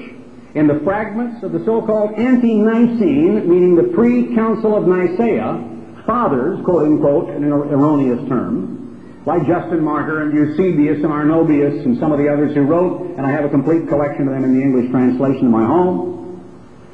in 0.54 0.68
the 0.68 0.80
fragments 0.84 1.42
of 1.42 1.54
the 1.54 1.66
so-called 1.66 2.20
ante-Nicene, 2.20 3.50
meaning 3.50 3.78
the 3.78 3.96
pre-Council 3.96 4.78
of 4.78 4.88
Nicaea, 4.88 6.04
fathers, 6.06 6.64
quote 6.64 6.84
unquote, 6.84 7.32
an 7.32 7.46
erroneous 7.46 8.30
term, 8.30 8.81
like 9.26 9.46
Justin 9.46 9.84
Martyr 9.84 10.24
and 10.24 10.34
Eusebius 10.34 11.04
and 11.04 11.12
Arnobius 11.12 11.86
and 11.86 11.98
some 12.00 12.12
of 12.12 12.18
the 12.18 12.28
others 12.28 12.56
who 12.56 12.62
wrote, 12.62 13.18
and 13.18 13.26
I 13.26 13.32
have 13.32 13.46
a 13.46 13.50
complete 13.50 13.88
collection 13.88 14.28
of 14.28 14.34
them 14.34 14.44
in 14.44 14.58
the 14.58 14.62
English 14.62 14.90
translation 14.90 15.46
in 15.46 15.52
my 15.52 15.66
home. 15.66 16.18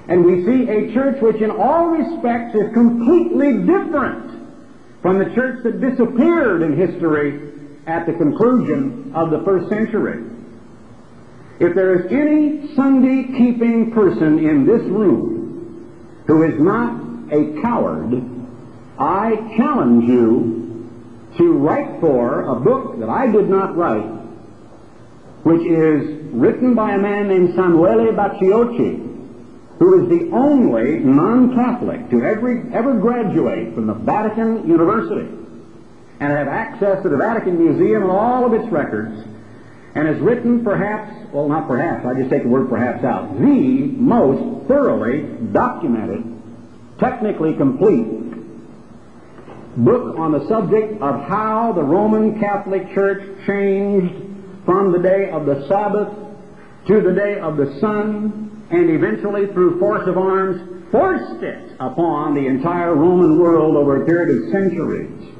And 0.09 0.25
we 0.25 0.45
see 0.45 0.69
a 0.69 0.93
church 0.93 1.21
which 1.21 1.41
in 1.41 1.51
all 1.51 1.87
respects 1.87 2.55
is 2.55 2.73
completely 2.73 3.59
different 3.65 4.27
from 5.01 5.19
the 5.19 5.33
church 5.35 5.63
that 5.63 5.79
disappeared 5.79 6.61
in 6.63 6.75
history 6.75 7.51
at 7.87 8.05
the 8.05 8.13
conclusion 8.13 9.11
of 9.15 9.31
the 9.31 9.41
first 9.43 9.69
century. 9.69 10.23
If 11.59 11.75
there 11.75 11.99
is 11.99 12.11
any 12.11 12.75
Sunday 12.75 13.37
keeping 13.37 13.91
person 13.91 14.39
in 14.39 14.65
this 14.65 14.81
room 14.81 16.23
who 16.27 16.43
is 16.43 16.59
not 16.59 17.01
a 17.31 17.61
coward, 17.61 18.21
I 18.99 19.35
challenge 19.57 20.09
you 20.09 20.66
to 21.37 21.53
write 21.53 21.99
for 21.99 22.43
a 22.45 22.55
book 22.55 22.99
that 22.99 23.09
I 23.09 23.27
did 23.27 23.49
not 23.49 23.75
write, 23.75 24.07
which 25.43 25.61
is 25.61 26.33
written 26.33 26.73
by 26.73 26.91
a 26.91 26.97
man 26.97 27.27
named 27.27 27.53
Samuele 27.55 28.13
Bacchiocchi, 28.15 29.03
who 29.79 30.03
is 30.03 30.09
the 30.09 30.35
only 30.35 30.99
non-Catholic 30.99 32.09
to 32.09 32.23
ever, 32.23 32.67
ever 32.73 32.99
graduate 32.99 33.75
from 33.75 33.87
the 33.87 33.93
Vatican 33.93 34.67
University 34.67 35.29
and 36.19 36.31
have 36.31 36.47
access 36.47 37.03
to 37.03 37.09
the 37.09 37.17
Vatican 37.17 37.63
Museum 37.63 38.03
and 38.03 38.11
all 38.11 38.43
of 38.45 38.53
its 38.53 38.67
records, 38.71 39.23
and 39.93 40.07
has 40.07 40.17
written 40.19 40.63
perhaps, 40.63 41.13
well, 41.31 41.47
not 41.47 41.67
perhaps, 41.67 42.05
I 42.05 42.15
just 42.15 42.29
take 42.31 42.43
the 42.43 42.49
word 42.49 42.69
perhaps 42.69 43.03
out, 43.03 43.39
the 43.39 43.45
most 43.45 44.67
thoroughly 44.67 45.23
documented, 45.51 46.23
technically 46.99 47.55
complete 47.55 48.16
book 49.77 50.17
on 50.17 50.31
the 50.31 50.47
subject 50.47 51.01
of 51.01 51.21
how 51.21 51.71
the 51.73 51.83
Roman 51.83 52.39
Catholic 52.39 52.93
Church 52.93 53.23
changed 53.45 54.13
from 54.65 54.91
the 54.91 54.99
day 54.99 55.29
of 55.29 55.45
the 55.45 55.67
Sabbath 55.67 56.13
to 56.87 57.01
the 57.01 57.13
day 57.13 57.39
of 57.39 57.57
the 57.57 57.79
sun, 57.79 58.65
and 58.71 58.89
eventually 58.89 59.47
through 59.47 59.79
force 59.79 60.07
of 60.07 60.17
arms 60.17 60.91
forced 60.91 61.43
it 61.43 61.73
upon 61.79 62.33
the 62.33 62.47
entire 62.47 62.95
Roman 62.95 63.39
world 63.39 63.75
over 63.75 64.03
a 64.03 64.05
period 64.05 64.35
of 64.35 64.51
centuries 64.51 65.33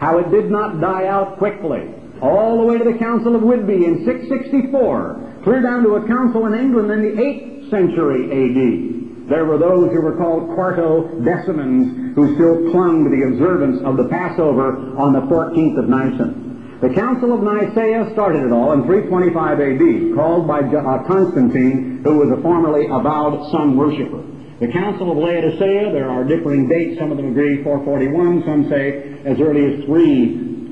how 0.00 0.18
it 0.18 0.30
did 0.30 0.50
not 0.50 0.80
die 0.80 1.06
out 1.06 1.38
quickly, 1.38 1.88
all 2.20 2.58
the 2.58 2.64
way 2.64 2.78
to 2.78 2.84
the 2.84 2.98
Council 2.98 3.34
of 3.34 3.42
Whitby 3.42 3.84
in 3.84 4.04
664, 4.04 5.40
clear 5.42 5.62
down 5.62 5.82
to 5.84 5.94
a 5.94 6.06
council 6.06 6.46
in 6.46 6.54
England 6.54 6.90
in 6.90 7.02
the 7.02 7.22
8th 7.22 7.70
century 7.70 8.24
A.D. 8.30 8.95
There 9.28 9.44
were 9.44 9.58
those 9.58 9.90
who 9.92 10.00
were 10.00 10.16
called 10.16 10.54
Quarto 10.54 11.08
Decimans 11.20 12.14
who 12.14 12.34
still 12.34 12.70
clung 12.70 13.04
to 13.04 13.10
the 13.10 13.26
observance 13.26 13.82
of 13.82 13.96
the 13.96 14.08
Passover 14.08 14.96
on 14.96 15.12
the 15.12 15.22
14th 15.22 15.78
of 15.78 15.88
Nisan. 15.88 16.78
The 16.80 16.94
Council 16.94 17.32
of 17.32 17.42
Nicaea 17.42 18.12
started 18.12 18.44
it 18.44 18.52
all 18.52 18.72
in 18.72 18.84
325 18.84 19.60
A.D., 19.60 20.14
called 20.14 20.46
by 20.46 20.60
uh, 20.60 21.02
Constantine, 21.08 22.02
who 22.04 22.18
was 22.18 22.30
a 22.30 22.40
formerly 22.42 22.86
avowed 22.86 23.50
sun 23.50 23.76
worshipper. 23.76 24.22
The 24.60 24.68
Council 24.68 25.10
of 25.10 25.18
Laodicea, 25.18 25.92
there 25.92 26.08
are 26.08 26.22
differing 26.22 26.68
dates. 26.68 26.98
Some 26.98 27.10
of 27.10 27.16
them 27.16 27.30
agree 27.30 27.62
441, 27.64 28.44
some 28.44 28.68
say 28.70 29.18
as 29.24 29.40
early 29.40 29.74
as 29.74 29.84
3 29.84 30.22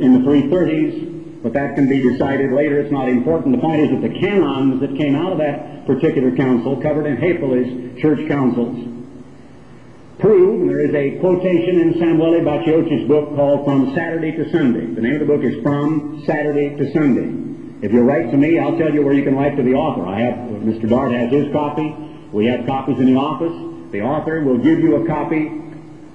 in 0.00 0.12
the 0.12 0.30
330s, 0.30 1.13
but 1.44 1.52
that 1.52 1.74
can 1.74 1.86
be 1.86 2.00
decided 2.00 2.52
later. 2.52 2.80
It's 2.80 2.90
not 2.90 3.06
important. 3.06 3.54
The 3.54 3.60
point 3.60 3.82
is 3.82 3.90
that 3.90 4.00
the 4.00 4.18
canons 4.18 4.80
that 4.80 4.96
came 4.96 5.14
out 5.14 5.30
of 5.30 5.38
that 5.38 5.86
particular 5.86 6.34
council, 6.34 6.80
covered 6.80 7.04
in 7.04 7.18
Hefele's 7.18 8.00
church 8.00 8.26
councils, 8.26 8.88
prove, 10.18 10.62
and 10.62 10.70
there 10.70 10.80
is 10.80 10.94
a 10.94 11.20
quotation 11.20 11.80
in 11.80 11.94
Samuele 12.00 12.40
Bacchiocchi's 12.40 13.06
book 13.06 13.36
called 13.36 13.66
From 13.66 13.94
Saturday 13.94 14.32
to 14.32 14.50
Sunday. 14.50 14.86
The 14.86 15.02
name 15.02 15.20
of 15.20 15.20
the 15.20 15.26
book 15.26 15.44
is 15.44 15.62
From 15.62 16.24
Saturday 16.24 16.76
to 16.76 16.90
Sunday. 16.94 17.84
If 17.84 17.92
you 17.92 18.00
write 18.00 18.30
to 18.30 18.38
me, 18.38 18.58
I'll 18.58 18.78
tell 18.78 18.94
you 18.94 19.02
where 19.02 19.12
you 19.12 19.22
can 19.22 19.36
write 19.36 19.54
to 19.58 19.62
the 19.62 19.74
author. 19.74 20.06
I 20.06 20.20
have, 20.20 20.38
uh, 20.38 20.64
Mr. 20.64 20.88
Dart 20.88 21.12
has 21.12 21.30
his 21.30 21.52
copy. 21.52 21.94
We 22.32 22.46
have 22.46 22.64
copies 22.64 22.98
in 22.98 23.04
the 23.04 23.20
office. 23.20 23.52
The 23.92 24.00
author 24.00 24.42
will 24.42 24.56
give 24.56 24.80
you 24.80 25.04
a 25.04 25.06
copy. 25.06 25.60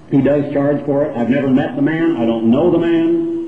He 0.09 0.21
does 0.21 0.51
charge 0.51 0.83
for 0.85 1.05
it. 1.05 1.15
I've 1.15 1.29
never 1.29 1.49
met 1.49 1.75
the 1.75 1.83
man. 1.83 2.17
I 2.17 2.25
don't 2.25 2.49
know 2.49 2.71
the 2.71 2.79
man. 2.79 3.38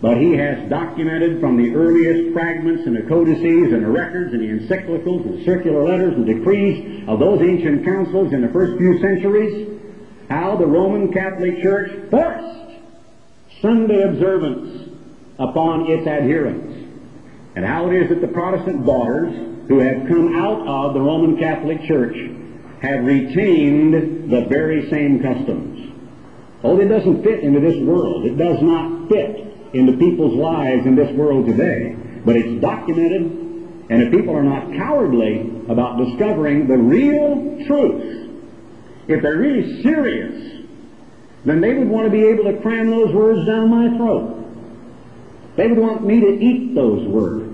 But 0.00 0.18
he 0.18 0.34
has 0.34 0.68
documented 0.68 1.40
from 1.40 1.56
the 1.56 1.74
earliest 1.74 2.32
fragments 2.32 2.86
and 2.86 2.94
the 2.94 3.02
codices 3.02 3.72
and 3.72 3.82
the 3.82 3.90
records 3.90 4.32
and 4.32 4.42
the 4.42 4.64
encyclicals 4.64 5.26
and 5.26 5.44
circular 5.44 5.82
letters 5.82 6.14
and 6.14 6.24
decrees 6.24 7.08
of 7.08 7.18
those 7.18 7.42
ancient 7.42 7.84
councils 7.84 8.32
in 8.32 8.42
the 8.42 8.48
first 8.48 8.78
few 8.78 9.00
centuries 9.00 9.80
how 10.28 10.56
the 10.56 10.66
Roman 10.66 11.12
Catholic 11.12 11.62
Church 11.62 12.10
forced 12.10 12.80
Sunday 13.60 14.02
observance 14.02 14.90
upon 15.38 15.90
its 15.90 16.06
adherents. 16.06 16.74
And 17.56 17.64
how 17.64 17.90
it 17.90 18.02
is 18.02 18.08
that 18.10 18.20
the 18.20 18.28
Protestant 18.28 18.86
daughters 18.86 19.34
who 19.66 19.78
have 19.80 20.06
come 20.06 20.36
out 20.36 20.66
of 20.66 20.94
the 20.94 21.00
Roman 21.00 21.38
Catholic 21.38 21.82
Church 21.88 22.16
have 22.82 23.04
retained 23.04 24.30
the 24.30 24.46
very 24.48 24.88
same 24.90 25.20
customs. 25.20 25.92
Oh, 26.62 26.78
it 26.78 26.86
doesn't 26.86 27.24
fit 27.24 27.40
into 27.40 27.58
this 27.58 27.76
world. 27.84 28.26
It 28.26 28.36
does 28.36 28.62
not 28.62 29.08
fit 29.08 29.47
into 29.72 29.96
people's 29.96 30.34
lives 30.34 30.86
in 30.86 30.94
this 30.94 31.14
world 31.16 31.46
today. 31.46 31.96
But 32.24 32.36
it's 32.36 32.60
documented, 32.60 33.22
and 33.90 34.02
if 34.02 34.10
people 34.10 34.36
are 34.36 34.42
not 34.42 34.72
cowardly 34.72 35.50
about 35.68 35.98
discovering 36.04 36.66
the 36.66 36.76
real 36.76 37.64
truth, 37.66 38.30
if 39.08 39.22
they're 39.22 39.38
really 39.38 39.82
serious, 39.82 40.64
then 41.44 41.60
they 41.60 41.74
would 41.74 41.88
want 41.88 42.06
to 42.06 42.10
be 42.10 42.24
able 42.26 42.44
to 42.44 42.60
cram 42.60 42.90
those 42.90 43.14
words 43.14 43.46
down 43.46 43.70
my 43.70 43.96
throat. 43.96 44.34
They 45.56 45.66
would 45.68 45.78
want 45.78 46.06
me 46.06 46.20
to 46.20 46.38
eat 46.38 46.74
those 46.74 47.06
words. 47.08 47.48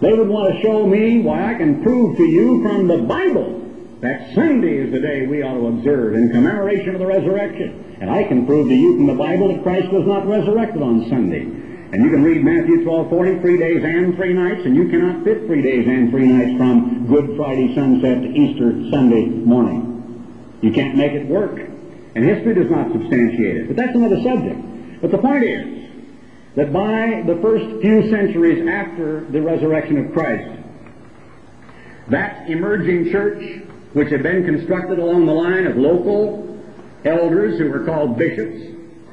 They 0.00 0.12
would 0.12 0.28
want 0.28 0.54
to 0.54 0.60
show 0.60 0.86
me 0.86 1.20
why 1.20 1.54
I 1.54 1.54
can 1.54 1.82
prove 1.82 2.16
to 2.18 2.24
you 2.24 2.62
from 2.62 2.88
the 2.88 2.98
Bible 2.98 3.55
that 4.00 4.34
Sunday 4.34 4.76
is 4.76 4.92
the 4.92 5.00
day 5.00 5.26
we 5.26 5.42
ought 5.42 5.54
to 5.54 5.66
observe 5.68 6.14
in 6.14 6.30
commemoration 6.30 6.94
of 6.94 7.00
the 7.00 7.06
resurrection. 7.06 7.96
And 8.00 8.10
I 8.10 8.24
can 8.24 8.46
prove 8.46 8.68
to 8.68 8.74
you 8.74 8.96
from 8.96 9.06
the 9.06 9.14
Bible 9.14 9.54
that 9.54 9.62
Christ 9.62 9.90
was 9.90 10.06
not 10.06 10.26
resurrected 10.26 10.82
on 10.82 11.08
Sunday. 11.08 11.42
And 11.42 12.04
you 12.04 12.10
can 12.10 12.22
read 12.22 12.44
Matthew 12.44 12.84
12, 12.84 13.08
40, 13.08 13.40
three 13.40 13.58
days 13.58 13.82
and 13.82 14.14
three 14.16 14.34
nights, 14.34 14.66
and 14.66 14.76
you 14.76 14.88
cannot 14.88 15.24
fit 15.24 15.46
three 15.46 15.62
days 15.62 15.86
and 15.86 16.10
three 16.10 16.26
nights 16.26 16.58
from 16.58 17.06
Good 17.06 17.36
Friday 17.36 17.74
sunset 17.74 18.22
to 18.22 18.28
Easter 18.28 18.72
Sunday 18.90 19.26
morning. 19.26 20.58
You 20.60 20.72
can't 20.72 20.96
make 20.96 21.12
it 21.12 21.26
work. 21.26 21.58
And 22.14 22.24
history 22.24 22.54
does 22.54 22.70
not 22.70 22.92
substantiate 22.92 23.56
it. 23.56 23.66
But 23.68 23.76
that's 23.76 23.94
another 23.94 24.20
subject. 24.22 25.00
But 25.00 25.10
the 25.10 25.18
point 25.18 25.44
is, 25.44 25.86
that 26.56 26.72
by 26.72 27.22
the 27.26 27.38
first 27.40 27.64
few 27.82 28.10
centuries 28.10 28.66
after 28.66 29.20
the 29.20 29.40
resurrection 29.40 30.06
of 30.06 30.12
Christ, 30.12 30.50
that 32.08 32.48
emerging 32.48 33.12
church, 33.12 33.62
which 33.96 34.10
had 34.10 34.22
been 34.22 34.44
constructed 34.44 34.98
along 34.98 35.24
the 35.24 35.32
line 35.32 35.66
of 35.66 35.74
local 35.78 36.44
elders 37.06 37.58
who 37.58 37.70
were 37.70 37.80
called 37.80 38.18
bishops, 38.18 38.60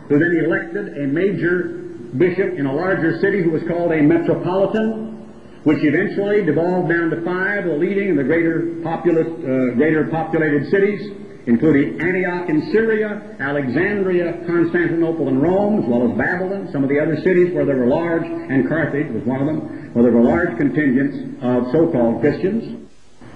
who 0.10 0.20
then 0.20 0.44
elected 0.44 0.98
a 0.98 1.08
major 1.08 1.88
bishop 2.20 2.60
in 2.60 2.66
a 2.66 2.74
larger 2.74 3.18
city 3.22 3.42
who 3.42 3.50
was 3.50 3.64
called 3.64 3.94
a 3.94 4.02
metropolitan, 4.02 5.24
which 5.64 5.80
eventually 5.84 6.44
devolved 6.44 6.90
down 6.92 7.10
to 7.10 7.24
five, 7.24 7.64
the 7.64 7.72
leading 7.72 8.10
in 8.10 8.18
the 8.18 8.26
greater 8.26 8.76
populous, 8.84 9.26
uh, 9.26 9.74
greater 9.80 10.04
populated 10.12 10.70
cities, 10.70 11.16
including 11.48 12.02
Antioch 12.02 12.50
in 12.50 12.70
Syria, 12.74 13.38
Alexandria, 13.40 14.44
Constantinople, 14.46 15.30
and 15.30 15.42
Rome, 15.42 15.82
as 15.82 15.88
well 15.88 16.12
as 16.12 16.18
Babylon, 16.18 16.68
some 16.74 16.84
of 16.84 16.90
the 16.90 17.00
other 17.00 17.16
cities 17.24 17.54
where 17.56 17.64
there 17.64 17.78
were 17.78 17.88
large, 17.88 18.26
and 18.26 18.68
Carthage 18.68 19.08
was 19.14 19.24
one 19.24 19.40
of 19.40 19.48
them, 19.48 19.94
where 19.94 20.04
there 20.04 20.12
were 20.12 20.28
large 20.28 20.58
contingents 20.58 21.40
of 21.42 21.72
so-called 21.72 22.20
Christians. 22.20 22.83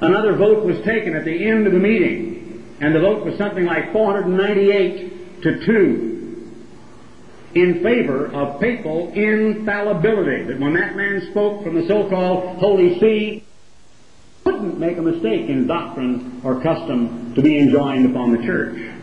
Another 0.01 0.35
vote 0.35 0.63
was 0.63 0.77
taken 0.81 1.15
at 1.15 1.25
the 1.25 1.47
end 1.47 1.65
of 1.65 1.73
the 1.73 1.79
meeting, 1.79 2.75
and 2.79 2.93
the 2.93 2.99
vote 2.99 3.25
was 3.25 3.37
something 3.37 3.65
like 3.65 3.91
498 3.91 5.41
to 5.41 5.65
2 5.65 6.17
in 7.55 7.81
favor 7.81 8.27
of 8.27 8.59
papal 8.59 9.11
infallibility, 9.13 10.43
that 10.43 10.59
when 10.59 10.73
that 10.73 10.95
man 10.95 11.27
spoke 11.31 11.63
from 11.63 11.75
the 11.75 11.87
so-called 11.87 12.57
Holy 12.57 12.99
See, 12.99 13.43
couldn't 14.43 14.79
make 14.79 14.97
a 14.97 15.01
mistake 15.01 15.49
in 15.49 15.65
doctrine 15.65 16.41
or 16.43 16.61
custom 16.61 17.33
to 17.35 17.41
be 17.41 17.57
enjoined 17.57 18.09
upon 18.09 18.35
the 18.35 18.43
church. 18.43 18.93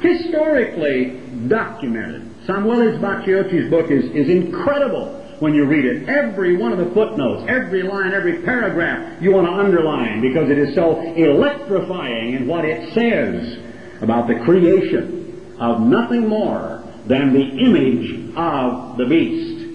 Historically 0.00 1.20
documented. 1.48 2.22
Samuele 2.46 2.98
Bacchiocchi's 3.00 3.70
book 3.70 3.90
is, 3.90 4.04
is 4.12 4.28
incredible 4.28 5.19
when 5.40 5.54
you 5.54 5.64
read 5.64 5.84
it. 5.84 6.08
Every 6.08 6.56
one 6.56 6.72
of 6.72 6.78
the 6.78 6.94
footnotes, 6.94 7.44
every 7.48 7.82
line, 7.82 8.12
every 8.12 8.42
paragraph 8.42 9.20
you 9.20 9.32
want 9.32 9.46
to 9.46 9.52
underline 9.52 10.20
because 10.20 10.50
it 10.50 10.58
is 10.58 10.74
so 10.74 11.00
electrifying 11.00 12.34
in 12.34 12.46
what 12.46 12.64
it 12.64 12.94
says 12.94 13.58
about 14.02 14.28
the 14.28 14.36
creation 14.44 15.56
of 15.58 15.80
nothing 15.80 16.28
more 16.28 16.84
than 17.06 17.32
the 17.32 17.42
image 17.42 18.34
of 18.36 18.96
the 18.98 19.06
beast. 19.06 19.66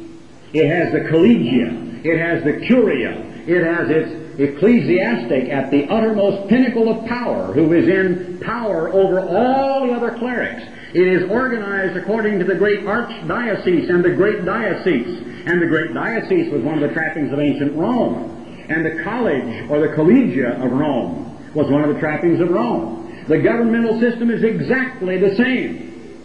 It 0.53 0.67
has 0.67 0.93
the 0.93 1.09
collegia, 1.09 2.05
it 2.05 2.19
has 2.19 2.43
the 2.43 2.65
curia, 2.65 3.25
It 3.47 3.63
has 3.63 3.89
its 3.89 4.39
ecclesiastic 4.39 5.49
at 5.49 5.69
the 5.69 5.87
uttermost 5.87 6.49
pinnacle 6.49 6.89
of 6.89 7.07
power, 7.07 7.53
who 7.53 7.73
is 7.73 7.87
in 7.87 8.39
power 8.39 8.89
over 8.89 9.19
all 9.19 9.87
the 9.87 9.93
other 9.93 10.17
clerics. 10.17 10.63
It 10.95 11.09
is 11.09 11.29
organized 11.29 11.97
according 11.97 12.39
to 12.39 12.45
the 12.45 12.55
great 12.55 12.85
archdiocese 12.85 13.89
and 13.89 14.01
the 14.01 14.11
great 14.11 14.45
diocese. 14.45 15.43
And 15.45 15.61
the 15.61 15.67
great 15.67 15.93
diocese 15.93 16.49
was 16.53 16.63
one 16.63 16.81
of 16.81 16.87
the 16.87 16.95
trappings 16.95 17.33
of 17.33 17.39
ancient 17.39 17.75
Rome. 17.75 18.65
And 18.69 18.85
the 18.85 19.03
college 19.03 19.69
or 19.69 19.81
the 19.81 19.93
collegia 19.93 20.55
of 20.63 20.71
Rome 20.71 21.53
was 21.53 21.69
one 21.69 21.83
of 21.83 21.93
the 21.93 21.99
trappings 21.99 22.39
of 22.39 22.49
Rome. 22.49 23.25
The 23.27 23.39
governmental 23.39 23.99
system 23.99 24.31
is 24.31 24.41
exactly 24.43 25.17
the 25.17 25.35
same. 25.35 26.23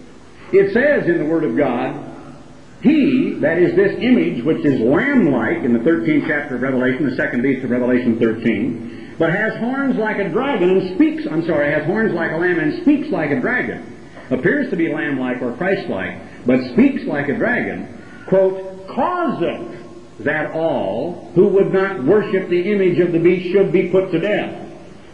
It 0.52 0.72
says 0.72 1.08
in 1.08 1.18
the 1.18 1.24
Word 1.24 1.42
of 1.42 1.56
God, 1.56 2.36
He, 2.80 3.38
that 3.40 3.58
is 3.58 3.74
this 3.74 3.98
image 3.98 4.44
which 4.44 4.64
is 4.64 4.78
lamb-like 4.78 5.64
in 5.64 5.72
the 5.72 5.80
13th 5.80 6.28
chapter 6.28 6.54
of 6.54 6.62
Revelation, 6.62 7.10
the 7.10 7.16
second 7.16 7.42
beast 7.42 7.64
of 7.64 7.70
Revelation 7.70 8.20
13, 8.20 9.16
but 9.18 9.32
has 9.32 9.52
horns 9.58 9.96
like 9.96 10.18
a 10.18 10.28
dragon 10.28 10.70
and 10.70 10.94
speaks, 10.94 11.26
I'm 11.28 11.44
sorry, 11.44 11.72
has 11.72 11.84
horns 11.86 12.12
like 12.14 12.30
a 12.30 12.36
lamb 12.36 12.60
and 12.60 12.82
speaks 12.82 13.08
like 13.08 13.32
a 13.32 13.40
dragon, 13.40 13.96
appears 14.30 14.70
to 14.70 14.76
be 14.76 14.92
lamb-like 14.92 15.42
or 15.42 15.56
Christ-like, 15.56 16.46
but 16.46 16.72
speaks 16.72 17.04
like 17.04 17.28
a 17.28 17.36
dragon, 17.36 18.02
quote, 18.26 18.86
causeth 18.88 19.80
that 20.20 20.52
all 20.52 21.30
who 21.34 21.48
would 21.48 21.72
not 21.72 22.04
worship 22.04 22.48
the 22.48 22.72
image 22.72 22.98
of 22.98 23.12
the 23.12 23.18
beast 23.18 23.52
should 23.52 23.72
be 23.72 23.88
put 23.88 24.10
to 24.12 24.20
death. 24.20 24.66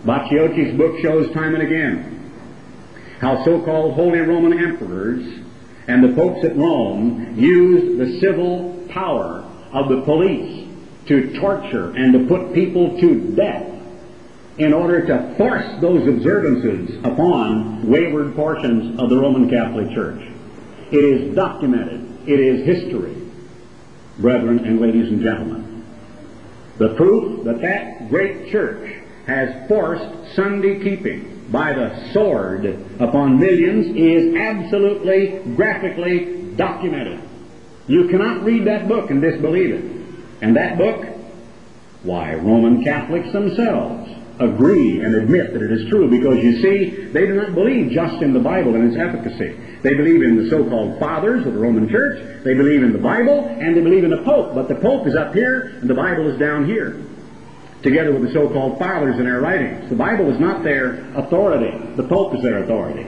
Bacchiocchi's 0.05 0.77
book 0.77 1.01
shows 1.01 1.33
time 1.33 1.55
and 1.55 1.63
again 1.63 2.13
how 3.21 3.43
so-called 3.45 3.95
Holy 3.95 4.19
Roman 4.19 4.59
emperors 4.59 5.41
and 5.89 6.05
the 6.05 6.15
popes 6.15 6.45
at 6.45 6.57
Rome 6.57 7.35
used 7.37 7.99
the 7.99 8.21
civil 8.21 8.87
power 8.91 9.45
of 9.73 9.89
the 9.89 10.03
police 10.03 10.69
to 11.07 11.39
torture 11.39 11.91
and 11.97 12.13
to 12.13 12.27
put 12.27 12.53
people 12.53 13.01
to 13.01 13.35
death 13.35 13.76
in 14.59 14.73
order 14.73 15.05
to 15.07 15.35
force 15.37 15.81
those 15.81 16.07
observances 16.09 16.97
upon 17.05 17.87
wayward 17.87 18.35
portions 18.35 18.99
of 18.99 19.11
the 19.11 19.17
Roman 19.17 19.51
Catholic 19.51 19.91
Church. 19.91 20.23
It 20.91 21.05
is 21.05 21.35
documented. 21.35 22.29
It 22.29 22.41
is 22.41 22.65
history, 22.65 23.15
brethren 24.19 24.61
and 24.61 24.81
ladies 24.81 25.09
and 25.09 25.21
gentlemen. 25.21 25.85
The 26.79 26.95
proof 26.95 27.45
that 27.45 27.61
that 27.61 28.09
great 28.09 28.51
church 28.51 29.03
has 29.27 29.69
forced 29.69 30.35
Sunday 30.35 30.83
keeping 30.83 31.47
by 31.51 31.73
the 31.73 32.13
sword 32.13 32.67
upon 32.99 33.39
millions 33.39 33.95
is 33.97 34.35
absolutely 34.37 35.41
graphically 35.55 36.55
documented. 36.57 37.21
You 37.87 38.09
cannot 38.09 38.43
read 38.43 38.67
that 38.67 38.89
book 38.89 39.11
and 39.11 39.21
disbelieve 39.21 39.75
it. 39.75 39.85
And 40.43 40.57
that 40.57 40.77
book, 40.77 41.07
why, 42.03 42.35
Roman 42.35 42.83
Catholics 42.83 43.33
themselves 43.33 44.11
agree 44.39 45.01
and 45.01 45.15
admit 45.15 45.53
that 45.53 45.63
it 45.63 45.73
is 45.73 45.89
true 45.89 46.11
because 46.11 46.43
you 46.43 46.61
see, 46.61 47.07
they 47.13 47.27
do 47.27 47.35
not 47.35 47.55
believe 47.55 47.91
just 47.91 48.23
in 48.23 48.33
the 48.33 48.41
Bible 48.41 48.75
and 48.75 48.93
its 48.93 48.97
efficacy. 48.97 49.57
They 49.83 49.95
believe 49.95 50.23
in 50.23 50.37
the 50.37 50.51
so-called 50.51 50.99
fathers 50.99 51.47
of 51.47 51.55
the 51.55 51.59
Roman 51.59 51.89
Church, 51.89 52.45
they 52.45 52.55
believe 52.55 52.83
in 52.83 52.93
the 52.93 52.99
Bible, 52.99 53.47
and 53.49 53.77
they 53.77 53.81
believe 53.81 54.05
in 54.05 54.11
the 54.11 54.23
Pope. 54.23 54.55
But 54.55 54.69
the 54.69 54.75
Pope 54.77 55.07
is 55.07 55.15
up 55.15 55.33
here 55.35 55.79
and 55.81 55.89
the 55.89 55.95
Bible 55.95 56.29
is 56.29 56.39
down 56.39 56.67
here 56.67 57.03
together 57.83 58.13
with 58.13 58.23
the 58.23 58.33
so-called 58.33 58.79
fathers 58.79 59.19
in 59.19 59.25
their 59.25 59.41
writings. 59.41 59.89
The 59.89 59.97
Bible 59.97 60.33
is 60.33 60.41
not 60.41 60.65
their 60.65 61.15
authority. 61.15 61.95
The 61.95 62.03
Pope 62.03 62.35
is 62.35 62.43
their 62.43 62.65
authority. 62.65 63.07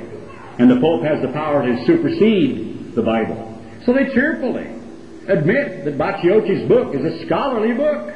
And 0.58 0.70
the 0.70 0.80
Pope 0.80 1.02
has 1.02 1.20
the 1.22 1.32
power 1.32 1.66
to 1.66 1.84
supersede 1.84 2.94
the 2.94 3.02
Bible. 3.02 3.60
So 3.84 3.92
they 3.92 4.06
cheerfully 4.12 4.66
admit 5.26 5.84
that 5.84 5.98
Bacchiocchi's 5.98 6.68
book 6.68 6.94
is 6.94 7.04
a 7.04 7.26
scholarly 7.26 7.74
book. 7.74 8.14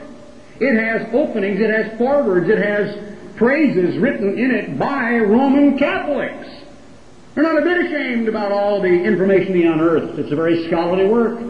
It 0.60 0.74
has 0.74 1.12
openings, 1.14 1.60
it 1.60 1.70
has 1.70 1.96
forewords, 1.98 2.48
it 2.48 2.58
has 2.58 2.96
phrases 3.36 3.98
written 3.98 4.38
in 4.38 4.50
it 4.50 4.78
by 4.78 5.18
Roman 5.18 5.78
Catholics. 5.78 6.48
They're 7.34 7.44
not 7.44 7.58
a 7.58 7.62
bit 7.62 7.86
ashamed 7.86 8.28
about 8.28 8.52
all 8.52 8.80
the 8.80 8.88
information 8.88 9.54
he 9.54 9.64
unearthed. 9.64 10.18
It's 10.18 10.30
a 10.30 10.36
very 10.36 10.66
scholarly 10.68 11.06
work 11.06 11.40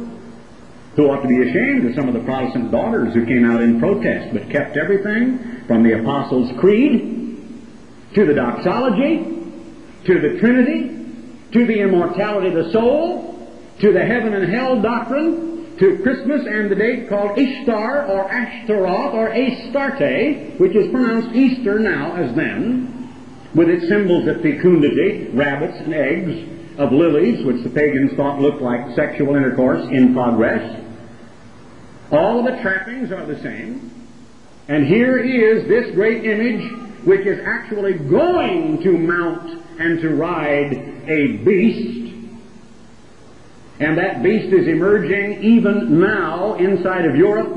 who 0.94 1.10
ought 1.10 1.22
to 1.22 1.28
be 1.28 1.48
ashamed 1.48 1.86
of 1.86 1.94
some 1.94 2.06
of 2.06 2.14
the 2.14 2.20
Protestant 2.20 2.70
daughters 2.70 3.14
who 3.14 3.26
came 3.26 3.50
out 3.50 3.60
in 3.62 3.80
protest, 3.80 4.32
but 4.32 4.48
kept 4.50 4.76
everything 4.76 5.64
from 5.66 5.82
the 5.82 5.98
Apostles' 5.98 6.52
Creed 6.58 7.38
to 8.14 8.26
the 8.26 8.34
doxology 8.34 9.24
to 10.04 10.20
the 10.20 10.38
Trinity 10.38 10.98
to 11.52 11.66
the 11.66 11.80
immortality 11.80 12.48
of 12.48 12.54
the 12.54 12.72
soul 12.72 13.48
to 13.80 13.92
the 13.92 14.04
heaven 14.04 14.34
and 14.34 14.50
hell 14.52 14.80
doctrine 14.80 15.51
to 15.82 15.98
Christmas 15.98 16.46
and 16.46 16.70
the 16.70 16.76
date 16.76 17.08
called 17.08 17.36
Ishtar 17.36 18.06
or 18.06 18.30
Ashtaroth 18.30 19.14
or 19.14 19.32
Astarte, 19.32 20.56
which 20.60 20.76
is 20.76 20.88
pronounced 20.92 21.34
Easter 21.34 21.80
now 21.80 22.14
as 22.14 22.32
then, 22.36 23.12
with 23.52 23.68
its 23.68 23.88
symbols 23.88 24.28
of 24.28 24.40
fecundity, 24.42 25.28
rabbits 25.32 25.76
and 25.80 25.92
eggs, 25.92 26.78
of 26.78 26.92
lilies, 26.92 27.44
which 27.44 27.64
the 27.64 27.68
pagans 27.68 28.12
thought 28.12 28.40
looked 28.40 28.62
like 28.62 28.94
sexual 28.94 29.34
intercourse 29.34 29.84
in 29.90 30.14
progress, 30.14 30.84
all 32.12 32.38
of 32.38 32.44
the 32.44 32.62
trappings 32.62 33.10
are 33.10 33.26
the 33.26 33.42
same. 33.42 33.90
And 34.68 34.86
here 34.86 35.18
is 35.18 35.66
this 35.66 35.92
great 35.96 36.24
image 36.24 37.04
which 37.04 37.26
is 37.26 37.40
actually 37.44 37.94
going 37.94 38.80
to 38.84 38.96
mount 38.96 39.64
and 39.80 40.00
to 40.00 40.10
ride 40.10 40.74
a 41.08 41.38
beast. 41.38 42.01
And 43.82 43.98
that 43.98 44.22
beast 44.22 44.52
is 44.54 44.68
emerging 44.68 45.42
even 45.42 45.98
now 45.98 46.54
inside 46.54 47.04
of 47.04 47.16
Europe. 47.16 47.48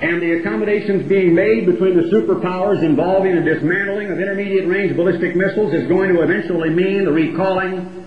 And 0.00 0.20
the 0.20 0.40
accommodations 0.40 1.08
being 1.08 1.36
made 1.36 1.66
between 1.66 1.96
the 1.96 2.10
superpowers 2.10 2.82
involving 2.82 3.36
the 3.36 3.42
dismantling 3.42 4.10
of 4.10 4.18
intermediate 4.18 4.66
range 4.66 4.96
ballistic 4.96 5.36
missiles 5.36 5.72
is 5.72 5.86
going 5.86 6.12
to 6.12 6.22
eventually 6.22 6.70
mean 6.70 7.04
the 7.04 7.12
recalling 7.12 8.04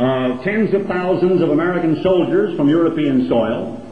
uh, 0.00 0.42
tens 0.44 0.72
of 0.72 0.86
thousands 0.86 1.42
of 1.42 1.50
American 1.50 2.02
soldiers 2.02 2.56
from 2.56 2.70
European 2.70 3.28
soil, 3.28 3.86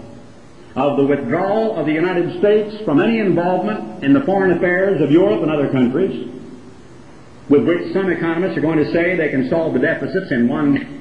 of 0.75 0.97
the 0.97 1.05
withdrawal 1.05 1.77
of 1.77 1.85
the 1.85 1.93
United 1.93 2.39
States 2.39 2.83
from 2.87 2.99
any 2.99 3.19
involvement 3.19 4.03
in 4.03 4.15
the 4.15 4.23
foreign 4.23 4.53
affairs 4.53 5.03
of 5.03 5.11
Europe 5.11 5.43
and 5.43 5.51
other 5.51 5.71
countries, 5.71 6.33
with 7.51 7.69
which 7.69 7.93
some 7.93 8.11
economists 8.11 8.57
are 8.57 8.63
going 8.63 8.79
to 8.79 8.91
say 8.91 9.17
they 9.17 9.29
can 9.29 9.51
solve 9.51 9.75
the 9.75 9.81
deficits 9.81 10.33
in 10.33 10.49
one 10.49 11.00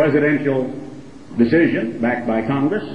presidential 0.00 0.64
decision 1.36 2.00
backed 2.00 2.26
by 2.26 2.40
Congress. 2.46 2.88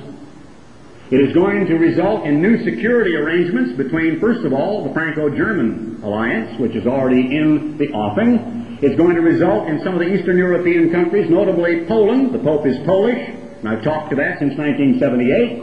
It 1.12 1.22
is 1.22 1.36
going 1.36 1.68
to 1.68 1.76
result 1.76 2.26
in 2.26 2.42
new 2.42 2.64
security 2.64 3.16
arrangements 3.16 3.78
between, 3.78 4.20
first 4.20 4.44
of 4.44 4.54
all, 4.54 4.88
the 4.88 4.92
Franco-German 4.92 6.02
alliance, 6.02 6.60
which 6.60 6.76
is 6.76 6.88
already 6.88 7.38
in 7.38 7.78
the 7.78 7.90
offing, 7.90 8.80
it's 8.82 8.96
going 8.96 9.16
to 9.16 9.22
result 9.22 9.68
in 9.68 9.84
some 9.84 9.94
of 9.94 10.00
the 10.00 10.16
Eastern 10.16 10.38
European 10.38 10.92
countries, 10.92 11.30
notably 11.30 11.86
Poland. 11.86 12.34
The 12.34 12.40
Pope 12.40 12.66
is 12.66 12.76
Polish, 12.88 13.20
and 13.20 13.70
I've 13.70 13.84
talked 13.84 14.10
to 14.10 14.16
that 14.16 14.40
since 14.40 14.58
1978. 14.58 15.62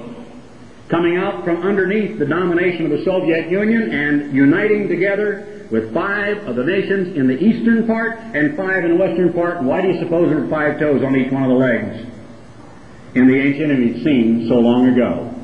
Coming 0.88 1.16
out 1.16 1.44
from 1.44 1.60
underneath 1.62 2.20
the 2.20 2.26
domination 2.26 2.84
of 2.84 2.92
the 2.92 3.04
Soviet 3.04 3.50
Union 3.50 3.90
and 3.90 4.32
uniting 4.32 4.86
together 4.88 5.61
with 5.72 5.92
five 5.94 6.46
of 6.46 6.54
the 6.54 6.62
nations 6.62 7.16
in 7.16 7.26
the 7.26 7.42
eastern 7.42 7.86
part 7.86 8.18
and 8.18 8.54
five 8.58 8.84
in 8.84 8.90
the 8.90 8.96
western 8.96 9.32
part. 9.32 9.62
Why 9.62 9.80
do 9.80 9.88
you 9.88 9.98
suppose 9.98 10.28
there 10.28 10.44
are 10.44 10.48
five 10.48 10.78
toes 10.78 11.02
on 11.02 11.16
each 11.16 11.32
one 11.32 11.42
of 11.42 11.48
the 11.48 11.54
legs 11.54 12.06
in 13.14 13.26
the 13.26 13.40
ancient 13.40 13.72
image 13.72 14.04
seen 14.04 14.46
so 14.48 14.60
long 14.60 14.88
ago? 14.88 15.34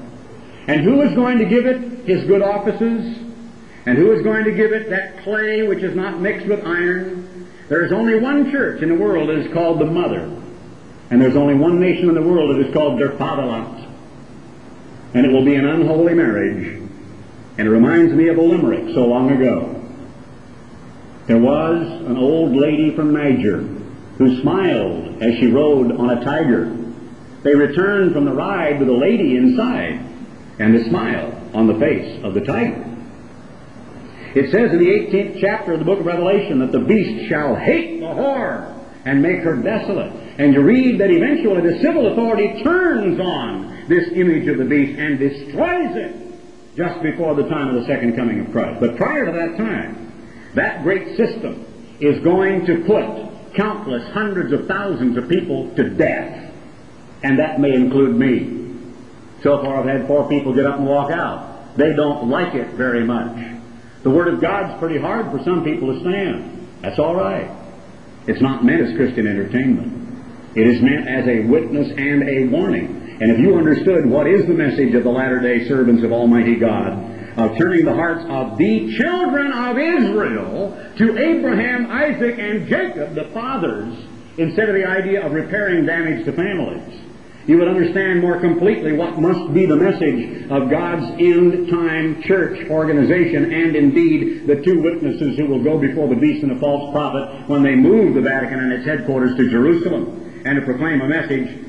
And 0.66 0.82
who 0.82 1.00
is 1.00 1.14
going 1.14 1.38
to 1.38 1.46
give 1.46 1.64
it 1.64 2.06
his 2.06 2.24
good 2.26 2.42
offices? 2.42 3.16
And 3.86 3.96
who 3.96 4.12
is 4.12 4.22
going 4.22 4.44
to 4.44 4.52
give 4.52 4.72
it 4.72 4.90
that 4.90 5.24
clay 5.24 5.66
which 5.66 5.82
is 5.82 5.96
not 5.96 6.20
mixed 6.20 6.46
with 6.46 6.62
iron? 6.62 7.48
There's 7.70 7.90
only 7.90 8.20
one 8.20 8.52
church 8.52 8.82
in 8.82 8.90
the 8.90 8.96
world 8.96 9.30
that 9.30 9.38
is 9.38 9.50
called 9.54 9.78
the 9.78 9.86
Mother. 9.86 10.30
And 11.10 11.22
there's 11.22 11.36
only 11.36 11.54
one 11.54 11.80
nation 11.80 12.10
in 12.10 12.14
the 12.14 12.20
world 12.20 12.54
that 12.54 12.66
is 12.66 12.74
called 12.74 12.98
Der 12.98 13.16
Vaterland. 13.16 13.90
And 15.14 15.24
it 15.24 15.32
will 15.32 15.44
be 15.44 15.54
an 15.54 15.66
unholy 15.66 16.12
marriage. 16.12 16.82
And 17.56 17.66
it 17.66 17.70
reminds 17.70 18.12
me 18.12 18.28
of 18.28 18.36
a 18.36 18.42
limerick 18.42 18.94
so 18.94 19.06
long 19.06 19.30
ago. 19.30 19.77
There 21.28 21.38
was 21.38 21.86
an 22.06 22.16
old 22.16 22.56
lady 22.56 22.96
from 22.96 23.12
Niger 23.12 23.58
who 24.16 24.40
smiled 24.40 25.22
as 25.22 25.38
she 25.38 25.48
rode 25.48 25.92
on 25.92 26.08
a 26.08 26.24
tiger. 26.24 26.74
They 27.42 27.54
returned 27.54 28.14
from 28.14 28.24
the 28.24 28.32
ride 28.32 28.80
with 28.80 28.88
a 28.88 28.94
lady 28.94 29.36
inside 29.36 30.00
and 30.58 30.74
a 30.74 30.88
smile 30.88 31.38
on 31.52 31.66
the 31.66 31.78
face 31.78 32.24
of 32.24 32.32
the 32.32 32.40
tiger. 32.40 32.82
It 34.34 34.50
says 34.50 34.72
in 34.72 34.78
the 34.78 34.86
18th 34.86 35.38
chapter 35.38 35.74
of 35.74 35.80
the 35.80 35.84
book 35.84 36.00
of 36.00 36.06
Revelation 36.06 36.60
that 36.60 36.72
the 36.72 36.80
beast 36.80 37.28
shall 37.28 37.54
hate 37.54 38.00
the 38.00 38.06
whore 38.06 38.74
and 39.04 39.22
make 39.22 39.40
her 39.40 39.56
desolate. 39.56 40.10
And 40.38 40.54
you 40.54 40.62
read 40.62 40.98
that 40.98 41.10
eventually 41.10 41.60
the 41.60 41.78
civil 41.82 42.10
authority 42.10 42.62
turns 42.62 43.20
on 43.20 43.84
this 43.86 44.08
image 44.14 44.48
of 44.48 44.56
the 44.56 44.64
beast 44.64 44.98
and 44.98 45.18
destroys 45.18 45.94
it 45.94 46.16
just 46.74 47.02
before 47.02 47.34
the 47.34 47.46
time 47.50 47.68
of 47.68 47.82
the 47.82 47.86
second 47.86 48.16
coming 48.16 48.40
of 48.40 48.50
Christ. 48.50 48.80
But 48.80 48.96
prior 48.96 49.26
to 49.26 49.32
that 49.32 49.58
time, 49.58 50.07
that 50.58 50.82
great 50.82 51.16
system 51.16 51.64
is 52.00 52.22
going 52.22 52.66
to 52.66 52.84
put 52.84 53.54
countless 53.54 54.04
hundreds 54.12 54.52
of 54.52 54.66
thousands 54.66 55.16
of 55.16 55.28
people 55.28 55.74
to 55.74 55.90
death. 55.90 56.52
And 57.22 57.38
that 57.38 57.60
may 57.60 57.74
include 57.74 58.16
me. 58.16 58.58
So 59.42 59.60
far, 59.62 59.80
I've 59.80 59.86
had 59.86 60.06
four 60.06 60.28
people 60.28 60.54
get 60.54 60.66
up 60.66 60.78
and 60.78 60.86
walk 60.86 61.10
out. 61.10 61.76
They 61.76 61.92
don't 61.92 62.28
like 62.28 62.54
it 62.54 62.70
very 62.70 63.04
much. 63.04 63.36
The 64.02 64.10
Word 64.10 64.28
of 64.28 64.40
God's 64.40 64.78
pretty 64.78 64.98
hard 64.98 65.30
for 65.30 65.42
some 65.44 65.64
people 65.64 65.92
to 65.92 66.00
stand. 66.00 66.68
That's 66.82 66.98
all 66.98 67.16
right. 67.16 67.50
It's 68.26 68.40
not 68.40 68.64
meant 68.64 68.82
as 68.82 68.96
Christian 68.96 69.26
entertainment. 69.26 69.98
It 70.54 70.66
is 70.66 70.80
meant 70.82 71.08
as 71.08 71.26
a 71.26 71.40
witness 71.40 71.90
and 71.96 72.28
a 72.28 72.46
warning. 72.46 73.18
And 73.20 73.32
if 73.32 73.38
you 73.38 73.56
understood 73.56 74.06
what 74.06 74.26
is 74.26 74.46
the 74.46 74.54
message 74.54 74.94
of 74.94 75.02
the 75.02 75.10
latter 75.10 75.40
day 75.40 75.66
servants 75.66 76.04
of 76.04 76.12
Almighty 76.12 76.56
God, 76.56 77.17
of 77.38 77.56
turning 77.56 77.84
the 77.84 77.94
hearts 77.94 78.24
of 78.28 78.58
the 78.58 78.96
children 78.96 79.52
of 79.52 79.78
Israel 79.78 80.92
to 80.98 81.16
Abraham, 81.16 81.90
Isaac, 81.90 82.36
and 82.38 82.66
Jacob, 82.66 83.14
the 83.14 83.24
fathers, 83.32 83.94
instead 84.38 84.68
of 84.68 84.74
the 84.74 84.86
idea 84.86 85.24
of 85.24 85.32
repairing 85.32 85.86
damage 85.86 86.24
to 86.24 86.32
families. 86.32 87.00
You 87.46 87.56
would 87.58 87.68
understand 87.68 88.20
more 88.20 88.38
completely 88.40 88.92
what 88.92 89.18
must 89.18 89.54
be 89.54 89.64
the 89.64 89.76
message 89.76 90.50
of 90.50 90.68
God's 90.68 91.06
end 91.18 91.70
time 91.70 92.22
church 92.22 92.68
organization 92.68 93.54
and 93.54 93.74
indeed 93.74 94.46
the 94.46 94.60
two 94.62 94.82
witnesses 94.82 95.38
who 95.38 95.46
will 95.46 95.62
go 95.62 95.78
before 95.78 96.08
the 96.08 96.16
beast 96.16 96.42
and 96.42 96.54
the 96.54 96.60
false 96.60 96.92
prophet 96.92 97.48
when 97.48 97.62
they 97.62 97.74
move 97.74 98.14
the 98.14 98.20
Vatican 98.20 98.58
and 98.58 98.72
its 98.72 98.84
headquarters 98.84 99.34
to 99.36 99.48
Jerusalem 99.48 100.42
and 100.44 100.56
to 100.58 100.62
proclaim 100.66 101.00
a 101.00 101.08
message 101.08 101.66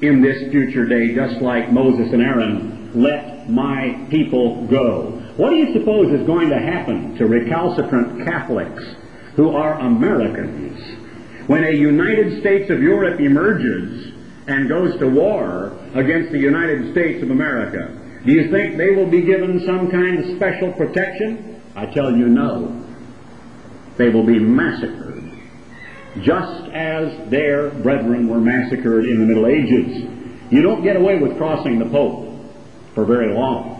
in 0.00 0.22
this 0.22 0.50
future 0.50 0.86
day, 0.86 1.14
just 1.14 1.42
like 1.42 1.72
Moses 1.72 2.12
and 2.12 2.22
Aaron, 2.22 2.77
let 2.94 3.48
my 3.48 4.06
people 4.10 4.66
go. 4.66 5.12
What 5.36 5.50
do 5.50 5.56
you 5.56 5.72
suppose 5.72 6.12
is 6.12 6.26
going 6.26 6.48
to 6.50 6.58
happen 6.58 7.16
to 7.16 7.26
recalcitrant 7.26 8.26
Catholics 8.26 8.82
who 9.36 9.50
are 9.50 9.78
Americans 9.80 10.98
when 11.46 11.64
a 11.64 11.70
United 11.70 12.40
States 12.40 12.70
of 12.70 12.82
Europe 12.82 13.20
emerges 13.20 14.12
and 14.46 14.68
goes 14.68 14.98
to 14.98 15.08
war 15.08 15.78
against 15.94 16.32
the 16.32 16.38
United 16.38 16.92
States 16.92 17.22
of 17.22 17.30
America? 17.30 17.98
Do 18.24 18.32
you 18.32 18.50
think 18.50 18.76
they 18.76 18.90
will 18.90 19.06
be 19.06 19.22
given 19.22 19.64
some 19.64 19.90
kind 19.90 20.18
of 20.18 20.36
special 20.36 20.72
protection? 20.72 21.62
I 21.76 21.86
tell 21.86 22.16
you 22.16 22.26
no. 22.26 22.84
They 23.96 24.08
will 24.08 24.24
be 24.24 24.38
massacred, 24.38 25.30
just 26.20 26.70
as 26.72 27.30
their 27.30 27.70
brethren 27.70 28.28
were 28.28 28.40
massacred 28.40 29.06
in 29.06 29.20
the 29.20 29.26
Middle 29.26 29.46
Ages. 29.46 30.08
You 30.50 30.62
don't 30.62 30.82
get 30.82 30.96
away 30.96 31.18
with 31.18 31.36
crossing 31.36 31.78
the 31.78 31.86
Pope 31.86 32.27
for 32.98 33.04
very 33.04 33.32
long. 33.32 33.78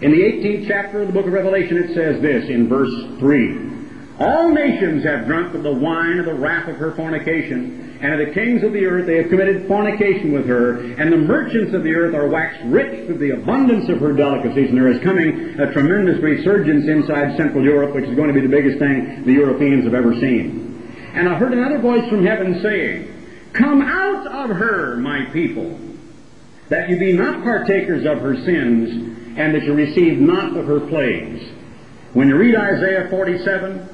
In 0.00 0.10
the 0.10 0.16
18th 0.16 0.66
chapter 0.66 1.02
of 1.02 1.08
the 1.08 1.12
book 1.12 1.26
of 1.26 1.32
Revelation, 1.34 1.76
it 1.76 1.92
says 1.94 2.22
this 2.22 2.48
in 2.48 2.70
verse 2.70 3.18
3 3.18 4.16
All 4.18 4.50
nations 4.50 5.04
have 5.04 5.26
drunk 5.26 5.54
of 5.54 5.62
the 5.62 5.74
wine 5.74 6.18
of 6.18 6.24
the 6.24 6.32
wrath 6.32 6.70
of 6.70 6.76
her 6.76 6.92
fornication, 6.92 7.98
and 8.00 8.14
of 8.14 8.26
the 8.26 8.32
kings 8.32 8.64
of 8.64 8.72
the 8.72 8.86
earth 8.86 9.04
they 9.04 9.18
have 9.18 9.28
committed 9.28 9.68
fornication 9.68 10.32
with 10.32 10.46
her, 10.46 10.80
and 10.96 11.12
the 11.12 11.18
merchants 11.18 11.74
of 11.74 11.82
the 11.82 11.92
earth 11.92 12.14
are 12.14 12.28
waxed 12.28 12.64
rich 12.64 13.04
through 13.04 13.18
the 13.18 13.32
abundance 13.32 13.90
of 13.90 14.00
her 14.00 14.14
delicacies. 14.14 14.70
And 14.70 14.78
there 14.78 14.88
is 14.88 15.02
coming 15.04 15.60
a 15.60 15.70
tremendous 15.74 16.16
resurgence 16.22 16.88
inside 16.88 17.36
Central 17.36 17.62
Europe, 17.62 17.94
which 17.94 18.06
is 18.06 18.16
going 18.16 18.28
to 18.28 18.34
be 18.34 18.40
the 18.40 18.48
biggest 18.48 18.78
thing 18.78 19.22
the 19.26 19.34
Europeans 19.34 19.84
have 19.84 19.92
ever 19.92 20.14
seen. 20.14 21.12
And 21.12 21.28
I 21.28 21.36
heard 21.36 21.52
another 21.52 21.78
voice 21.78 22.08
from 22.08 22.24
heaven 22.24 22.58
saying, 22.62 23.12
Come 23.52 23.82
out 23.82 24.26
of 24.26 24.56
her, 24.56 24.96
my 24.96 25.26
people, 25.32 25.78
that 26.68 26.88
you 26.88 26.98
be 26.98 27.12
not 27.12 27.42
partakers 27.42 28.06
of 28.06 28.18
her 28.20 28.34
sins, 28.44 29.38
and 29.38 29.54
that 29.54 29.62
you 29.64 29.74
receive 29.74 30.18
not 30.18 30.56
of 30.56 30.66
her 30.66 30.80
plagues. 30.80 31.42
When 32.12 32.28
you 32.28 32.36
read 32.36 32.56
Isaiah 32.56 33.08
47, 33.10 33.88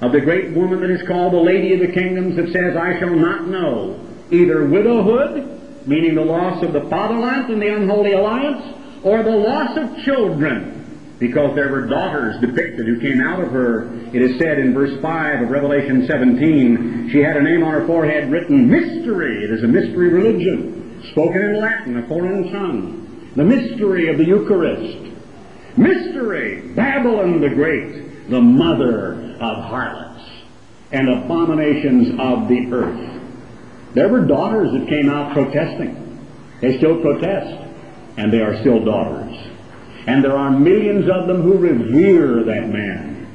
of 0.00 0.12
the 0.12 0.20
great 0.20 0.52
woman 0.52 0.80
that 0.80 0.90
is 0.90 1.06
called 1.06 1.32
the 1.32 1.38
Lady 1.38 1.74
of 1.74 1.80
the 1.80 1.92
Kingdoms, 1.92 2.36
that 2.36 2.52
says, 2.52 2.76
I 2.76 2.98
shall 2.98 3.14
not 3.14 3.48
know 3.48 4.00
either 4.30 4.66
widowhood, 4.66 5.86
meaning 5.86 6.14
the 6.14 6.24
loss 6.24 6.62
of 6.62 6.72
the 6.72 6.82
fatherland 6.88 7.50
and 7.50 7.60
the 7.60 7.74
unholy 7.74 8.12
alliance, 8.12 8.76
or 9.02 9.22
the 9.22 9.30
loss 9.30 9.76
of 9.76 10.04
children, 10.04 11.16
because 11.18 11.54
there 11.54 11.70
were 11.70 11.86
daughters 11.86 12.40
depicted 12.40 12.86
who 12.86 13.00
came 13.00 13.20
out 13.20 13.42
of 13.42 13.50
her. 13.50 13.92
It 14.12 14.22
is 14.22 14.38
said 14.38 14.58
in 14.58 14.74
verse 14.74 15.00
5 15.00 15.42
of 15.42 15.50
Revelation 15.50 16.06
17, 16.06 17.10
she 17.10 17.18
had 17.18 17.36
a 17.36 17.42
name 17.42 17.62
on 17.64 17.72
her 17.72 17.86
forehead 17.86 18.30
written 18.30 18.68
Mystery. 18.68 19.44
It 19.44 19.50
is 19.50 19.64
a 19.64 19.68
mystery 19.68 20.10
religion, 20.10 20.77
spoken 21.10 21.42
in 21.42 21.60
Latin, 21.60 21.98
a 21.98 22.08
foreign 22.08 22.52
tongue. 22.52 23.30
The 23.36 23.44
mystery 23.44 24.08
of 24.08 24.18
the 24.18 24.24
Eucharist. 24.24 25.16
Mystery, 25.76 26.72
Babylon 26.74 27.40
the 27.40 27.50
Great, 27.50 28.30
the 28.30 28.40
mother 28.40 29.36
of 29.40 29.64
harlots 29.64 30.24
and 30.90 31.08
abominations 31.08 32.18
of 32.18 32.48
the 32.48 32.72
earth. 32.72 33.22
There 33.94 34.08
were 34.08 34.26
daughters 34.26 34.72
that 34.72 34.88
came 34.88 35.08
out 35.08 35.32
protesting. 35.32 36.26
They 36.60 36.78
still 36.78 37.00
protest, 37.00 37.64
and 38.16 38.32
they 38.32 38.40
are 38.40 38.58
still 38.60 38.84
daughters. 38.84 39.36
And 40.06 40.24
there 40.24 40.36
are 40.36 40.50
millions 40.50 41.08
of 41.08 41.26
them 41.26 41.42
who 41.42 41.58
revere 41.58 42.42
that 42.44 42.68
man. 42.68 43.26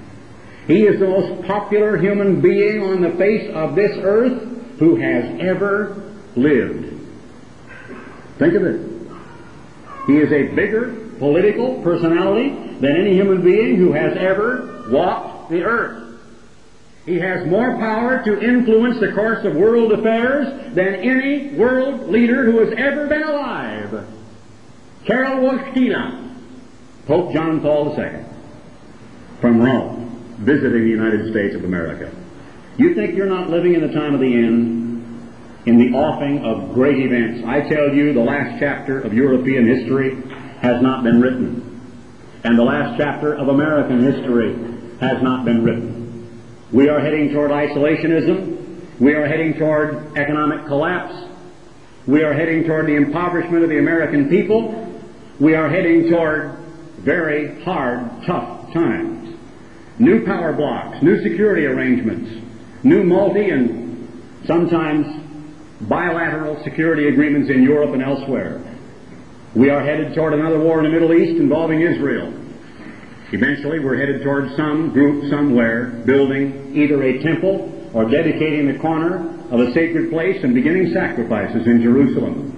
He 0.67 0.83
is 0.83 0.99
the 0.99 1.07
most 1.07 1.45
popular 1.45 1.97
human 1.97 2.41
being 2.41 2.81
on 2.81 3.01
the 3.01 3.11
face 3.11 3.49
of 3.53 3.75
this 3.75 3.97
earth 4.01 4.41
who 4.79 4.95
has 4.95 5.39
ever 5.39 6.01
lived. 6.35 6.93
Think 8.37 8.53
of 8.55 8.63
it. 8.63 8.93
He 10.07 10.17
is 10.17 10.31
a 10.31 10.53
bigger 10.55 10.93
political 11.19 11.81
personality 11.81 12.49
than 12.79 12.97
any 12.97 13.13
human 13.13 13.41
being 13.41 13.77
who 13.77 13.93
has 13.93 14.17
ever 14.17 14.85
walked 14.89 15.49
the 15.49 15.63
earth. 15.63 16.19
He 17.05 17.19
has 17.19 17.45
more 17.47 17.77
power 17.77 18.23
to 18.23 18.41
influence 18.41 18.99
the 18.99 19.11
course 19.11 19.45
of 19.45 19.55
world 19.55 19.91
affairs 19.91 20.73
than 20.73 20.95
any 20.95 21.53
world 21.55 22.09
leader 22.09 22.49
who 22.49 22.59
has 22.59 22.73
ever 22.77 23.07
been 23.07 23.23
alive. 23.23 24.07
Karol 25.05 25.41
Wojtyla, 25.41 26.35
Pope 27.05 27.33
John 27.33 27.59
Paul 27.61 27.97
II, 27.99 28.25
from 29.41 29.61
Rome, 29.61 30.37
visiting 30.39 30.83
the 30.83 30.89
United 30.89 31.29
States 31.31 31.55
of 31.55 31.65
America. 31.65 32.09
You 32.77 32.95
think 32.95 33.15
you're 33.15 33.27
not 33.27 33.49
living 33.49 33.73
in 33.73 33.81
the 33.81 33.93
time 33.93 34.13
of 34.13 34.21
the 34.21 34.33
end? 34.33 34.82
In 35.65 35.77
the 35.77 35.97
offing 35.97 36.43
of 36.43 36.73
great 36.73 36.99
events. 36.99 37.43
I 37.45 37.61
tell 37.61 37.93
you, 37.93 38.13
the 38.13 38.23
last 38.23 38.59
chapter 38.59 38.99
of 38.99 39.13
European 39.13 39.65
history 39.65 40.15
has 40.61 40.81
not 40.81 41.03
been 41.03 41.21
written. 41.21 41.69
And 42.43 42.57
the 42.57 42.63
last 42.63 42.97
chapter 42.97 43.33
of 43.33 43.47
American 43.47 44.01
history 44.01 44.53
has 44.99 45.21
not 45.21 45.45
been 45.45 45.63
written. 45.63 46.41
We 46.71 46.89
are 46.89 46.99
heading 46.99 47.31
toward 47.31 47.51
isolationism. 47.51 48.99
We 48.99 49.13
are 49.13 49.25
heading 49.25 49.53
toward 49.53 50.17
economic 50.17 50.65
collapse. 50.65 51.29
We 52.05 52.23
are 52.23 52.33
heading 52.33 52.65
toward 52.65 52.87
the 52.87 52.95
impoverishment 52.95 53.63
of 53.63 53.69
the 53.69 53.79
American 53.79 54.29
people. 54.29 54.93
We 55.39 55.55
are 55.55 55.69
heading 55.69 56.09
toward 56.09 56.57
very 56.97 57.61
hard, 57.63 58.09
tough 58.25 58.73
times. 58.73 59.37
New 59.99 60.25
power 60.25 60.51
blocks, 60.51 61.01
new 61.01 61.21
security 61.23 61.65
arrangements, 61.65 62.45
new 62.83 63.03
multi 63.03 63.49
and 63.49 64.09
sometimes 64.45 65.22
bilateral 65.87 66.63
security 66.63 67.07
agreements 67.07 67.49
in 67.49 67.63
Europe 67.63 67.93
and 67.93 68.01
elsewhere. 68.01 68.61
We 69.55 69.69
are 69.69 69.83
headed 69.83 70.15
toward 70.15 70.33
another 70.33 70.59
war 70.59 70.79
in 70.79 70.85
the 70.85 70.91
Middle 70.91 71.13
East 71.13 71.39
involving 71.39 71.81
Israel. 71.81 72.33
Eventually, 73.31 73.79
we're 73.79 73.97
headed 73.97 74.23
toward 74.23 74.55
some 74.55 74.91
group 74.91 75.29
somewhere 75.29 75.85
building 76.05 76.75
either 76.75 77.01
a 77.01 77.21
temple 77.23 77.89
or 77.93 78.05
dedicating 78.09 78.71
the 78.71 78.79
corner 78.79 79.29
of 79.51 79.59
a 79.59 79.73
sacred 79.73 80.09
place 80.11 80.43
and 80.43 80.53
beginning 80.53 80.93
sacrifices 80.93 81.67
in 81.67 81.81
Jerusalem. 81.81 82.52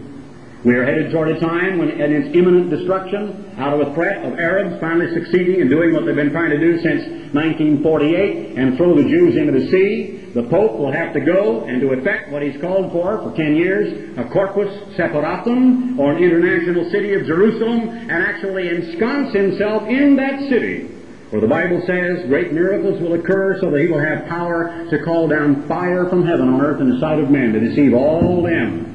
We 0.66 0.74
are 0.74 0.84
headed 0.84 1.12
toward 1.12 1.30
a 1.30 1.40
time 1.40 1.78
when, 1.78 1.92
in 1.92 2.12
its 2.12 2.36
imminent 2.36 2.72
destruction, 2.72 3.54
out 3.60 3.80
of 3.80 3.88
a 3.88 3.94
threat 3.94 4.26
of 4.26 4.40
Arabs 4.40 4.82
finally 4.82 5.14
succeeding 5.14 5.62
in 5.62 5.70
doing 5.70 5.94
what 5.94 6.08
they've 6.08 6.16
been 6.16 6.32
trying 6.32 6.50
to 6.50 6.58
do 6.58 6.82
since 6.82 7.06
1948 7.38 8.58
and 8.58 8.76
throw 8.76 8.96
the 8.96 9.04
Jews 9.04 9.36
into 9.38 9.52
the 9.52 9.70
sea, 9.70 10.32
the 10.34 10.42
Pope 10.50 10.80
will 10.80 10.92
have 10.92 11.14
to 11.14 11.20
go 11.20 11.66
and 11.66 11.80
to 11.82 11.94
effect 11.94 12.32
what 12.32 12.42
he's 12.42 12.60
called 12.60 12.92
for 12.92 13.22
for 13.22 13.38
10 13.38 13.56
years, 13.56 14.18
a 14.18 14.26
corpus 14.26 14.74
separatum, 14.98 16.00
or 16.00 16.14
an 16.14 16.24
international 16.24 16.90
city 16.90 17.14
of 17.14 17.28
Jerusalem, 17.28 17.88
and 17.88 18.12
actually 18.12 18.70
ensconce 18.70 19.36
himself 19.36 19.88
in 19.88 20.16
that 20.16 20.50
city. 20.50 20.90
For 21.30 21.42
the 21.42 21.48
Bible 21.48 21.84
says 21.86 22.26
great 22.26 22.54
miracles 22.54 23.00
will 23.00 23.14
occur 23.14 23.62
so 23.62 23.70
that 23.70 23.82
he 23.82 23.88
will 23.88 24.04
have 24.04 24.26
power 24.28 24.88
to 24.90 25.04
call 25.04 25.28
down 25.28 25.68
fire 25.68 26.10
from 26.10 26.26
heaven 26.26 26.50
on 26.50 26.60
earth 26.60 26.82
in 26.82 26.90
the 26.90 27.00
sight 27.00 27.20
of 27.20 27.30
men 27.30 27.54
to 27.54 27.60
deceive 27.60 27.94
all 27.94 28.42
them 28.42 28.94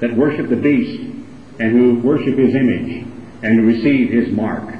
that 0.00 0.16
worship 0.16 0.48
the 0.50 0.56
beast 0.56 1.11
and 1.58 1.72
who 1.72 2.00
worship 2.00 2.36
his 2.38 2.54
image 2.54 3.06
and 3.42 3.58
who 3.58 3.66
receive 3.66 4.10
his 4.10 4.32
mark. 4.32 4.74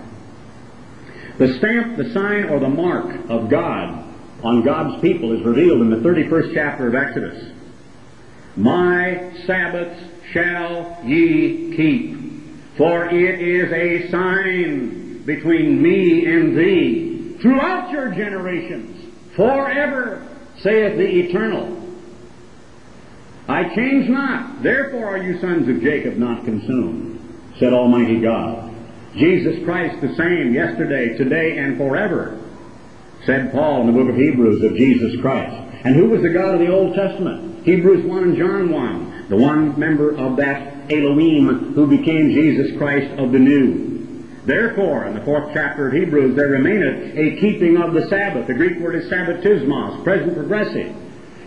The 1.39 1.55
stamp, 1.59 1.97
the 1.97 2.12
sign, 2.12 2.45
or 2.45 2.61
the 2.61 2.68
mark 2.68 3.29
of 3.29 3.49
God 3.49 4.05
on 4.43 4.62
God's 4.64 5.01
people 5.01 5.33
is 5.33 5.45
revealed 5.45 5.81
in 5.81 5.91
the 5.91 5.97
31st 5.97 6.55
chapter 6.55 6.89
of 6.89 6.95
Exodus. 6.95 7.53
My 8.57 9.33
Sabbaths 9.47 10.01
shall 10.33 11.01
ye 11.05 11.75
keep, 11.77 12.77
for 12.77 13.07
it 13.07 13.41
is 13.41 13.73
a 13.73 14.11
sign 14.11 15.23
between 15.25 15.81
me 15.81 16.27
and 16.27 16.57
thee 16.57 17.37
throughout 17.41 17.91
your 17.91 18.11
generations, 18.11 19.12
forever, 19.37 20.27
saith 20.59 20.97
the 20.97 21.09
Eternal. 21.09 21.82
I 23.49 23.74
change 23.74 24.09
not, 24.09 24.62
therefore 24.62 25.07
are 25.07 25.18
you 25.18 25.40
sons 25.40 25.68
of 25.68 25.82
Jacob 25.82 26.16
not 26.16 26.45
consumed. 26.45 27.20
said 27.59 27.72
Almighty 27.72 28.20
God. 28.20 28.72
Jesus 29.16 29.62
Christ 29.64 30.01
the 30.01 30.14
same 30.14 30.55
yesterday, 30.55 31.16
today, 31.18 31.59
and 31.59 31.76
forever, 31.76 32.40
said 33.26 33.53
Paul 33.53 33.82
in 33.82 33.86
the 33.88 33.93
book 33.93 34.09
of 34.09 34.16
Hebrews 34.16 34.62
of 34.64 34.76
Jesus 34.76 35.20
Christ. 35.20 35.55
And 35.84 35.97
who 35.97 36.09
was 36.09 36.22
the 36.22 36.30
God 36.30 36.55
of 36.55 36.61
the 36.61 36.72
Old 36.72 36.95
Testament? 36.95 37.64
Hebrews 37.64 38.07
1 38.07 38.22
and 38.22 38.36
John 38.36 38.70
1. 38.70 39.28
The 39.28 39.36
one 39.36 39.78
member 39.78 40.16
of 40.16 40.36
that 40.36 40.90
Elohim 40.90 41.74
who 41.74 41.86
became 41.86 42.30
Jesus 42.30 42.76
Christ 42.78 43.18
of 43.18 43.32
the 43.32 43.38
New. 43.38 43.93
Therefore, 44.45 45.07
in 45.07 45.14
the 45.14 45.24
fourth 45.24 45.51
chapter 45.53 45.88
of 45.88 45.95
Hebrews, 45.95 46.34
there 46.36 46.49
remaineth 46.49 47.16
a 47.16 47.40
keeping 47.40 47.76
of 47.76 47.95
the 47.95 48.09
Sabbath. 48.09 48.47
The 48.47 48.55
Greek 48.55 48.80
word 48.80 48.97
is 48.97 49.11
sabbatismos, 49.11 50.03
present 50.03 50.34
progressive. 50.34 50.95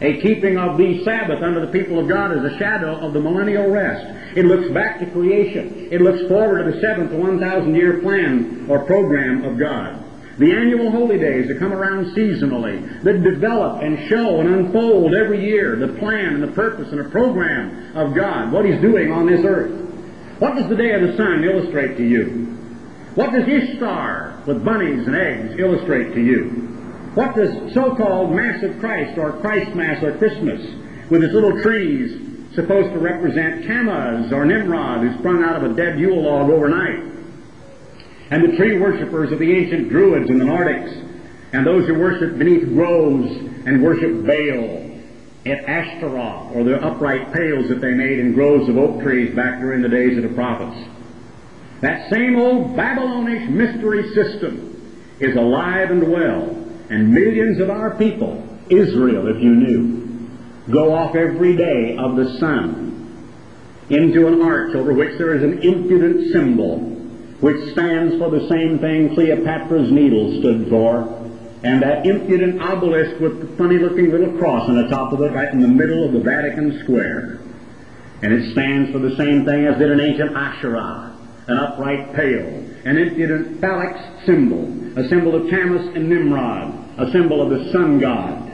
A 0.01 0.21
keeping 0.21 0.57
of 0.57 0.77
the 0.77 1.03
Sabbath 1.05 1.41
under 1.41 1.65
the 1.65 1.71
people 1.71 1.99
of 1.99 2.07
God 2.07 2.37
is 2.37 2.43
a 2.43 2.57
shadow 2.57 2.95
of 2.97 3.13
the 3.13 3.19
millennial 3.19 3.69
rest. 3.69 4.05
It 4.35 4.45
looks 4.45 4.69
back 4.73 4.99
to 4.99 5.05
creation. 5.11 5.87
It 5.89 6.01
looks 6.01 6.27
forward 6.27 6.63
to 6.63 6.71
the 6.71 6.81
seventh 6.81 7.13
1,000 7.13 7.75
year 7.75 8.01
plan 8.01 8.65
or 8.69 8.79
program 8.83 9.45
of 9.45 9.57
God. 9.57 10.03
The 10.37 10.51
annual 10.51 10.91
holy 10.91 11.17
days 11.17 11.47
that 11.47 11.59
come 11.59 11.71
around 11.71 12.13
seasonally, 12.13 13.03
that 13.03 13.23
develop 13.23 13.81
and 13.81 14.09
show 14.09 14.41
and 14.41 14.53
unfold 14.53 15.15
every 15.15 15.45
year 15.45 15.77
the 15.77 15.97
plan 15.97 16.33
and 16.33 16.43
the 16.43 16.51
purpose 16.51 16.89
and 16.91 16.99
the 16.99 17.09
program 17.09 17.95
of 17.95 18.13
God, 18.13 18.51
what 18.51 18.65
He's 18.65 18.81
doing 18.81 19.13
on 19.13 19.27
this 19.27 19.45
earth. 19.45 19.71
What 20.39 20.55
does 20.55 20.67
the 20.67 20.75
day 20.75 20.91
of 20.91 21.07
the 21.07 21.15
sun 21.15 21.45
illustrate 21.45 21.95
to 21.95 22.03
you? 22.03 22.51
What 23.15 23.31
does 23.31 23.47
Ishtar 23.47 24.43
with 24.45 24.65
bunnies 24.65 25.07
and 25.07 25.15
eggs 25.15 25.57
illustrate 25.57 26.13
to 26.13 26.21
you? 26.21 26.64
What 27.15 27.33
does 27.33 27.73
so-called 27.73 28.35
Mass 28.35 28.61
of 28.61 28.77
Christ 28.79 29.17
or 29.17 29.31
Christ 29.39 29.73
Mass 29.73 30.03
or 30.03 30.17
Christmas 30.17 30.61
with 31.09 31.23
its 31.23 31.33
little 31.33 31.61
trees 31.61 32.21
supposed 32.53 32.91
to 32.91 32.99
represent 32.99 33.65
Tammuz 33.65 34.33
or 34.33 34.45
Nimrod 34.45 35.01
who 35.01 35.17
sprung 35.19 35.41
out 35.41 35.63
of 35.63 35.71
a 35.71 35.73
dead 35.73 35.97
Yule 35.97 36.23
log 36.23 36.49
overnight? 36.49 36.99
And 38.31 38.43
the 38.43 38.57
tree 38.57 38.77
worshippers 38.77 39.31
of 39.31 39.39
the 39.39 39.49
ancient 39.49 39.87
Druids 39.87 40.29
in 40.29 40.39
the 40.39 40.45
Nordics 40.45 41.03
and 41.53 41.65
those 41.65 41.87
who 41.87 41.97
worship 41.97 42.37
beneath 42.37 42.67
groves 42.67 43.31
and 43.65 43.81
worship 43.81 44.25
Baal 44.25 44.91
at 45.45 45.69
Ashtaroth 45.69 46.53
or 46.53 46.65
the 46.65 46.83
upright 46.83 47.31
pails 47.31 47.69
that 47.69 47.79
they 47.79 47.93
made 47.93 48.19
in 48.19 48.33
groves 48.33 48.67
of 48.67 48.77
oak 48.77 49.01
trees 49.01 49.33
back 49.33 49.61
during 49.61 49.81
the 49.81 49.87
days 49.87 50.17
of 50.17 50.23
the 50.23 50.35
prophets. 50.35 50.85
That 51.79 52.09
same 52.09 52.35
old 52.35 52.75
Babylonish 52.75 53.47
mystery 53.47 54.13
system 54.13 54.73
is 55.21 55.37
alive 55.37 55.91
and 55.91 56.11
well, 56.11 56.64
and 56.89 57.13
millions 57.13 57.59
of 57.59 57.69
our 57.69 57.95
people, 57.97 58.47
Israel 58.69 59.27
if 59.27 59.41
you 59.41 59.55
knew, 59.55 60.29
go 60.71 60.93
off 60.93 61.15
every 61.15 61.55
day 61.55 61.97
of 61.97 62.15
the 62.15 62.37
sun 62.39 62.93
into 63.89 64.27
an 64.27 64.41
arch 64.41 64.75
over 64.75 64.93
which 64.93 65.17
there 65.17 65.35
is 65.35 65.43
an 65.43 65.61
impudent 65.61 66.31
symbol 66.31 66.79
which 67.39 67.73
stands 67.73 68.17
for 68.17 68.31
the 68.31 68.47
same 68.49 68.79
thing 68.79 69.13
Cleopatra's 69.13 69.91
Needle 69.91 70.39
stood 70.39 70.69
for, 70.69 71.29
and 71.63 71.81
that 71.81 72.05
impudent 72.05 72.61
obelisk 72.61 73.19
with 73.19 73.39
the 73.39 73.57
funny 73.57 73.77
looking 73.77 74.09
little 74.09 74.37
cross 74.37 74.69
on 74.69 74.75
the 74.75 74.87
top 74.87 75.11
of 75.11 75.21
it 75.21 75.31
right 75.33 75.51
in 75.51 75.59
the 75.59 75.67
middle 75.67 76.05
of 76.05 76.13
the 76.13 76.21
Vatican 76.21 76.81
Square. 76.83 77.39
And 78.21 78.33
it 78.33 78.51
stands 78.53 78.91
for 78.91 78.99
the 78.99 79.15
same 79.17 79.45
thing 79.45 79.65
as 79.67 79.77
did 79.77 79.91
an 79.91 79.99
ancient 79.99 80.35
Asherah 80.35 81.15
an 81.47 81.57
upright 81.57 82.13
pail, 82.15 82.64
an 82.85 82.97
impudent 82.97 83.59
phallic 83.59 83.95
symbol, 84.25 84.63
a 84.97 85.07
symbol 85.09 85.35
of 85.35 85.49
Tammuz 85.49 85.95
and 85.95 86.07
Nimrod, 86.07 86.99
a 86.99 87.11
symbol 87.11 87.41
of 87.41 87.49
the 87.49 87.71
sun 87.71 87.99
god. 87.99 88.51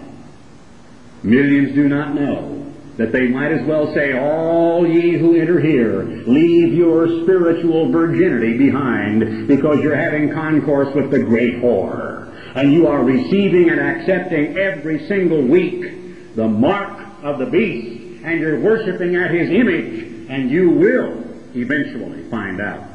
Millions 1.22 1.76
do 1.76 1.90
not 1.90 2.16
know 2.16 2.58
that 2.96 3.12
they 3.12 3.28
might 3.28 3.52
as 3.52 3.68
well 3.68 3.94
say, 3.94 4.18
All 4.18 4.88
ye 4.88 5.18
who 5.18 5.36
enter 5.36 5.60
here, 5.60 6.04
leave 6.04 6.74
your 6.74 7.24
spiritual 7.24 7.92
virginity 7.92 8.58
behind 8.58 9.48
because 9.48 9.82
you're 9.82 9.96
having 9.96 10.34
concourse 10.34 10.94
with 10.96 11.12
the 11.12 11.20
great 11.20 11.56
whore. 11.56 12.30
And 12.56 12.74
you 12.74 12.88
are 12.88 13.04
receiving 13.04 13.70
and 13.70 13.80
accepting 13.80 14.58
every 14.58 15.08
single 15.08 15.42
week 15.42 16.36
the 16.36 16.48
mark 16.48 17.24
of 17.24 17.38
the 17.40 17.46
beast, 17.46 18.24
and 18.24 18.40
you're 18.40 18.60
worshiping 18.62 19.16
at 19.16 19.32
his 19.32 19.50
image, 19.50 20.30
and 20.30 20.50
you 20.50 20.70
will 20.70 21.24
eventually 21.54 22.24
find 22.30 22.62
out 22.62 22.91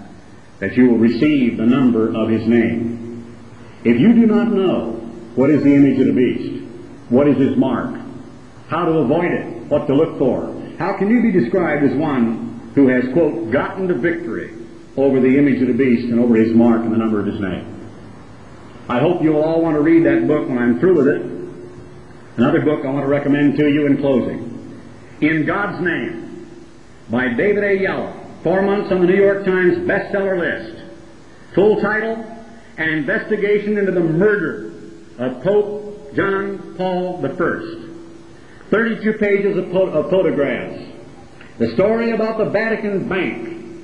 that 0.59 0.77
you 0.77 0.89
will 0.89 0.99
receive 0.99 1.57
the 1.57 1.67
number 1.67 2.15
of 2.15 2.29
his 2.29 2.47
name. 2.47 3.37
If 3.85 4.01
you 4.01 4.15
do 4.15 4.27
not 4.27 4.49
know 4.49 4.93
what 5.35 5.51
is 5.51 5.63
the 5.63 5.75
image 5.75 6.01
of 6.01 6.07
the 6.07 6.13
beast, 6.13 6.65
what 7.09 7.29
is 7.29 7.37
his 7.37 7.57
mark, 7.57 8.01
how 8.69 8.85
to 8.87 8.93
avoid 8.93 9.31
it, 9.31 9.67
what 9.69 9.87
to 9.87 9.95
look 9.95 10.19
for, 10.19 10.53
how 10.79 10.97
can 10.99 11.11
you 11.11 11.23
be 11.23 11.31
described 11.31 11.85
as 11.85 11.95
one 11.97 12.73
who 12.75 12.89
has, 12.89 13.05
quote, 13.13 13.51
gotten 13.51 13.89
to 13.89 13.95
victory 13.95 14.55
over 14.97 15.21
the 15.21 15.39
image 15.39 15.61
of 15.61 15.69
the 15.69 15.75
beast 15.75 16.09
and 16.09 16.19
over 16.19 16.35
his 16.35 16.55
mark 16.55 16.83
and 16.83 16.93
the 16.93 16.97
number 16.97 17.21
of 17.21 17.27
his 17.27 17.41
name? 17.41 17.73
I 18.89 19.01
hope 19.01 19.23
you 19.23 19.33
will 19.33 19.43
all 19.43 19.63
want 19.63 19.77
to 19.77 19.81
read 19.81 20.05
that 20.07 20.27
book 20.27 20.49
when 20.49 20.59
I'm 20.59 20.81
through 20.81 20.97
with 20.97 21.09
it. 21.09 21.23
Another 22.37 22.61
book 22.61 22.85
I 22.85 22.91
want 22.91 23.05
to 23.05 23.09
recommend 23.09 23.57
to 23.57 23.69
you 23.69 23.87
in 23.87 23.99
closing. 23.99 24.81
In 25.21 25.47
God's 25.47 25.83
Name 25.83 26.47
by 27.11 27.29
David 27.29 27.65
A. 27.65 27.79
Yallop 27.79 28.26
four 28.47 28.63
months 28.63 28.93
on 28.93 29.01
the 29.01 29.09
New 29.09 29.17
York 29.17 29.45
Times 29.45 29.77
bestseller 29.79 30.39
list. 30.39 30.81
Full 31.57 31.81
title, 31.81 32.15
An 32.77 32.91
Investigation 32.91 33.77
into 33.77 33.91
the 33.91 33.99
Murder 33.99 34.73
of 35.19 35.43
Pope 35.43 36.15
John 36.15 36.77
Paul 36.77 37.27
I. 37.27 38.71
32 38.71 39.13
pages 39.15 39.57
of, 39.57 39.75
of 39.75 40.11
photographs. 40.11 40.81
The 41.59 41.73
story 41.75 42.13
about 42.13 42.39
the 42.39 42.45
Vatican 42.45 43.09
Bank, 43.09 43.83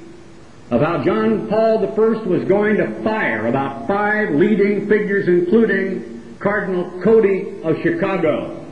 of 0.71 0.81
how 0.81 1.03
John 1.03 1.49
Paul 1.49 1.85
I 1.85 2.29
was 2.29 2.45
going 2.45 2.77
to 2.77 3.03
fire 3.03 3.49
about 3.49 3.89
five 3.89 4.31
leading 4.31 4.89
figures, 4.89 5.27
including 5.27 6.37
Cardinal 6.39 7.03
Cody 7.03 7.61
of 7.65 7.83
Chicago. 7.83 8.65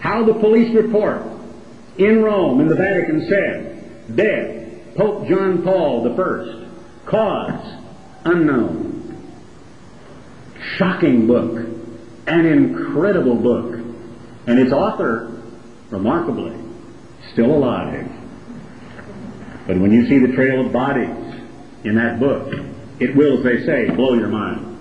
How 0.00 0.24
the 0.24 0.34
police 0.34 0.74
report 0.74 1.41
in 1.98 2.22
Rome, 2.22 2.60
in 2.60 2.68
the 2.68 2.74
Vatican, 2.74 3.26
said, 3.28 4.16
Dead, 4.16 4.94
Pope 4.96 5.26
John 5.28 5.62
Paul 5.62 6.08
I. 6.08 6.66
Cause 7.06 7.78
unknown. 8.24 9.32
Shocking 10.76 11.26
book. 11.26 11.66
An 12.26 12.46
incredible 12.46 13.36
book. 13.36 13.74
And 14.46 14.58
its 14.58 14.72
author, 14.72 15.42
remarkably, 15.90 16.56
still 17.32 17.52
alive. 17.54 18.10
But 19.66 19.78
when 19.78 19.92
you 19.92 20.08
see 20.08 20.18
the 20.18 20.32
trail 20.34 20.66
of 20.66 20.72
bodies 20.72 21.40
in 21.84 21.94
that 21.96 22.18
book, 22.18 22.52
it 23.00 23.14
will, 23.16 23.38
as 23.38 23.44
they 23.44 23.64
say, 23.64 23.90
blow 23.90 24.14
your 24.14 24.28
mind. 24.28 24.78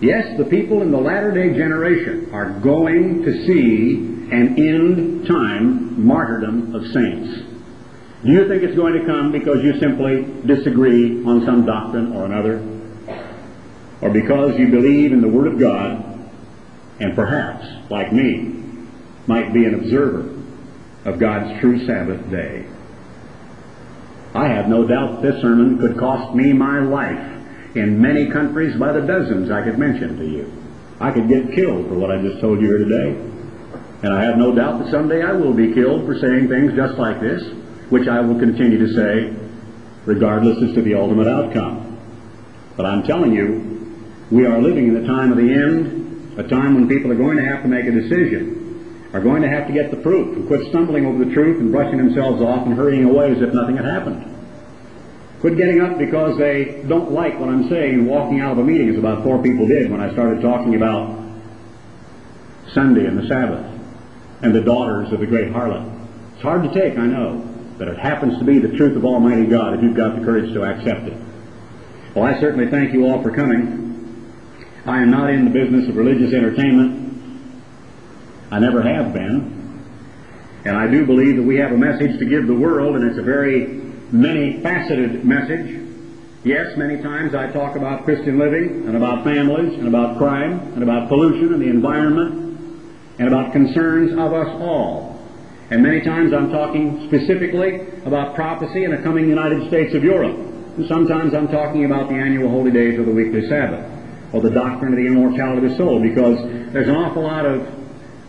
Yes, 0.00 0.36
the 0.36 0.44
people 0.44 0.82
in 0.82 0.90
the 0.90 0.98
latter 0.98 1.32
day 1.32 1.56
generation 1.56 2.30
are 2.32 2.50
going 2.60 3.22
to 3.22 3.46
see 3.46 4.15
an 4.32 4.58
end 4.58 5.26
time 5.26 6.06
martyrdom 6.06 6.74
of 6.74 6.86
saints. 6.92 7.42
Do 8.24 8.32
you 8.32 8.48
think 8.48 8.62
it's 8.62 8.74
going 8.74 8.94
to 8.94 9.04
come 9.06 9.30
because 9.30 9.62
you 9.62 9.78
simply 9.78 10.26
disagree 10.46 11.24
on 11.24 11.44
some 11.44 11.64
doctrine 11.64 12.12
or 12.12 12.24
another? 12.24 12.60
Or 14.00 14.10
because 14.10 14.58
you 14.58 14.68
believe 14.68 15.12
in 15.12 15.20
the 15.20 15.28
Word 15.28 15.46
of 15.46 15.58
God 15.58 16.02
and 16.98 17.14
perhaps, 17.14 17.66
like 17.90 18.12
me, 18.12 18.62
might 19.26 19.52
be 19.52 19.64
an 19.64 19.74
observer 19.74 20.34
of 21.04 21.18
God's 21.18 21.60
true 21.60 21.86
Sabbath 21.86 22.28
day? 22.30 22.66
I 24.34 24.48
have 24.48 24.68
no 24.68 24.86
doubt 24.86 25.22
this 25.22 25.40
sermon 25.40 25.78
could 25.78 25.96
cost 25.98 26.34
me 26.34 26.52
my 26.52 26.80
life 26.80 27.76
in 27.76 28.00
many 28.00 28.30
countries 28.30 28.76
by 28.78 28.92
the 28.92 29.00
dozens 29.00 29.50
I 29.50 29.62
could 29.62 29.78
mention 29.78 30.18
to 30.18 30.26
you. 30.26 30.52
I 31.00 31.10
could 31.10 31.28
get 31.28 31.52
killed 31.54 31.88
for 31.88 31.94
what 31.94 32.10
I 32.10 32.20
just 32.20 32.40
told 32.40 32.60
you 32.60 32.66
here 32.66 32.78
today. 32.78 33.35
And 34.02 34.12
I 34.12 34.24
have 34.24 34.36
no 34.36 34.54
doubt 34.54 34.78
that 34.80 34.90
someday 34.90 35.22
I 35.22 35.32
will 35.32 35.54
be 35.54 35.72
killed 35.72 36.04
for 36.04 36.18
saying 36.18 36.48
things 36.48 36.74
just 36.74 36.98
like 36.98 37.20
this, 37.20 37.42
which 37.88 38.08
I 38.08 38.20
will 38.20 38.38
continue 38.38 38.78
to 38.78 38.94
say 38.94 39.34
regardless 40.04 40.62
as 40.62 40.74
to 40.74 40.82
the 40.82 40.94
ultimate 40.94 41.26
outcome. 41.26 41.98
But 42.76 42.86
I'm 42.86 43.02
telling 43.02 43.32
you, 43.32 44.06
we 44.30 44.46
are 44.46 44.60
living 44.60 44.88
in 44.88 44.94
the 44.94 45.06
time 45.06 45.32
of 45.32 45.38
the 45.38 45.52
end, 45.52 46.38
a 46.38 46.46
time 46.46 46.74
when 46.74 46.88
people 46.88 47.10
are 47.10 47.16
going 47.16 47.36
to 47.38 47.44
have 47.44 47.62
to 47.62 47.68
make 47.68 47.86
a 47.86 47.90
decision, 47.90 49.08
are 49.12 49.20
going 49.20 49.42
to 49.42 49.48
have 49.48 49.66
to 49.66 49.72
get 49.72 49.90
the 49.90 49.96
proof, 49.96 50.36
and 50.36 50.46
quit 50.46 50.68
stumbling 50.68 51.06
over 51.06 51.24
the 51.24 51.32
truth 51.32 51.58
and 51.60 51.72
brushing 51.72 51.98
themselves 51.98 52.42
off 52.42 52.66
and 52.66 52.76
hurrying 52.76 53.04
away 53.04 53.32
as 53.32 53.40
if 53.40 53.52
nothing 53.52 53.76
had 53.76 53.86
happened. 53.86 54.32
Quit 55.40 55.56
getting 55.56 55.80
up 55.80 55.98
because 55.98 56.38
they 56.38 56.82
don't 56.86 57.12
like 57.12 57.38
what 57.38 57.48
I'm 57.48 57.68
saying 57.68 57.94
and 57.94 58.06
walking 58.06 58.40
out 58.40 58.52
of 58.52 58.58
a 58.58 58.64
meeting, 58.64 58.88
as 58.90 58.98
about 58.98 59.22
four 59.24 59.42
people 59.42 59.66
did 59.66 59.90
when 59.90 60.00
I 60.00 60.12
started 60.12 60.42
talking 60.42 60.74
about 60.74 61.18
Sunday 62.72 63.06
and 63.06 63.18
the 63.18 63.26
Sabbath 63.26 63.75
and 64.42 64.54
the 64.54 64.60
daughters 64.60 65.12
of 65.12 65.20
the 65.20 65.26
great 65.26 65.48
harlot. 65.48 65.92
It's 66.34 66.42
hard 66.42 66.62
to 66.62 66.72
take, 66.72 66.98
I 66.98 67.06
know, 67.06 67.42
but 67.78 67.88
it 67.88 67.98
happens 67.98 68.38
to 68.38 68.44
be 68.44 68.58
the 68.58 68.76
truth 68.76 68.96
of 68.96 69.04
Almighty 69.04 69.46
God 69.46 69.74
if 69.74 69.82
you've 69.82 69.96
got 69.96 70.18
the 70.18 70.24
courage 70.24 70.52
to 70.52 70.64
accept 70.64 71.08
it. 71.08 71.16
Well, 72.14 72.24
I 72.24 72.38
certainly 72.40 72.70
thank 72.70 72.92
you 72.92 73.06
all 73.06 73.22
for 73.22 73.30
coming. 73.30 73.84
I 74.86 75.02
am 75.02 75.10
not 75.10 75.30
in 75.30 75.44
the 75.44 75.50
business 75.50 75.88
of 75.88 75.96
religious 75.96 76.32
entertainment. 76.32 77.62
I 78.50 78.58
never 78.58 78.80
have 78.82 79.12
been. 79.12 79.56
And 80.64 80.76
I 80.76 80.86
do 80.88 81.04
believe 81.06 81.36
that 81.36 81.42
we 81.42 81.56
have 81.56 81.72
a 81.72 81.76
message 81.76 82.18
to 82.18 82.24
give 82.24 82.46
the 82.46 82.54
world, 82.54 82.96
and 82.96 83.04
it's 83.04 83.18
a 83.18 83.22
very 83.22 83.66
many-faceted 84.12 85.24
message. 85.24 85.82
Yes, 86.44 86.76
many 86.76 87.02
times 87.02 87.34
I 87.34 87.50
talk 87.50 87.76
about 87.76 88.04
Christian 88.04 88.38
living, 88.38 88.86
and 88.86 88.96
about 88.96 89.24
families, 89.24 89.74
and 89.78 89.88
about 89.88 90.16
crime, 90.18 90.60
and 90.74 90.82
about 90.82 91.08
pollution 91.08 91.52
and 91.52 91.62
the 91.62 91.68
environment, 91.68 92.45
and 93.18 93.28
about 93.28 93.52
concerns 93.52 94.12
of 94.12 94.32
us 94.32 94.48
all. 94.60 95.20
And 95.70 95.82
many 95.82 96.00
times 96.02 96.32
I'm 96.32 96.50
talking 96.50 97.08
specifically 97.08 97.80
about 98.04 98.34
prophecy 98.34 98.84
and 98.84 98.94
a 98.94 99.02
coming 99.02 99.28
United 99.28 99.66
States 99.68 99.94
of 99.94 100.04
Europe. 100.04 100.36
And 100.76 100.86
sometimes 100.86 101.34
I'm 101.34 101.48
talking 101.48 101.84
about 101.84 102.08
the 102.08 102.14
annual 102.14 102.50
holy 102.50 102.70
days 102.70 102.98
or 102.98 103.04
the 103.04 103.10
weekly 103.10 103.48
Sabbath, 103.48 103.84
or 104.32 104.42
the 104.42 104.50
doctrine 104.50 104.92
of 104.92 104.98
the 104.98 105.06
immortality 105.06 105.66
of 105.66 105.72
the 105.72 105.76
soul, 105.76 106.00
because 106.00 106.38
there's 106.72 106.88
an 106.88 106.94
awful 106.94 107.22
lot 107.22 107.46
of, 107.46 107.62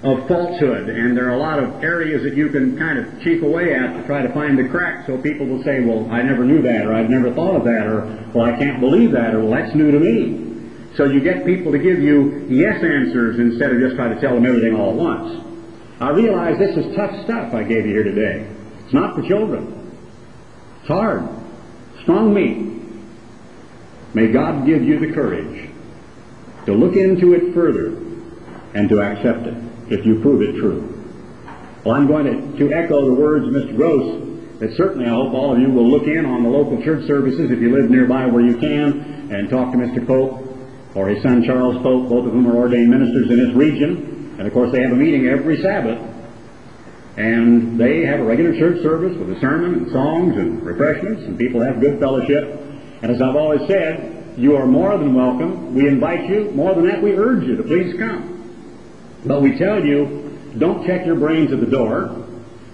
of 0.03 0.27
falsehood, 0.27 0.89
and 0.89 1.17
there 1.17 1.27
are 1.27 1.35
a 1.35 1.39
lot 1.39 1.59
of 1.59 1.83
areas 1.83 2.23
that 2.23 2.35
you 2.35 2.49
can 2.49 2.77
kind 2.77 2.97
of 2.97 3.21
cheap 3.21 3.43
away 3.43 3.75
at 3.75 3.97
to 3.97 4.03
try 4.07 4.21
to 4.21 4.33
find 4.33 4.57
the 4.57 4.67
crack, 4.69 5.05
so 5.05 5.17
people 5.17 5.45
will 5.45 5.61
say, 5.63 5.81
well, 5.81 6.09
I 6.09 6.21
never 6.21 6.45
knew 6.45 6.61
that, 6.61 6.88
or 6.88 6.93
I've 6.93 7.09
never 7.09 7.33
thought 7.33 7.55
of 7.57 7.65
that, 7.65 7.85
or, 7.85 8.05
well, 8.33 8.45
I 8.45 8.57
can't 8.57 8.79
believe 8.79 9.11
that, 9.11 9.35
or, 9.35 9.41
well, 9.41 9.51
that's 9.51 9.75
new 9.75 9.91
to 9.91 9.99
me. 9.99 10.46
So 10.97 11.05
you 11.05 11.21
get 11.21 11.45
people 11.45 11.71
to 11.71 11.77
give 11.77 11.99
you 12.01 12.47
yes 12.49 12.83
answers 12.83 13.37
instead 13.37 13.71
of 13.71 13.79
just 13.79 13.95
trying 13.95 14.15
to 14.15 14.19
tell 14.19 14.33
them 14.33 14.47
everything 14.47 14.75
all 14.75 14.89
at 14.89 14.95
once. 14.95 15.45
I 15.99 16.09
realize 16.09 16.57
this 16.57 16.75
is 16.75 16.95
tough 16.95 17.23
stuff 17.23 17.53
I 17.53 17.63
gave 17.63 17.85
you 17.85 17.93
here 17.93 18.03
today. 18.03 18.49
It's 18.83 18.93
not 18.93 19.15
for 19.15 19.21
children. 19.21 19.95
It's 20.79 20.87
hard. 20.87 21.29
Strong 22.01 22.33
meat. 22.33 22.81
May 24.15 24.31
God 24.31 24.65
give 24.65 24.83
you 24.83 24.97
the 24.99 25.13
courage 25.13 25.69
to 26.65 26.73
look 26.73 26.95
into 26.95 27.33
it 27.33 27.53
further 27.53 27.89
and 28.73 28.89
to 28.89 28.99
accept 28.99 29.45
it 29.45 29.55
if 29.89 30.03
you 30.03 30.19
prove 30.21 30.41
it 30.41 30.59
true. 30.59 30.93
Well, 31.83 31.93
I'm 31.93 32.07
going 32.07 32.25
to, 32.25 32.57
to 32.57 32.73
echo 32.73 33.05
the 33.05 33.13
words 33.13 33.45
of 33.47 33.53
Mr. 33.53 33.75
Gross 33.75 34.59
that 34.59 34.75
certainly 34.75 35.05
I 35.05 35.09
hope 35.09 35.33
all 35.35 35.53
of 35.53 35.59
you 35.59 35.69
will 35.69 35.87
look 35.87 36.07
in 36.07 36.25
on 36.25 36.41
the 36.41 36.49
local 36.49 36.81
church 36.83 37.05
services 37.05 37.51
if 37.51 37.59
you 37.59 37.75
live 37.75 37.91
nearby 37.91 38.25
where 38.25 38.43
you 38.43 38.57
can 38.57 39.29
and 39.31 39.47
talk 39.47 39.71
to 39.73 39.77
Mr. 39.77 40.05
Pope 40.05 40.46
or 40.97 41.07
his 41.09 41.21
son 41.21 41.43
Charles 41.43 41.77
Pope, 41.83 42.09
both 42.09 42.25
of 42.25 42.33
whom 42.33 42.47
are 42.47 42.55
ordained 42.55 42.89
ministers 42.89 43.29
in 43.29 43.37
this 43.37 43.53
region. 43.55 44.35
And 44.39 44.47
of 44.47 44.53
course, 44.53 44.71
they 44.71 44.81
have 44.81 44.91
a 44.91 44.95
meeting 44.95 45.27
every 45.27 45.61
Sabbath. 45.61 46.01
And 47.17 47.79
they 47.79 48.03
have 48.05 48.19
a 48.19 48.23
regular 48.23 48.57
church 48.57 48.81
service 48.81 49.15
with 49.15 49.29
a 49.29 49.39
sermon 49.39 49.75
and 49.75 49.91
songs 49.91 50.35
and 50.37 50.63
refreshments, 50.63 51.21
and 51.21 51.37
people 51.37 51.61
have 51.61 51.79
good 51.79 51.99
fellowship. 51.99 52.59
And 53.03 53.11
as 53.11 53.21
I've 53.21 53.35
always 53.35 53.67
said, 53.67 54.33
you 54.39 54.55
are 54.55 54.65
more 54.65 54.97
than 54.97 55.13
welcome. 55.13 55.75
We 55.75 55.87
invite 55.87 56.27
you. 56.29 56.49
More 56.51 56.73
than 56.73 56.87
that, 56.87 57.01
we 57.01 57.13
urge 57.13 57.43
you 57.43 57.55
to 57.57 57.63
please 57.63 57.95
come. 57.99 58.33
But 59.23 59.43
we 59.43 59.55
tell 59.55 59.83
you, 59.83 60.35
don't 60.57 60.83
check 60.87 61.05
your 61.05 61.15
brains 61.15 61.51
at 61.51 61.59
the 61.59 61.67
door. 61.67 62.25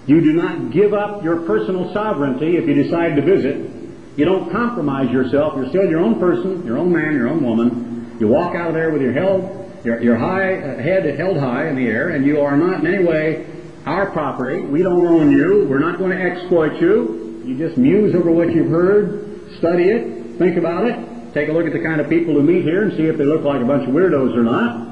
You 0.06 0.22
do 0.22 0.32
not 0.32 0.70
give 0.70 0.94
up 0.94 1.22
your 1.22 1.42
personal 1.42 1.92
sovereignty 1.92 2.56
if 2.56 2.66
you 2.66 2.74
decide 2.74 3.16
to 3.16 3.22
visit. 3.22 3.70
You 4.16 4.24
don't 4.24 4.50
compromise 4.50 5.10
yourself. 5.10 5.56
You're 5.56 5.68
still 5.68 5.90
your 5.90 6.00
own 6.00 6.18
person, 6.18 6.64
your 6.64 6.78
own 6.78 6.90
man, 6.90 7.14
your 7.14 7.28
own 7.28 7.44
woman. 7.44 7.93
You 8.20 8.28
walk 8.28 8.54
out 8.54 8.68
of 8.68 8.74
there 8.74 8.90
with 8.90 9.02
your 9.02 9.12
held, 9.12 9.70
your, 9.84 10.00
your 10.00 10.16
high 10.16 10.54
uh, 10.54 10.82
head 10.82 11.04
held 11.18 11.36
high 11.36 11.68
in 11.68 11.76
the 11.76 11.86
air, 11.86 12.10
and 12.10 12.24
you 12.24 12.40
are 12.40 12.56
not 12.56 12.80
in 12.80 12.94
any 12.94 13.04
way 13.04 13.46
our 13.86 14.10
property. 14.10 14.60
We 14.60 14.82
don't 14.82 15.06
own 15.06 15.30
you. 15.30 15.66
We're 15.68 15.80
not 15.80 15.98
going 15.98 16.16
to 16.16 16.22
exploit 16.22 16.80
you. 16.80 17.42
You 17.44 17.58
just 17.58 17.76
muse 17.76 18.14
over 18.14 18.30
what 18.30 18.52
you've 18.54 18.70
heard, 18.70 19.52
study 19.58 19.84
it, 19.84 20.38
think 20.38 20.56
about 20.56 20.86
it, 20.86 21.34
take 21.34 21.48
a 21.48 21.52
look 21.52 21.66
at 21.66 21.72
the 21.72 21.82
kind 21.82 22.00
of 22.00 22.08
people 22.08 22.34
who 22.34 22.42
meet 22.42 22.62
here 22.62 22.84
and 22.84 22.96
see 22.96 23.04
if 23.04 23.18
they 23.18 23.24
look 23.24 23.42
like 23.42 23.60
a 23.60 23.66
bunch 23.66 23.86
of 23.86 23.94
weirdos 23.94 24.34
or 24.34 24.42
not, 24.42 24.86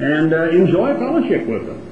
and 0.00 0.32
uh, 0.32 0.50
enjoy 0.50 0.94
fellowship 0.94 1.46
with 1.46 1.66
them. 1.66 1.86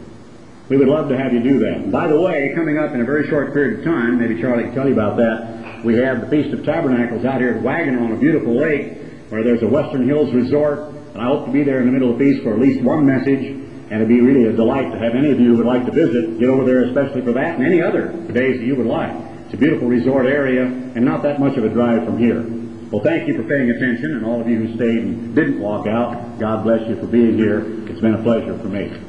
We 0.69 0.77
would 0.77 0.89
love 0.89 1.09
to 1.09 1.17
have 1.17 1.33
you 1.33 1.43
do 1.43 1.59
that. 1.61 1.91
By 1.91 2.07
the 2.07 2.21
way, 2.21 2.53
coming 2.55 2.79
up 2.79 2.93
in 2.93 3.01
a 3.01 3.05
very 3.05 3.27
short 3.29 3.53
period 3.53 3.81
of 3.81 3.85
time, 3.85 4.19
maybe 4.19 4.41
Charlie 4.41 4.65
can 4.65 4.75
tell 4.75 4.87
you 4.87 4.93
about 4.93 5.17
that, 5.17 5.83
we 5.85 5.97
have 5.97 6.21
the 6.21 6.29
Feast 6.29 6.53
of 6.55 6.65
Tabernacles 6.65 7.25
out 7.25 7.41
here 7.41 7.55
at 7.55 7.63
Wagoner 7.63 8.05
on 8.05 8.13
a 8.13 8.17
beautiful 8.17 8.55
lake 8.55 8.99
where 9.29 9.45
there's 9.45 9.63
a 9.63 9.69
Western 9.69 10.07
Hills 10.07 10.33
resort, 10.33 10.79
and 11.13 11.21
I 11.21 11.27
hope 11.27 11.47
to 11.47 11.53
be 11.53 11.63
there 11.63 11.81
in 11.81 11.87
the 11.87 11.93
middle 11.93 12.13
of 12.13 12.19
the 12.19 12.41
for 12.43 12.55
at 12.55 12.61
least 12.61 12.83
one 12.83 13.07
message, 13.07 13.45
and 13.45 13.93
it'd 13.93 14.09
be 14.09 14.21
really 14.21 14.47
a 14.47 14.53
delight 14.53 14.93
to 14.93 14.99
have 14.99 15.15
any 15.15 15.31
of 15.31 15.41
you 15.41 15.53
who 15.53 15.57
would 15.59 15.67
like 15.67 15.87
to 15.87 15.93
visit 15.93 16.39
get 16.39 16.49
over 16.49 16.65
there 16.65 16.85
especially 16.85 17.23
for 17.23 17.33
that 17.33 17.57
and 17.57 17.65
any 17.65 17.81
other 17.81 18.13
days 18.33 18.59
that 18.59 18.67
you 18.67 18.77
would 18.77 18.87
like. 18.87 19.15
It's 19.47 19.55
a 19.55 19.57
beautiful 19.57 19.89
resort 19.89 20.27
area 20.27 20.65
and 20.65 21.05
not 21.05 21.23
that 21.23 21.41
much 21.41 21.57
of 21.57 21.65
a 21.65 21.71
drive 21.71 22.05
from 22.05 22.19
here. 22.19 22.45
Well, 22.91 23.03
thank 23.03 23.29
you 23.29 23.37
for 23.37 23.43
paying 23.43 23.71
attention, 23.71 24.17
and 24.17 24.25
all 24.25 24.41
of 24.41 24.49
you 24.49 24.57
who 24.59 24.77
stayed 24.77 24.99
and 24.99 25.35
didn't 25.35 25.61
walk 25.61 25.87
out, 25.87 26.39
God 26.39 26.65
bless 26.65 26.89
you 26.89 26.97
for 26.97 27.07
being 27.07 27.37
here. 27.37 27.61
It's 27.89 28.01
been 28.01 28.15
a 28.15 28.23
pleasure 28.23 28.59
for 28.59 28.69
me. 28.69 29.08